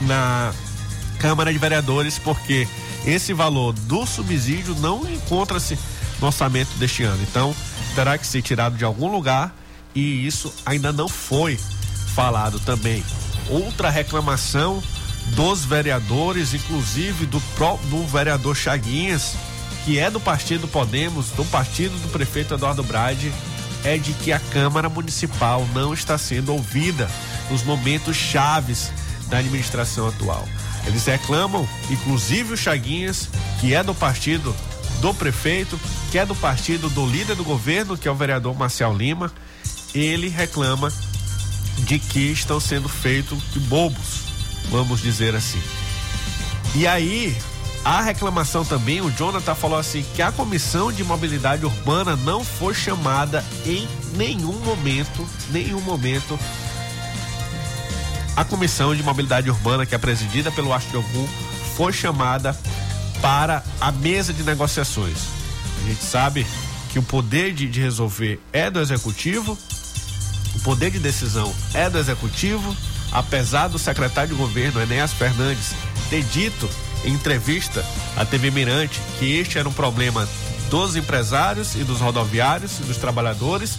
na 0.00 0.52
Câmara 1.20 1.52
de 1.52 1.58
Vereadores, 1.60 2.18
porque 2.18 2.66
esse 3.06 3.32
valor 3.32 3.72
do 3.74 4.04
subsídio 4.04 4.74
não 4.80 5.08
encontra-se 5.08 5.78
no 6.20 6.26
orçamento 6.26 6.70
deste 6.78 7.04
ano. 7.04 7.22
Então, 7.30 7.54
terá 7.94 8.18
que 8.18 8.26
ser 8.26 8.42
tirado 8.42 8.76
de 8.76 8.84
algum 8.84 9.08
lugar 9.08 9.54
e 9.94 10.26
isso 10.26 10.52
ainda 10.66 10.92
não 10.92 11.08
foi 11.08 11.56
falado 12.12 12.58
também. 12.58 13.04
Outra 13.48 13.90
reclamação 13.90 14.82
dos 15.34 15.64
vereadores, 15.64 16.54
inclusive 16.54 17.26
do, 17.26 17.42
do 17.90 18.06
vereador 18.06 18.56
Chaguinhas, 18.56 19.34
que 19.84 19.98
é 19.98 20.10
do 20.10 20.20
partido 20.20 20.68
Podemos, 20.68 21.30
do 21.30 21.44
partido 21.46 21.96
do 21.98 22.08
prefeito 22.08 22.54
Eduardo 22.54 22.82
Brade, 22.82 23.32
é 23.84 23.96
de 23.96 24.12
que 24.12 24.32
a 24.32 24.40
Câmara 24.40 24.88
Municipal 24.88 25.66
não 25.72 25.94
está 25.94 26.18
sendo 26.18 26.52
ouvida 26.52 27.08
nos 27.50 27.62
momentos 27.62 28.16
chaves 28.16 28.90
da 29.28 29.38
administração 29.38 30.08
atual. 30.08 30.46
Eles 30.86 31.04
reclamam, 31.06 31.68
inclusive 31.90 32.54
o 32.54 32.56
Chaguinhas, 32.56 33.28
que 33.60 33.74
é 33.74 33.82
do 33.82 33.94
partido 33.94 34.54
do 35.00 35.14
prefeito, 35.14 35.78
que 36.10 36.18
é 36.18 36.26
do 36.26 36.34
partido 36.34 36.88
do 36.90 37.06
líder 37.06 37.36
do 37.36 37.44
governo, 37.44 37.96
que 37.96 38.08
é 38.08 38.10
o 38.10 38.14
vereador 38.14 38.56
Marcial 38.56 38.96
Lima, 38.96 39.30
ele 39.94 40.28
reclama 40.28 40.92
de 41.80 41.98
que 41.98 42.30
estão 42.32 42.60
sendo 42.60 42.88
feitos 42.88 43.38
de 43.52 43.60
bobos, 43.60 44.24
vamos 44.70 45.00
dizer 45.00 45.34
assim. 45.34 45.60
E 46.74 46.86
aí, 46.86 47.36
a 47.84 48.02
reclamação 48.02 48.64
também, 48.64 49.00
o 49.00 49.10
Jonathan 49.10 49.54
falou 49.54 49.78
assim 49.78 50.04
que 50.14 50.22
a 50.22 50.30
comissão 50.30 50.92
de 50.92 51.02
mobilidade 51.02 51.64
urbana 51.64 52.16
não 52.16 52.44
foi 52.44 52.74
chamada 52.74 53.44
em 53.64 53.88
nenhum 54.16 54.58
momento, 54.64 55.26
nenhum 55.50 55.80
momento 55.80 56.38
a 58.38 58.44
Comissão 58.44 58.94
de 58.94 59.02
Mobilidade 59.02 59.50
Urbana, 59.50 59.84
que 59.84 59.96
é 59.96 59.98
presidida 59.98 60.52
pelo 60.52 60.72
Astro 60.72 61.00
Ogum, 61.00 61.26
foi 61.76 61.92
chamada 61.92 62.56
para 63.20 63.64
a 63.80 63.90
mesa 63.90 64.32
de 64.32 64.44
negociações. 64.44 65.18
A 65.82 65.88
gente 65.88 66.04
sabe 66.04 66.46
que 66.88 67.00
o 67.00 67.02
poder 67.02 67.52
de, 67.52 67.66
de 67.66 67.80
resolver 67.80 68.40
é 68.52 68.70
do 68.70 68.78
executivo, 68.78 69.58
o 70.58 70.60
poder 70.60 70.90
de 70.90 70.98
decisão 70.98 71.54
é 71.72 71.88
do 71.88 71.98
executivo, 71.98 72.76
apesar 73.12 73.68
do 73.68 73.78
secretário 73.78 74.30
de 74.30 74.34
governo, 74.34 74.80
Enéas 74.80 75.12
Fernandes, 75.12 75.72
ter 76.10 76.24
dito 76.24 76.68
em 77.04 77.14
entrevista 77.14 77.84
à 78.16 78.24
TV 78.24 78.50
Mirante 78.50 79.00
que 79.18 79.38
este 79.38 79.56
era 79.56 79.68
um 79.68 79.72
problema 79.72 80.28
dos 80.68 80.96
empresários 80.96 81.76
e 81.76 81.84
dos 81.84 82.00
rodoviários 82.00 82.80
e 82.80 82.82
dos 82.82 82.96
trabalhadores. 82.96 83.78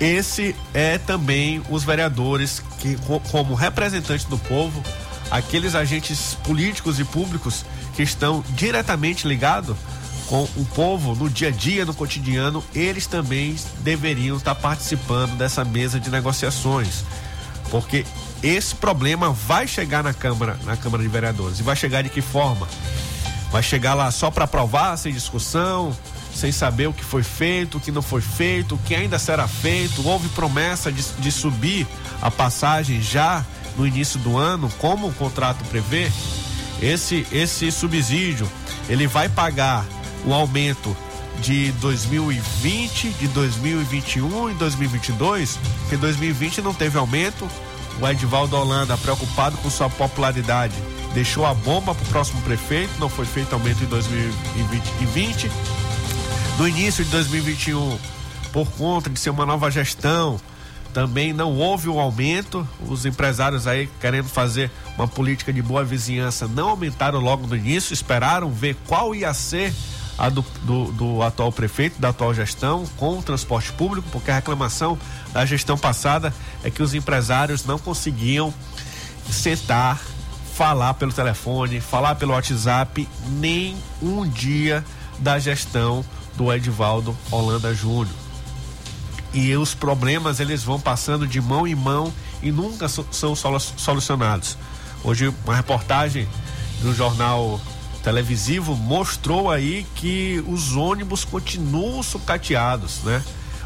Esse 0.00 0.56
é 0.74 0.98
também 0.98 1.62
os 1.70 1.84
vereadores 1.84 2.60
que, 2.80 2.98
como 3.30 3.54
representantes 3.54 4.24
do 4.24 4.38
povo, 4.38 4.82
aqueles 5.30 5.76
agentes 5.76 6.36
políticos 6.42 6.98
e 6.98 7.04
públicos 7.04 7.64
que 7.94 8.02
estão 8.02 8.44
diretamente 8.50 9.28
ligados 9.28 9.76
com 10.30 10.44
o 10.56 10.64
povo 10.76 11.16
no 11.16 11.28
dia 11.28 11.48
a 11.48 11.50
dia, 11.50 11.84
no 11.84 11.92
cotidiano, 11.92 12.62
eles 12.72 13.04
também 13.08 13.56
deveriam 13.80 14.36
estar 14.36 14.54
participando 14.54 15.36
dessa 15.36 15.64
mesa 15.64 15.98
de 15.98 16.08
negociações. 16.08 17.04
Porque 17.68 18.06
esse 18.40 18.72
problema 18.76 19.32
vai 19.32 19.66
chegar 19.66 20.04
na 20.04 20.14
Câmara, 20.14 20.56
na 20.64 20.76
Câmara 20.76 21.02
de 21.02 21.08
Vereadores. 21.08 21.58
E 21.58 21.64
vai 21.64 21.74
chegar 21.74 22.02
de 22.02 22.08
que 22.08 22.20
forma? 22.20 22.68
Vai 23.50 23.60
chegar 23.60 23.94
lá 23.94 24.08
só 24.12 24.30
para 24.30 24.44
aprovar, 24.44 24.96
sem 24.96 25.12
discussão, 25.12 25.96
sem 26.32 26.52
saber 26.52 26.86
o 26.86 26.92
que 26.92 27.04
foi 27.04 27.24
feito, 27.24 27.78
o 27.78 27.80
que 27.80 27.90
não 27.90 28.00
foi 28.00 28.20
feito, 28.20 28.76
o 28.76 28.78
que 28.78 28.94
ainda 28.94 29.18
será 29.18 29.48
feito. 29.48 30.06
Houve 30.06 30.28
promessa 30.28 30.92
de, 30.92 31.02
de 31.18 31.32
subir 31.32 31.88
a 32.22 32.30
passagem 32.30 33.02
já 33.02 33.44
no 33.76 33.84
início 33.84 34.20
do 34.20 34.38
ano, 34.38 34.70
como 34.78 35.08
o 35.08 35.12
contrato 35.12 35.64
prevê. 35.64 36.08
Esse, 36.80 37.26
esse 37.32 37.72
subsídio 37.72 38.48
ele 38.88 39.08
vai 39.08 39.28
pagar 39.28 39.84
o 40.24 40.34
aumento 40.34 40.96
de 41.40 41.72
2020, 41.72 43.10
de 43.10 43.28
2021 43.28 44.50
e 44.50 44.54
2022, 44.54 45.58
que 45.88 45.96
2020 45.96 46.60
não 46.60 46.74
teve 46.74 46.98
aumento. 46.98 47.48
O 48.00 48.08
Edvaldo 48.08 48.56
Holanda, 48.56 48.96
preocupado 48.96 49.56
com 49.58 49.68
sua 49.68 49.90
popularidade, 49.90 50.74
deixou 51.12 51.44
a 51.44 51.52
bomba 51.52 51.94
para 51.94 52.04
o 52.04 52.08
próximo 52.08 52.40
prefeito, 52.42 52.92
não 52.98 53.08
foi 53.08 53.26
feito 53.26 53.52
aumento 53.52 53.82
em 53.82 53.86
2020. 53.86 55.50
No 56.58 56.68
início 56.68 57.04
de 57.04 57.10
2021, 57.10 57.98
por 58.52 58.70
conta 58.72 59.10
de 59.10 59.18
ser 59.18 59.30
uma 59.30 59.46
nova 59.46 59.70
gestão, 59.70 60.40
também 60.92 61.32
não 61.32 61.56
houve 61.56 61.88
um 61.88 61.98
aumento. 61.98 62.66
Os 62.88 63.06
empresários 63.06 63.66
aí 63.66 63.88
querendo 64.00 64.28
fazer 64.28 64.70
uma 64.96 65.06
política 65.06 65.52
de 65.52 65.62
boa 65.62 65.84
vizinhança 65.84 66.48
não 66.48 66.70
aumentaram 66.70 67.20
logo 67.20 67.46
no 67.46 67.56
início, 67.56 67.92
esperaram 67.94 68.50
ver 68.50 68.76
qual 68.86 69.14
ia 69.14 69.32
ser 69.32 69.72
a 70.20 70.28
do, 70.28 70.44
do, 70.62 70.92
do, 70.92 71.22
atual 71.22 71.50
prefeito, 71.50 71.98
da 71.98 72.10
atual 72.10 72.34
gestão, 72.34 72.84
com 72.98 73.18
o 73.18 73.22
transporte 73.22 73.72
público, 73.72 74.06
porque 74.12 74.30
a 74.30 74.34
reclamação 74.34 74.98
da 75.32 75.46
gestão 75.46 75.78
passada 75.78 76.32
é 76.62 76.70
que 76.70 76.82
os 76.82 76.92
empresários 76.92 77.64
não 77.64 77.78
conseguiam 77.78 78.52
sentar, 79.30 79.98
falar 80.54 80.92
pelo 80.92 81.10
telefone, 81.10 81.80
falar 81.80 82.16
pelo 82.16 82.34
WhatsApp, 82.34 83.08
nem 83.30 83.74
um 84.02 84.28
dia 84.28 84.84
da 85.18 85.38
gestão 85.38 86.04
do 86.36 86.52
Edvaldo 86.52 87.16
Holanda 87.30 87.74
Júnior. 87.74 88.14
E 89.32 89.56
os 89.56 89.74
problemas 89.74 90.38
eles 90.38 90.62
vão 90.62 90.78
passando 90.78 91.26
de 91.26 91.40
mão 91.40 91.66
em 91.66 91.74
mão 91.74 92.12
e 92.42 92.52
nunca 92.52 92.88
são 92.88 93.34
solucionados. 93.34 94.58
Hoje 95.02 95.32
uma 95.46 95.56
reportagem 95.56 96.28
do 96.82 96.94
jornal 96.94 97.58
televisivo 98.02 98.74
mostrou 98.74 99.50
aí 99.50 99.86
que 99.94 100.42
os 100.46 100.74
ônibus 100.76 101.24
continuam 101.24 102.02
sucateados, 102.02 103.02
né? 103.04 103.22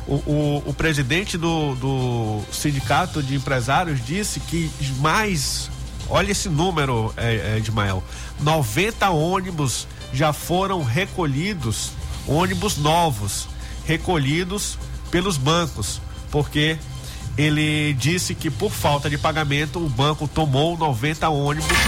O, 0.07 0.14
o, 0.14 0.62
o 0.66 0.74
presidente 0.74 1.39
do, 1.39 1.74
do, 1.76 2.43
sindicato 2.53 3.22
de 3.22 3.35
empresários 3.35 4.05
disse 4.05 4.39
que 4.39 4.70
mais, 4.99 5.70
olha 6.11 6.30
esse 6.30 6.49
número, 6.49 7.12
é, 7.16 7.55
é, 7.55 7.57
Edmael, 7.57 8.05
90 8.41 9.09
ônibus 9.09 9.87
já 10.12 10.32
foram 10.32 10.82
recolhidos, 10.82 11.93
ônibus 12.26 12.76
novos, 12.76 13.49
recolhidos 13.87 14.78
pelos 15.11 15.39
bancos, 15.39 16.03
porque 16.30 16.76
ele 17.37 17.95
disse 17.95 18.35
que 18.35 18.51
por 18.51 18.70
falta 18.70 19.09
de 19.09 19.16
pagamento 19.16 19.78
o 19.78 19.89
banco 19.89 20.28
tomou 20.28 20.76
90 20.76 21.28
ônibus 21.30 21.78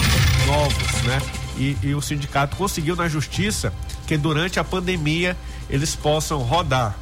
novos, 0.47 1.03
né? 1.03 1.21
E, 1.57 1.77
e 1.83 1.95
o 1.95 2.01
sindicato 2.01 2.55
conseguiu 2.55 2.95
na 2.95 3.07
justiça 3.07 3.73
que 4.05 4.17
durante 4.17 4.59
a 4.59 4.63
pandemia 4.63 5.35
eles 5.69 5.95
possam 5.95 6.39
rodar 6.39 6.95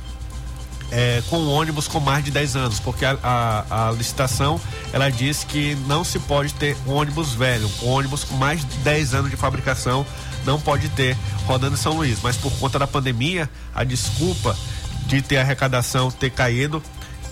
é, 0.91 1.21
com 1.29 1.47
ônibus 1.47 1.87
com 1.87 1.99
mais 1.99 2.23
de 2.23 2.31
10 2.31 2.55
anos, 2.55 2.79
porque 2.79 3.05
a, 3.05 3.17
a, 3.23 3.89
a, 3.89 3.91
licitação 3.91 4.59
ela 4.93 5.09
diz 5.09 5.43
que 5.43 5.75
não 5.87 6.03
se 6.03 6.19
pode 6.19 6.53
ter 6.53 6.77
ônibus 6.85 7.33
velho, 7.33 7.69
ônibus 7.81 8.23
com 8.23 8.35
mais 8.35 8.61
de 8.61 8.77
10 8.77 9.13
anos 9.15 9.31
de 9.31 9.37
fabricação 9.37 10.05
não 10.45 10.59
pode 10.59 10.89
ter 10.89 11.17
rodando 11.45 11.73
em 11.73 11.77
São 11.77 11.93
Luís, 11.93 12.19
mas 12.21 12.37
por 12.37 12.51
conta 12.59 12.77
da 12.77 12.85
pandemia, 12.85 13.49
a 13.73 13.83
desculpa 13.83 14.55
de 15.07 15.21
ter 15.21 15.37
arrecadação 15.37 16.11
ter 16.11 16.29
caído, 16.29 16.81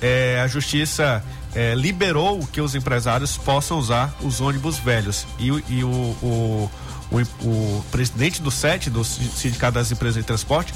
é, 0.01 0.41
a 0.43 0.47
justiça 0.47 1.23
é, 1.55 1.75
liberou 1.75 2.45
que 2.47 2.59
os 2.59 2.75
empresários 2.75 3.37
possam 3.37 3.77
usar 3.77 4.13
os 4.21 4.41
ônibus 4.41 4.77
velhos. 4.77 5.25
E, 5.39 5.47
e 5.69 5.83
o, 5.83 5.87
o 5.87 6.71
o, 7.13 7.47
o 7.47 7.85
presidente 7.91 8.41
do 8.41 8.49
SET, 8.49 8.89
do 8.89 9.03
Sindicato 9.03 9.75
das 9.75 9.91
Empresas 9.91 10.15
de 10.15 10.23
Transporte, 10.23 10.73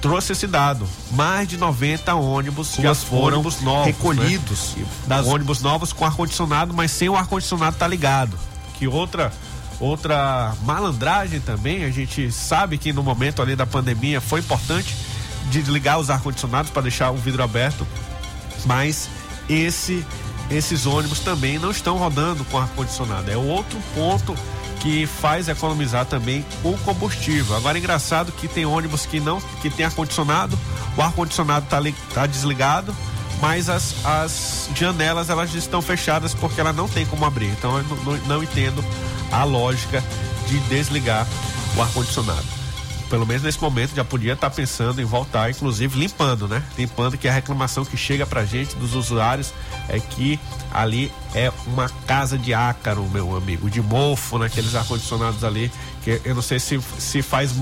trouxe 0.00 0.32
esse 0.32 0.46
dado. 0.46 0.86
Mais 1.12 1.48
de 1.48 1.56
90 1.56 2.14
ônibus 2.14 2.74
já 2.74 2.94
foram 2.94 3.38
ônibus 3.38 3.60
novos, 3.62 3.86
recolhidos. 3.86 4.74
Né? 4.76 4.86
Das 5.06 5.26
ônibus 5.26 5.62
novos 5.62 5.92
com 5.92 6.04
ar-condicionado, 6.04 6.74
mas 6.74 6.90
sem 6.90 7.08
o 7.08 7.16
ar-condicionado 7.16 7.76
tá 7.76 7.86
ligado. 7.86 8.38
Que 8.74 8.86
outra 8.86 9.32
outra 9.80 10.54
malandragem 10.62 11.40
também, 11.40 11.84
a 11.84 11.90
gente 11.90 12.30
sabe 12.30 12.78
que 12.78 12.92
no 12.92 13.02
momento 13.02 13.42
ali 13.42 13.56
da 13.56 13.66
pandemia 13.66 14.20
foi 14.20 14.40
importante 14.40 14.94
desligar 15.50 15.98
os 15.98 16.10
ar-condicionados 16.10 16.70
para 16.70 16.82
deixar 16.82 17.10
o 17.10 17.16
vidro 17.16 17.42
aberto, 17.42 17.86
mas 18.64 19.08
esse 19.48 20.04
esses 20.50 20.84
ônibus 20.84 21.20
também 21.20 21.58
não 21.58 21.70
estão 21.70 21.96
rodando 21.96 22.44
com 22.44 22.58
ar-condicionado. 22.58 23.30
É 23.30 23.36
outro 23.36 23.80
ponto 23.94 24.36
que 24.84 25.06
faz 25.06 25.48
economizar 25.48 26.04
também 26.04 26.44
o 26.62 26.76
combustível. 26.76 27.56
Agora 27.56 27.78
é 27.78 27.80
engraçado 27.80 28.30
que 28.30 28.46
tem 28.46 28.66
ônibus 28.66 29.06
que 29.06 29.18
não 29.18 29.40
que 29.62 29.70
tem 29.70 29.86
ar 29.86 29.92
condicionado, 29.94 30.58
o 30.94 31.00
ar 31.00 31.10
condicionado 31.12 31.64
está 31.64 31.80
tá 32.12 32.26
desligado, 32.26 32.94
mas 33.40 33.70
as, 33.70 33.94
as 34.04 34.68
janelas 34.74 35.30
elas 35.30 35.54
estão 35.54 35.80
fechadas 35.80 36.34
porque 36.34 36.60
ela 36.60 36.72
não 36.72 36.86
tem 36.86 37.06
como 37.06 37.24
abrir. 37.24 37.48
Então 37.48 37.78
eu 37.78 37.84
não, 37.84 37.96
não, 37.96 38.16
não 38.26 38.42
entendo 38.42 38.84
a 39.32 39.42
lógica 39.44 40.04
de 40.46 40.58
desligar 40.68 41.26
o 41.74 41.80
ar 41.80 41.88
condicionado 41.88 42.63
pelo 43.08 43.26
menos 43.26 43.42
nesse 43.42 43.60
momento 43.60 43.94
já 43.94 44.04
podia 44.04 44.32
estar 44.32 44.50
tá 44.50 44.54
pensando 44.54 45.00
em 45.00 45.04
voltar, 45.04 45.50
inclusive 45.50 45.98
limpando, 45.98 46.48
né? 46.48 46.62
Limpando 46.76 47.16
que 47.16 47.28
a 47.28 47.32
reclamação 47.32 47.84
que 47.84 47.96
chega 47.96 48.26
pra 48.26 48.44
gente 48.44 48.74
dos 48.76 48.94
usuários 48.94 49.52
é 49.88 49.98
que 49.98 50.38
ali 50.72 51.12
é 51.34 51.52
uma 51.66 51.88
casa 52.06 52.38
de 52.38 52.54
ácaro, 52.54 53.08
meu 53.10 53.36
amigo, 53.36 53.70
de 53.70 53.80
mofo 53.80 54.38
naqueles 54.38 54.74
ar-condicionados 54.74 55.44
ali, 55.44 55.70
que 56.02 56.20
eu 56.24 56.34
não 56.34 56.42
sei 56.42 56.58
se, 56.58 56.80
se 56.98 57.22
faz, 57.22 57.54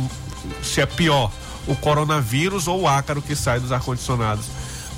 se 0.62 0.80
é 0.80 0.86
pior 0.86 1.30
o 1.66 1.76
coronavírus 1.76 2.66
ou 2.66 2.82
o 2.82 2.88
ácaro 2.88 3.22
que 3.22 3.36
sai 3.36 3.60
dos 3.60 3.72
ar-condicionados 3.72 4.46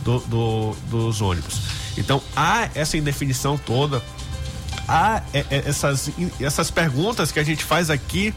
do, 0.02 0.18
do, 0.20 0.76
dos 0.88 1.20
ônibus. 1.20 1.60
Então 1.96 2.22
há 2.36 2.68
essa 2.74 2.96
indefinição 2.96 3.56
toda, 3.56 4.02
há 4.88 5.22
é, 5.32 5.44
é, 5.50 5.62
essas, 5.66 6.10
essas 6.40 6.70
perguntas 6.70 7.32
que 7.32 7.38
a 7.38 7.44
gente 7.44 7.64
faz 7.64 7.90
aqui 7.90 8.34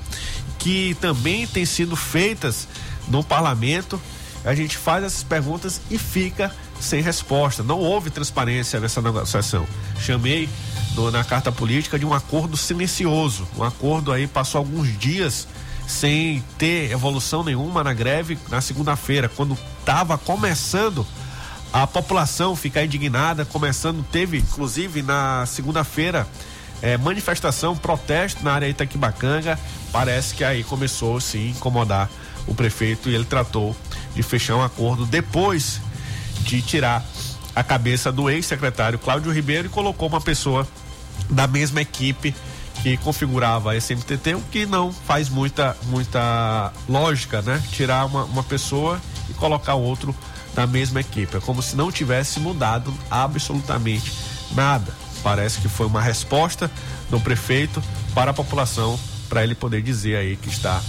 que 0.68 0.96
também 0.96 1.48
têm 1.48 1.66
sido 1.66 1.96
feitas 1.96 2.68
no 3.08 3.24
parlamento. 3.24 3.98
A 4.44 4.54
gente 4.54 4.76
faz 4.76 5.02
essas 5.02 5.24
perguntas 5.24 5.80
e 5.90 5.98
fica 5.98 6.54
sem 6.78 7.02
resposta. 7.02 7.64
Não 7.64 7.80
houve 7.80 8.10
transparência 8.10 8.78
nessa 8.78 9.02
negociação. 9.02 9.66
Chamei 9.98 10.50
no, 10.94 11.10
na 11.10 11.24
carta 11.24 11.54
política 11.54 11.98
de 11.98 12.06
um 12.06 12.14
acordo 12.14 12.58
silencioso. 12.58 13.48
Um 13.58 13.64
acordo 13.64 14.12
aí 14.12 14.28
passou 14.28 14.60
alguns 14.60 15.00
dias 15.00 15.48
sem 15.88 16.44
ter 16.58 16.92
evolução 16.92 17.46
nenhuma 17.46 17.82
na 17.82 17.94
greve 17.94 18.38
na 18.50 18.60
segunda-feira, 18.60 19.30
quando 19.30 19.58
estava 19.80 20.18
começando 20.18 21.08
a 21.72 21.88
população 21.88 22.58
ficar 22.58 22.84
indignada, 22.84 23.46
começando, 23.46 24.06
teve 24.12 24.40
inclusive 24.40 25.02
na 25.02 25.46
segunda-feira 25.46 26.28
é, 26.82 26.98
manifestação, 26.98 27.76
protesto 27.76 28.44
na 28.44 28.52
área 28.52 28.68
Itaquibacanga. 28.68 29.58
Parece 29.92 30.36
que 30.36 30.44
aí 30.44 30.64
começou 30.64 31.20
sim 31.20 31.50
incomodar 31.50 32.10
o 32.48 32.54
prefeito 32.54 33.10
e 33.10 33.16
ele 33.16 33.26
tratou 33.26 33.76
de 34.16 34.24
fechar 34.24 34.56
um 34.56 34.64
acordo 34.64 35.06
depois 35.06 35.82
de 36.42 36.62
tirar 36.62 37.06
a 37.56 37.64
cabeça 37.64 38.12
do 38.12 38.30
ex-secretário 38.30 39.00
Cláudio 39.00 39.32
Ribeiro 39.32 39.68
e 39.68 39.70
colocou 39.70 40.08
uma 40.08 40.22
pessoa 40.22 40.68
da 41.30 41.48
mesma 41.48 41.82
equipe 41.82 42.34
que 42.84 42.96
configurava 42.98 43.72
a 43.72 43.76
SMTT, 43.76 44.36
o 44.36 44.42
que 44.52 44.66
não 44.66 44.92
faz 44.92 45.30
muita, 45.30 45.76
muita 45.86 46.72
lógica, 46.88 47.42
né? 47.42 47.62
Tirar 47.72 48.06
uma, 48.06 48.24
uma 48.26 48.44
pessoa 48.44 49.02
e 49.30 49.34
colocar 49.34 49.74
outro 49.74 50.16
da 50.54 50.66
mesma 50.66 51.02
equipe. 51.02 51.38
É 51.38 51.40
como 51.40 51.62
se 51.62 51.76
não 51.76 51.92
tivesse 51.92 52.40
mudado 52.40 52.94
absolutamente 53.10 54.14
nada. 54.52 54.94
Parece 55.24 55.60
que 55.60 55.68
foi 55.68 55.88
uma 55.88 56.02
resposta 56.02 56.70
do 57.10 57.20
prefeito 57.20 57.82
para 58.14 58.32
a 58.32 58.34
população, 58.34 59.00
para 59.28 59.44
ele 59.44 59.56
poder 59.56 59.82
dizer 59.82 60.18
aí 60.18 60.36
que 60.36 60.50
está 60.50 60.82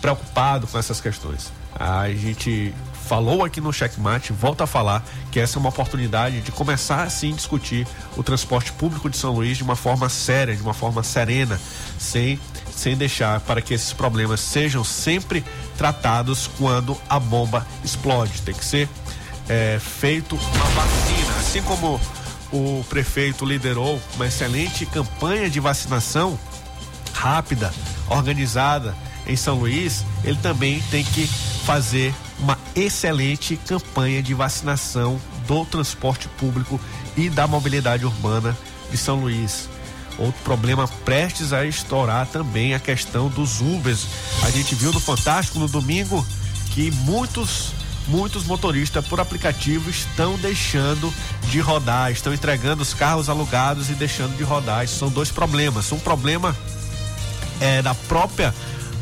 preocupado 0.00 0.66
com 0.66 0.78
essas 0.78 1.00
questões. 1.00 1.52
A 1.74 2.08
gente 2.10 2.72
falou 3.08 3.44
aqui 3.44 3.60
no 3.60 3.72
Checkmate, 3.72 4.32
volta 4.32 4.64
a 4.64 4.66
falar 4.66 5.04
que 5.30 5.38
essa 5.38 5.58
é 5.58 5.60
uma 5.60 5.68
oportunidade 5.68 6.40
de 6.40 6.52
começar 6.52 7.02
a 7.02 7.06
discutir 7.06 7.86
o 8.16 8.22
transporte 8.22 8.72
público 8.72 9.10
de 9.10 9.16
São 9.16 9.32
Luís 9.32 9.58
de 9.58 9.62
uma 9.62 9.76
forma 9.76 10.08
séria, 10.08 10.56
de 10.56 10.62
uma 10.62 10.74
forma 10.74 11.02
serena, 11.02 11.60
sem 11.98 12.38
sem 12.74 12.96
deixar 12.96 13.40
para 13.40 13.62
que 13.62 13.72
esses 13.72 13.92
problemas 13.92 14.40
sejam 14.40 14.82
sempre 14.82 15.44
tratados 15.78 16.50
quando 16.58 16.96
a 17.08 17.20
bomba 17.20 17.64
explode. 17.84 18.42
Tem 18.42 18.54
que 18.54 18.64
ser 18.64 18.88
é, 19.48 19.78
feito 19.78 20.34
uma 20.34 20.64
vacina, 20.66 21.36
assim 21.38 21.62
como 21.62 22.00
o 22.52 22.84
prefeito 22.88 23.44
liderou 23.44 24.00
uma 24.16 24.26
excelente 24.26 24.86
campanha 24.86 25.48
de 25.48 25.60
vacinação 25.60 26.38
rápida, 27.14 27.72
organizada 28.10 28.94
em 29.26 29.36
São 29.36 29.58
Luís, 29.58 30.04
ele 30.22 30.38
também 30.42 30.82
tem 30.90 31.02
que 31.02 31.26
fazer 31.64 32.14
uma 32.38 32.58
excelente 32.74 33.56
campanha 33.56 34.22
de 34.22 34.34
vacinação 34.34 35.18
do 35.46 35.64
transporte 35.64 36.28
público 36.28 36.78
e 37.16 37.30
da 37.30 37.46
mobilidade 37.46 38.04
urbana 38.04 38.56
de 38.90 38.98
São 38.98 39.20
Luís. 39.20 39.68
Outro 40.18 40.40
problema 40.44 40.86
prestes 41.04 41.52
a 41.52 41.64
estourar 41.64 42.26
também 42.26 42.74
a 42.74 42.78
questão 42.78 43.28
dos 43.28 43.60
Ubers. 43.60 44.06
A 44.42 44.50
gente 44.50 44.74
viu 44.74 44.92
no 44.92 45.00
Fantástico 45.00 45.58
no 45.58 45.68
domingo 45.68 46.24
que 46.72 46.90
muitos 46.90 47.72
muitos 48.06 48.44
motoristas 48.44 49.06
por 49.06 49.18
aplicativo 49.18 49.88
estão 49.88 50.36
deixando 50.36 51.12
de 51.50 51.58
rodar, 51.58 52.12
estão 52.12 52.34
entregando 52.34 52.82
os 52.82 52.92
carros 52.92 53.30
alugados 53.30 53.88
e 53.88 53.94
deixando 53.94 54.36
de 54.36 54.42
rodar. 54.42 54.84
Isso 54.84 54.98
são 54.98 55.08
dois 55.08 55.30
problemas. 55.30 55.90
Um 55.90 55.98
problema 55.98 56.54
é 57.60 57.82
da 57.82 57.94
própria 57.94 58.54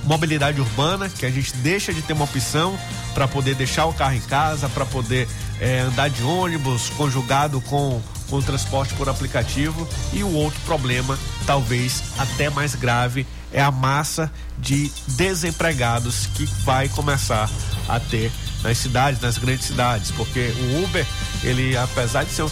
mobilidade 0.05 0.61
urbana, 0.61 1.09
que 1.09 1.25
a 1.25 1.31
gente 1.31 1.55
deixa 1.57 1.93
de 1.93 2.03
ter 2.03 2.13
uma 2.13 2.25
opção 2.25 2.79
para 3.15 3.29
poder 3.29 3.55
deixar 3.55 3.87
o 3.87 3.93
carro 3.93 4.15
em 4.15 4.21
casa, 4.21 4.69
para 4.69 4.85
poder 4.85 5.29
é, 5.61 5.81
andar 5.81 6.11
de 6.11 6.23
ônibus, 6.23 6.91
conjugado 6.91 7.61
com, 7.63 8.01
com 8.29 8.37
o 8.37 8.43
transporte 8.43 8.95
por 8.95 9.09
aplicativo. 9.09 9.89
E 10.13 10.23
o 10.23 10.33
outro 10.35 10.61
problema, 10.63 11.19
talvez 11.47 12.03
até 12.19 12.51
mais 12.51 12.75
grave, 12.75 13.27
é 13.53 13.63
a 13.63 13.71
massa 13.71 14.31
de 14.59 14.91
desempregados 15.09 16.27
que 16.35 16.45
vai 16.65 16.89
começar 16.89 17.49
a 17.89 18.01
ter 18.01 18.33
nas 18.63 18.79
cidades, 18.79 19.21
nas 19.21 19.39
grandes 19.39 19.67
cidades, 19.67 20.11
porque 20.13 20.53
o 20.59 20.85
Uber, 20.85 21.07
ele 21.43 21.77
apesar 21.77 22.25
de 22.25 22.31
ser 22.31 22.43
um 22.43 22.49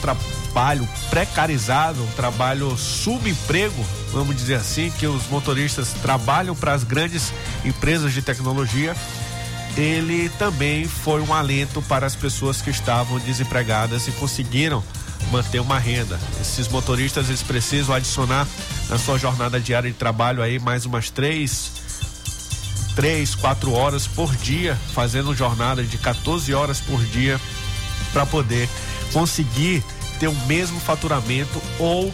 trabalho 0.51 0.89
precarizado, 1.09 2.03
um 2.03 2.11
trabalho 2.13 2.77
subemprego, 2.77 3.87
vamos 4.13 4.35
dizer 4.35 4.57
assim, 4.57 4.91
que 4.91 5.07
os 5.07 5.29
motoristas 5.29 5.93
trabalham 6.03 6.57
para 6.57 6.75
as 6.75 6.83
grandes 6.83 7.33
empresas 7.65 8.13
de 8.13 8.21
tecnologia, 8.21 8.97
ele 9.77 10.29
também 10.31 10.87
foi 10.87 11.21
um 11.23 11.33
alento 11.33 11.81
para 11.83 12.05
as 12.05 12.17
pessoas 12.17 12.61
que 12.61 12.71
estavam 12.71 13.21
desempregadas 13.21 14.09
e 14.09 14.13
conseguiram 14.13 14.83
manter 15.31 15.61
uma 15.61 15.79
renda. 15.79 16.19
Esses 16.41 16.67
motoristas 16.67 17.29
eles 17.29 17.43
precisam 17.43 17.95
adicionar 17.95 18.47
na 18.89 18.99
sua 18.99 19.19
jornada 19.19 19.61
diária 19.61 19.89
de 19.89 19.97
trabalho 19.97 20.43
aí 20.43 20.59
mais 20.59 20.85
umas 20.85 21.11
três 21.11 21.71
três, 22.97 23.37
quatro 23.37 23.73
horas 23.73 24.09
por 24.09 24.35
dia, 24.35 24.77
fazendo 24.93 25.33
jornada 25.33 25.85
de 25.85 25.97
14 25.97 26.53
horas 26.53 26.81
por 26.81 27.01
dia 27.05 27.41
para 28.13 28.27
poder 28.27 28.69
conseguir 29.13 29.85
ter 30.21 30.29
o 30.29 30.35
mesmo 30.47 30.79
faturamento 30.79 31.61
ou 31.79 32.13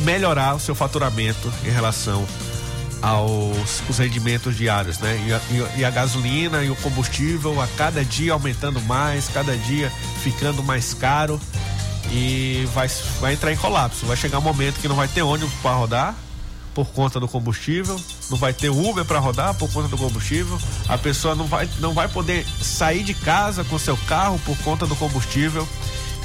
melhorar 0.00 0.56
o 0.56 0.60
seu 0.60 0.74
faturamento 0.74 1.50
em 1.64 1.70
relação 1.70 2.26
aos 3.00 3.82
os 3.88 3.98
rendimentos 3.98 4.56
diários, 4.56 4.98
né? 4.98 5.24
E 5.26 5.32
a, 5.32 5.40
e 5.78 5.84
a, 5.84 5.90
gasolina 5.90 6.62
e 6.62 6.70
o 6.70 6.76
combustível 6.76 7.60
a 7.60 7.66
cada 7.68 8.04
dia 8.04 8.32
aumentando 8.32 8.80
mais, 8.82 9.28
cada 9.28 9.56
dia 9.56 9.90
ficando 10.22 10.62
mais 10.62 10.92
caro 10.94 11.40
e 12.10 12.68
vai, 12.74 12.88
vai 13.20 13.32
entrar 13.32 13.52
em 13.52 13.56
colapso. 13.56 14.04
Vai 14.06 14.16
chegar 14.16 14.38
um 14.38 14.42
momento 14.42 14.80
que 14.80 14.88
não 14.88 14.96
vai 14.96 15.08
ter 15.08 15.22
ônibus 15.22 15.54
para 15.62 15.74
rodar, 15.74 16.14
por 16.74 16.86
conta 16.86 17.20
do 17.20 17.28
combustível, 17.28 18.00
não 18.30 18.38
vai 18.38 18.52
ter 18.52 18.70
Uber 18.70 19.04
para 19.04 19.18
rodar 19.18 19.54
por 19.54 19.70
conta 19.70 19.88
do 19.88 19.98
combustível, 19.98 20.58
a 20.88 20.96
pessoa 20.96 21.34
não 21.34 21.46
vai, 21.46 21.68
não 21.80 21.92
vai 21.92 22.08
poder 22.08 22.46
sair 22.62 23.02
de 23.02 23.14
casa 23.14 23.62
com 23.64 23.78
seu 23.78 23.96
carro 24.08 24.40
por 24.44 24.56
conta 24.58 24.86
do 24.86 24.96
combustível 24.96 25.68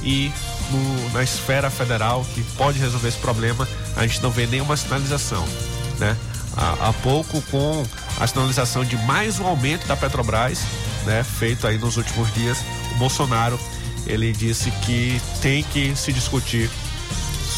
e 0.04 0.32
no, 0.72 1.10
na 1.12 1.24
esfera 1.24 1.70
federal 1.70 2.26
que 2.34 2.44
pode 2.56 2.80
resolver 2.80 3.08
esse 3.08 3.18
problema, 3.18 3.68
a 3.96 4.06
gente 4.06 4.22
não 4.22 4.32
vê 4.32 4.46
nenhuma 4.48 4.76
sinalização, 4.76 5.46
né? 6.00 6.16
Há, 6.56 6.90
há 6.90 6.94
pouco 6.94 7.42
com 7.44 7.86
a 8.20 8.28
sinalização 8.28 8.84
de 8.84 8.98
mais 8.98 9.40
um 9.40 9.48
aumento 9.48 9.88
da 9.88 9.96
Petrobras, 9.96 10.60
né? 11.06 11.24
Feito 11.24 11.68
aí 11.68 11.78
nos 11.78 11.98
últimos 11.98 12.34
dias, 12.34 12.58
o 12.96 12.98
Bolsonaro 12.98 13.60
ele 14.06 14.32
disse 14.32 14.72
que 14.86 15.22
tem 15.42 15.64
que 15.64 15.96
se 15.96 16.14
discutir 16.14 16.70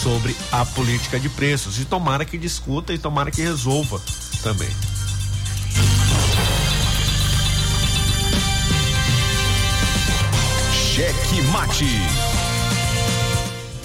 sobre 0.01 0.35
a 0.51 0.65
política 0.65 1.19
de 1.19 1.29
preços. 1.29 1.79
E 1.79 1.85
tomara 1.85 2.25
que 2.25 2.37
discuta 2.37 2.93
e 2.93 2.97
tomara 2.97 3.31
que 3.31 3.41
resolva 3.41 4.01
também. 4.41 4.69
Cheque 10.73 11.41
Mate. 11.51 12.28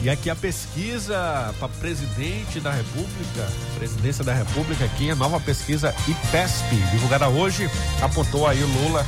E 0.05 0.11
aqui 0.11 0.29
a 0.29 0.37
pesquisa 0.37 1.55
para 1.59 1.67
presidente 1.67 2.61
da 2.61 2.71
República, 2.71 3.51
presidência 3.79 4.23
da 4.23 4.35
República 4.35 4.85
aqui, 4.85 5.11
a 5.11 5.15
nova 5.15 5.41
pesquisa 5.41 5.95
IPESP, 6.07 6.77
divulgada 6.93 7.27
hoje, 7.27 7.71
apontou 8.03 8.47
aí 8.47 8.63
o 8.63 8.67
Lula 8.67 9.07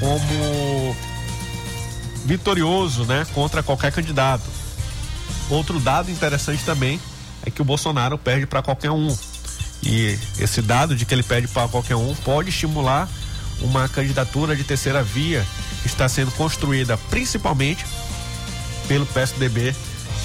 como 0.00 0.96
vitorioso, 2.24 3.04
né, 3.04 3.24
contra 3.32 3.62
qualquer 3.62 3.92
candidato. 3.92 4.42
Outro 5.48 5.78
dado 5.78 6.10
interessante 6.10 6.64
também 6.64 7.00
é 7.46 7.50
que 7.52 7.62
o 7.62 7.64
Bolsonaro 7.64 8.18
perde 8.18 8.44
para 8.44 8.60
qualquer 8.60 8.90
um. 8.90 9.16
E 9.84 10.18
esse 10.40 10.60
dado 10.60 10.96
de 10.96 11.04
que 11.04 11.14
ele 11.14 11.22
perde 11.22 11.46
para 11.46 11.68
qualquer 11.68 11.94
um 11.94 12.12
pode 12.12 12.48
estimular 12.48 13.08
uma 13.60 13.88
candidatura 13.88 14.56
de 14.56 14.64
terceira 14.64 15.00
via 15.00 15.46
que 15.82 15.86
está 15.86 16.08
sendo 16.08 16.32
construída 16.32 16.96
principalmente 17.08 17.86
pelo 18.88 19.06
PSDB, 19.06 19.72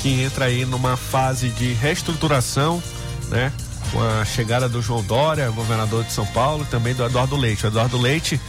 que 0.02 0.22
entra 0.22 0.45
aí 0.45 0.66
numa 0.66 0.95
fase 0.95 1.50
de 1.50 1.74
reestruturação, 1.74 2.82
né? 3.30 3.52
Com 3.91 4.02
a 4.02 4.24
chegada 4.24 4.70
do 4.70 4.82
João 4.82 5.04
Dória, 5.04 5.50
governador 5.50 6.04
de 6.04 6.14
São 6.14 6.26
Paulo, 6.28 6.64
e 6.64 6.68
também 6.68 6.93
do 6.93 7.04
Eduardo 7.04 7.36
Leite. 7.36 7.66
O 7.66 7.68
Eduardo 7.68 7.97
Leite, 7.97 8.39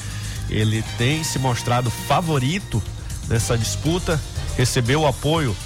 ele 0.49 0.83
tem 0.97 1.25
se 1.25 1.39
mostrado 1.39 1.91
favorito 1.91 2.83
nessa 3.29 3.57
disputa, 3.57 4.21
recebeu 4.57 5.03
o 5.03 5.07
apoio 5.07 5.57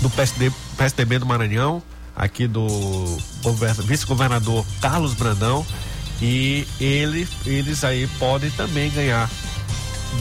do 0.00 0.10
PSD, 0.10 0.52
PSDB 0.76 1.18
do 1.18 1.26
Maranhão, 1.26 1.82
aqui 2.14 2.46
do 2.46 3.18
vice-governador 3.84 4.66
Carlos 4.80 5.14
Brandão, 5.14 5.64
e 6.20 6.66
ele, 6.80 7.28
eles 7.46 7.84
aí 7.84 8.06
podem 8.18 8.50
também 8.50 8.90
ganhar 8.90 9.30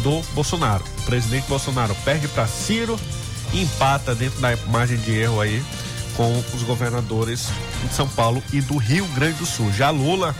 do 0.03 0.21
Bolsonaro. 0.33 0.83
O 0.99 1.01
presidente 1.03 1.47
Bolsonaro 1.47 1.95
perde 2.05 2.27
para 2.29 2.47
Ciro 2.47 2.99
empata 3.53 4.15
dentro 4.15 4.39
da 4.39 4.55
margem 4.67 4.97
de 4.97 5.11
erro 5.11 5.41
aí 5.41 5.63
com 6.15 6.43
os 6.53 6.63
governadores 6.63 7.47
de 7.83 7.93
São 7.93 8.07
Paulo 8.07 8.43
e 8.51 8.61
do 8.61 8.77
Rio 8.77 9.05
Grande 9.07 9.39
do 9.39 9.45
Sul. 9.45 9.71
Já 9.71 9.89
Lula, 9.89 10.35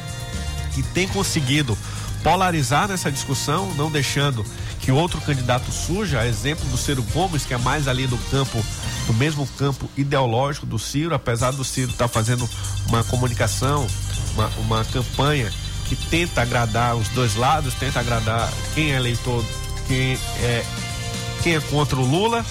que 0.73 0.83
tem 0.83 1.07
conseguido 1.07 1.77
polarizar 2.23 2.87
nessa 2.87 3.11
discussão, 3.11 3.73
não 3.75 3.89
deixando 3.89 4.45
que 4.79 4.91
outro 4.91 5.19
candidato 5.21 5.71
surja, 5.71 6.25
exemplo 6.25 6.67
do 6.69 6.77
Ciro 6.77 7.03
Gomes, 7.13 7.45
que 7.45 7.53
é 7.53 7.57
mais 7.57 7.87
ali 7.87 8.07
do 8.07 8.17
campo 8.29 8.63
do 9.07 9.13
mesmo 9.13 9.47
campo 9.57 9.89
ideológico 9.97 10.65
do 10.65 10.77
Ciro, 10.77 11.15
apesar 11.15 11.51
do 11.51 11.63
Ciro 11.63 11.91
estar 11.91 12.07
tá 12.07 12.13
fazendo 12.13 12.47
uma 12.87 13.03
comunicação, 13.03 13.87
uma, 14.33 14.47
uma 14.59 14.85
campanha 14.85 15.51
que 15.85 15.95
tenta 15.95 16.41
agradar 16.41 16.95
os 16.95 17.09
dois 17.09 17.35
lados, 17.35 17.73
tenta 17.73 17.99
agradar 17.99 18.51
quem 18.73 18.93
é 18.93 18.95
eleitor, 18.95 19.43
quem 19.87 20.13
é, 20.41 20.63
quem 21.43 21.55
é 21.55 21.59
contra 21.59 21.97
o 21.97 22.05
Lula 22.05 22.45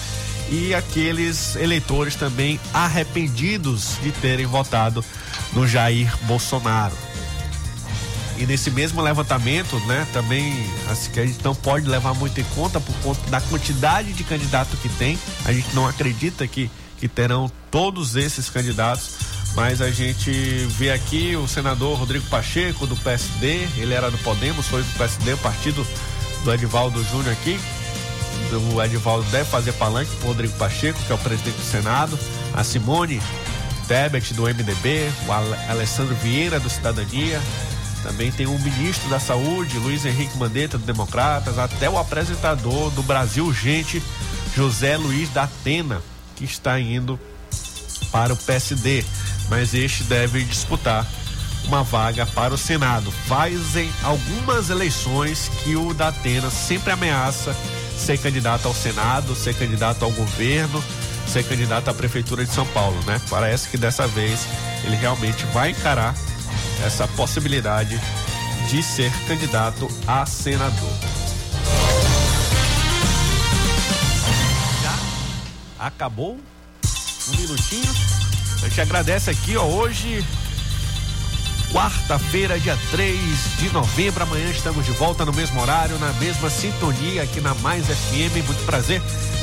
e 0.51 0.75
aqueles 0.75 1.55
eleitores 1.55 2.15
também 2.15 2.59
arrependidos 2.73 3.97
de 4.03 4.11
terem 4.11 4.45
votado 4.45 5.03
no 5.53 5.65
Jair 5.65 6.13
Bolsonaro. 6.23 6.95
E 8.37 8.45
nesse 8.45 8.69
mesmo 8.69 9.01
levantamento, 9.01 9.79
né, 9.85 10.05
também 10.11 10.53
assim, 10.89 11.11
que 11.11 11.19
a 11.19 11.25
gente 11.25 11.43
não 11.43 11.55
pode 11.55 11.87
levar 11.87 12.13
muito 12.13 12.41
em 12.41 12.43
conta 12.55 12.81
por 12.81 12.93
conta 12.95 13.29
da 13.29 13.39
quantidade 13.39 14.11
de 14.11 14.23
candidatos 14.23 14.77
que 14.79 14.89
tem. 14.89 15.17
A 15.45 15.53
gente 15.53 15.73
não 15.73 15.87
acredita 15.87 16.45
que, 16.47 16.69
que 16.97 17.07
terão 17.07 17.49
todos 17.69 18.15
esses 18.15 18.49
candidatos, 18.49 19.11
mas 19.55 19.79
a 19.81 19.89
gente 19.91 20.31
vê 20.77 20.91
aqui 20.91 21.35
o 21.35 21.47
senador 21.47 21.97
Rodrigo 21.97 22.25
Pacheco 22.29 22.85
do 22.85 22.95
PSD, 22.97 23.67
ele 23.77 23.93
era 23.93 24.11
do 24.11 24.17
Podemos, 24.17 24.67
foi 24.67 24.81
do 24.81 24.97
PSD, 24.97 25.35
partido 25.37 25.85
do 26.43 26.53
Edivaldo 26.53 27.01
Júnior 27.05 27.31
aqui. 27.31 27.59
O 28.73 28.81
Edivaldo 28.81 29.29
deve 29.31 29.49
fazer 29.49 29.73
palanque 29.73 30.15
com 30.17 30.25
o 30.25 30.27
Rodrigo 30.29 30.53
Pacheco, 30.57 30.99
que 31.05 31.11
é 31.11 31.15
o 31.15 31.17
presidente 31.17 31.55
do 31.55 31.63
Senado, 31.63 32.17
a 32.53 32.63
Simone 32.63 33.21
Tebet 33.87 34.33
do 34.33 34.43
MDB, 34.43 35.09
o 35.27 35.31
Alessandro 35.71 36.15
Vieira 36.15 36.59
do 36.59 36.69
Cidadania, 36.69 37.41
também 38.03 38.31
tem 38.31 38.47
o 38.47 38.59
ministro 38.59 39.09
da 39.09 39.19
Saúde, 39.19 39.77
Luiz 39.77 40.05
Henrique 40.05 40.37
Mandetta 40.37 40.77
do 40.77 40.85
Democratas, 40.85 41.59
até 41.59 41.89
o 41.89 41.97
apresentador 41.97 42.89
do 42.91 43.03
Brasil 43.03 43.45
Urgente, 43.45 44.01
José 44.55 44.97
Luiz 44.97 45.29
da 45.29 45.43
Atena, 45.43 46.01
que 46.35 46.43
está 46.43 46.79
indo 46.79 47.19
para 48.11 48.33
o 48.33 48.37
PSD, 48.37 49.05
mas 49.49 49.73
este 49.73 50.03
deve 50.03 50.43
disputar 50.43 51.05
uma 51.65 51.83
vaga 51.83 52.25
para 52.25 52.53
o 52.53 52.57
Senado. 52.57 53.11
Fazem 53.11 53.91
algumas 54.03 54.69
eleições 54.69 55.49
que 55.63 55.75
o 55.75 55.93
Datena 55.93 56.49
sempre 56.49 56.91
ameaça 56.91 57.55
ser 57.97 58.17
candidato 58.17 58.67
ao 58.67 58.73
Senado, 58.73 59.35
ser 59.35 59.55
candidato 59.55 60.03
ao 60.03 60.11
governo, 60.11 60.83
ser 61.27 61.43
candidato 61.43 61.89
à 61.89 61.93
prefeitura 61.93 62.45
de 62.45 62.51
São 62.51 62.65
Paulo, 62.67 62.99
né? 63.05 63.21
Parece 63.29 63.69
que 63.69 63.77
dessa 63.77 64.07
vez 64.07 64.45
ele 64.83 64.95
realmente 64.95 65.45
vai 65.47 65.71
encarar 65.71 66.15
essa 66.85 67.07
possibilidade 67.09 67.99
de 68.69 68.83
ser 68.83 69.11
candidato 69.27 69.87
a 70.07 70.25
senador. 70.25 70.93
Já 74.83 74.99
acabou? 75.79 76.39
Um 77.27 77.37
minutinho. 77.37 77.93
A 78.61 78.67
gente 78.67 78.81
agradece 78.81 79.29
aqui, 79.29 79.57
ó, 79.57 79.63
hoje 79.63 80.25
quarta-feira, 81.71 82.59
dia 82.59 82.77
3 82.91 83.17
de 83.57 83.69
novembro. 83.71 84.23
Amanhã 84.23 84.49
estamos 84.49 84.85
de 84.85 84.91
volta 84.91 85.25
no 85.25 85.33
mesmo 85.33 85.59
horário, 85.61 85.97
na 85.99 86.11
mesma 86.13 86.49
sintonia 86.49 87.23
aqui 87.23 87.41
na 87.41 87.53
Mais 87.55 87.85
FM. 87.87 88.45
Muito 88.45 88.65
prazer. 88.65 89.01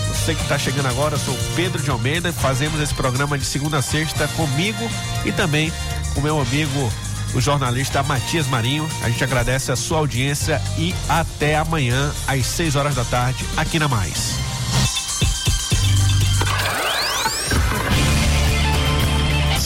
Você 0.09 0.35
que 0.35 0.43
está 0.43 0.59
chegando 0.59 0.87
agora, 0.87 1.15
eu 1.15 1.19
sou 1.19 1.37
Pedro 1.57 1.83
de 1.83 1.91
Almeida. 1.91 2.33
Fazemos 2.33 2.81
esse 2.81 2.95
programa 2.95 3.39
de 3.39 3.45
segunda 3.45 3.79
a 3.79 3.83
sexta 3.83 4.29
comigo 4.29 4.89
e 5.25 5.33
também 5.33 5.73
com 6.15 6.21
meu 6.21 6.41
amigo, 6.41 6.93
o 7.35 7.41
jornalista 7.41 8.03
Matias 8.03 8.47
Marinho. 8.47 8.89
A 9.03 9.09
gente 9.09 9.23
agradece 9.23 9.73
a 9.73 9.77
sua 9.77 9.99
audiência 9.99 10.61
e 10.77 10.95
até 11.09 11.57
amanhã, 11.57 12.13
às 12.27 12.47
6 12.47 12.77
horas 12.77 12.95
da 12.95 13.05
tarde, 13.05 13.45
aqui 13.57 13.79
na 13.79 13.89
Mais. 13.89 14.48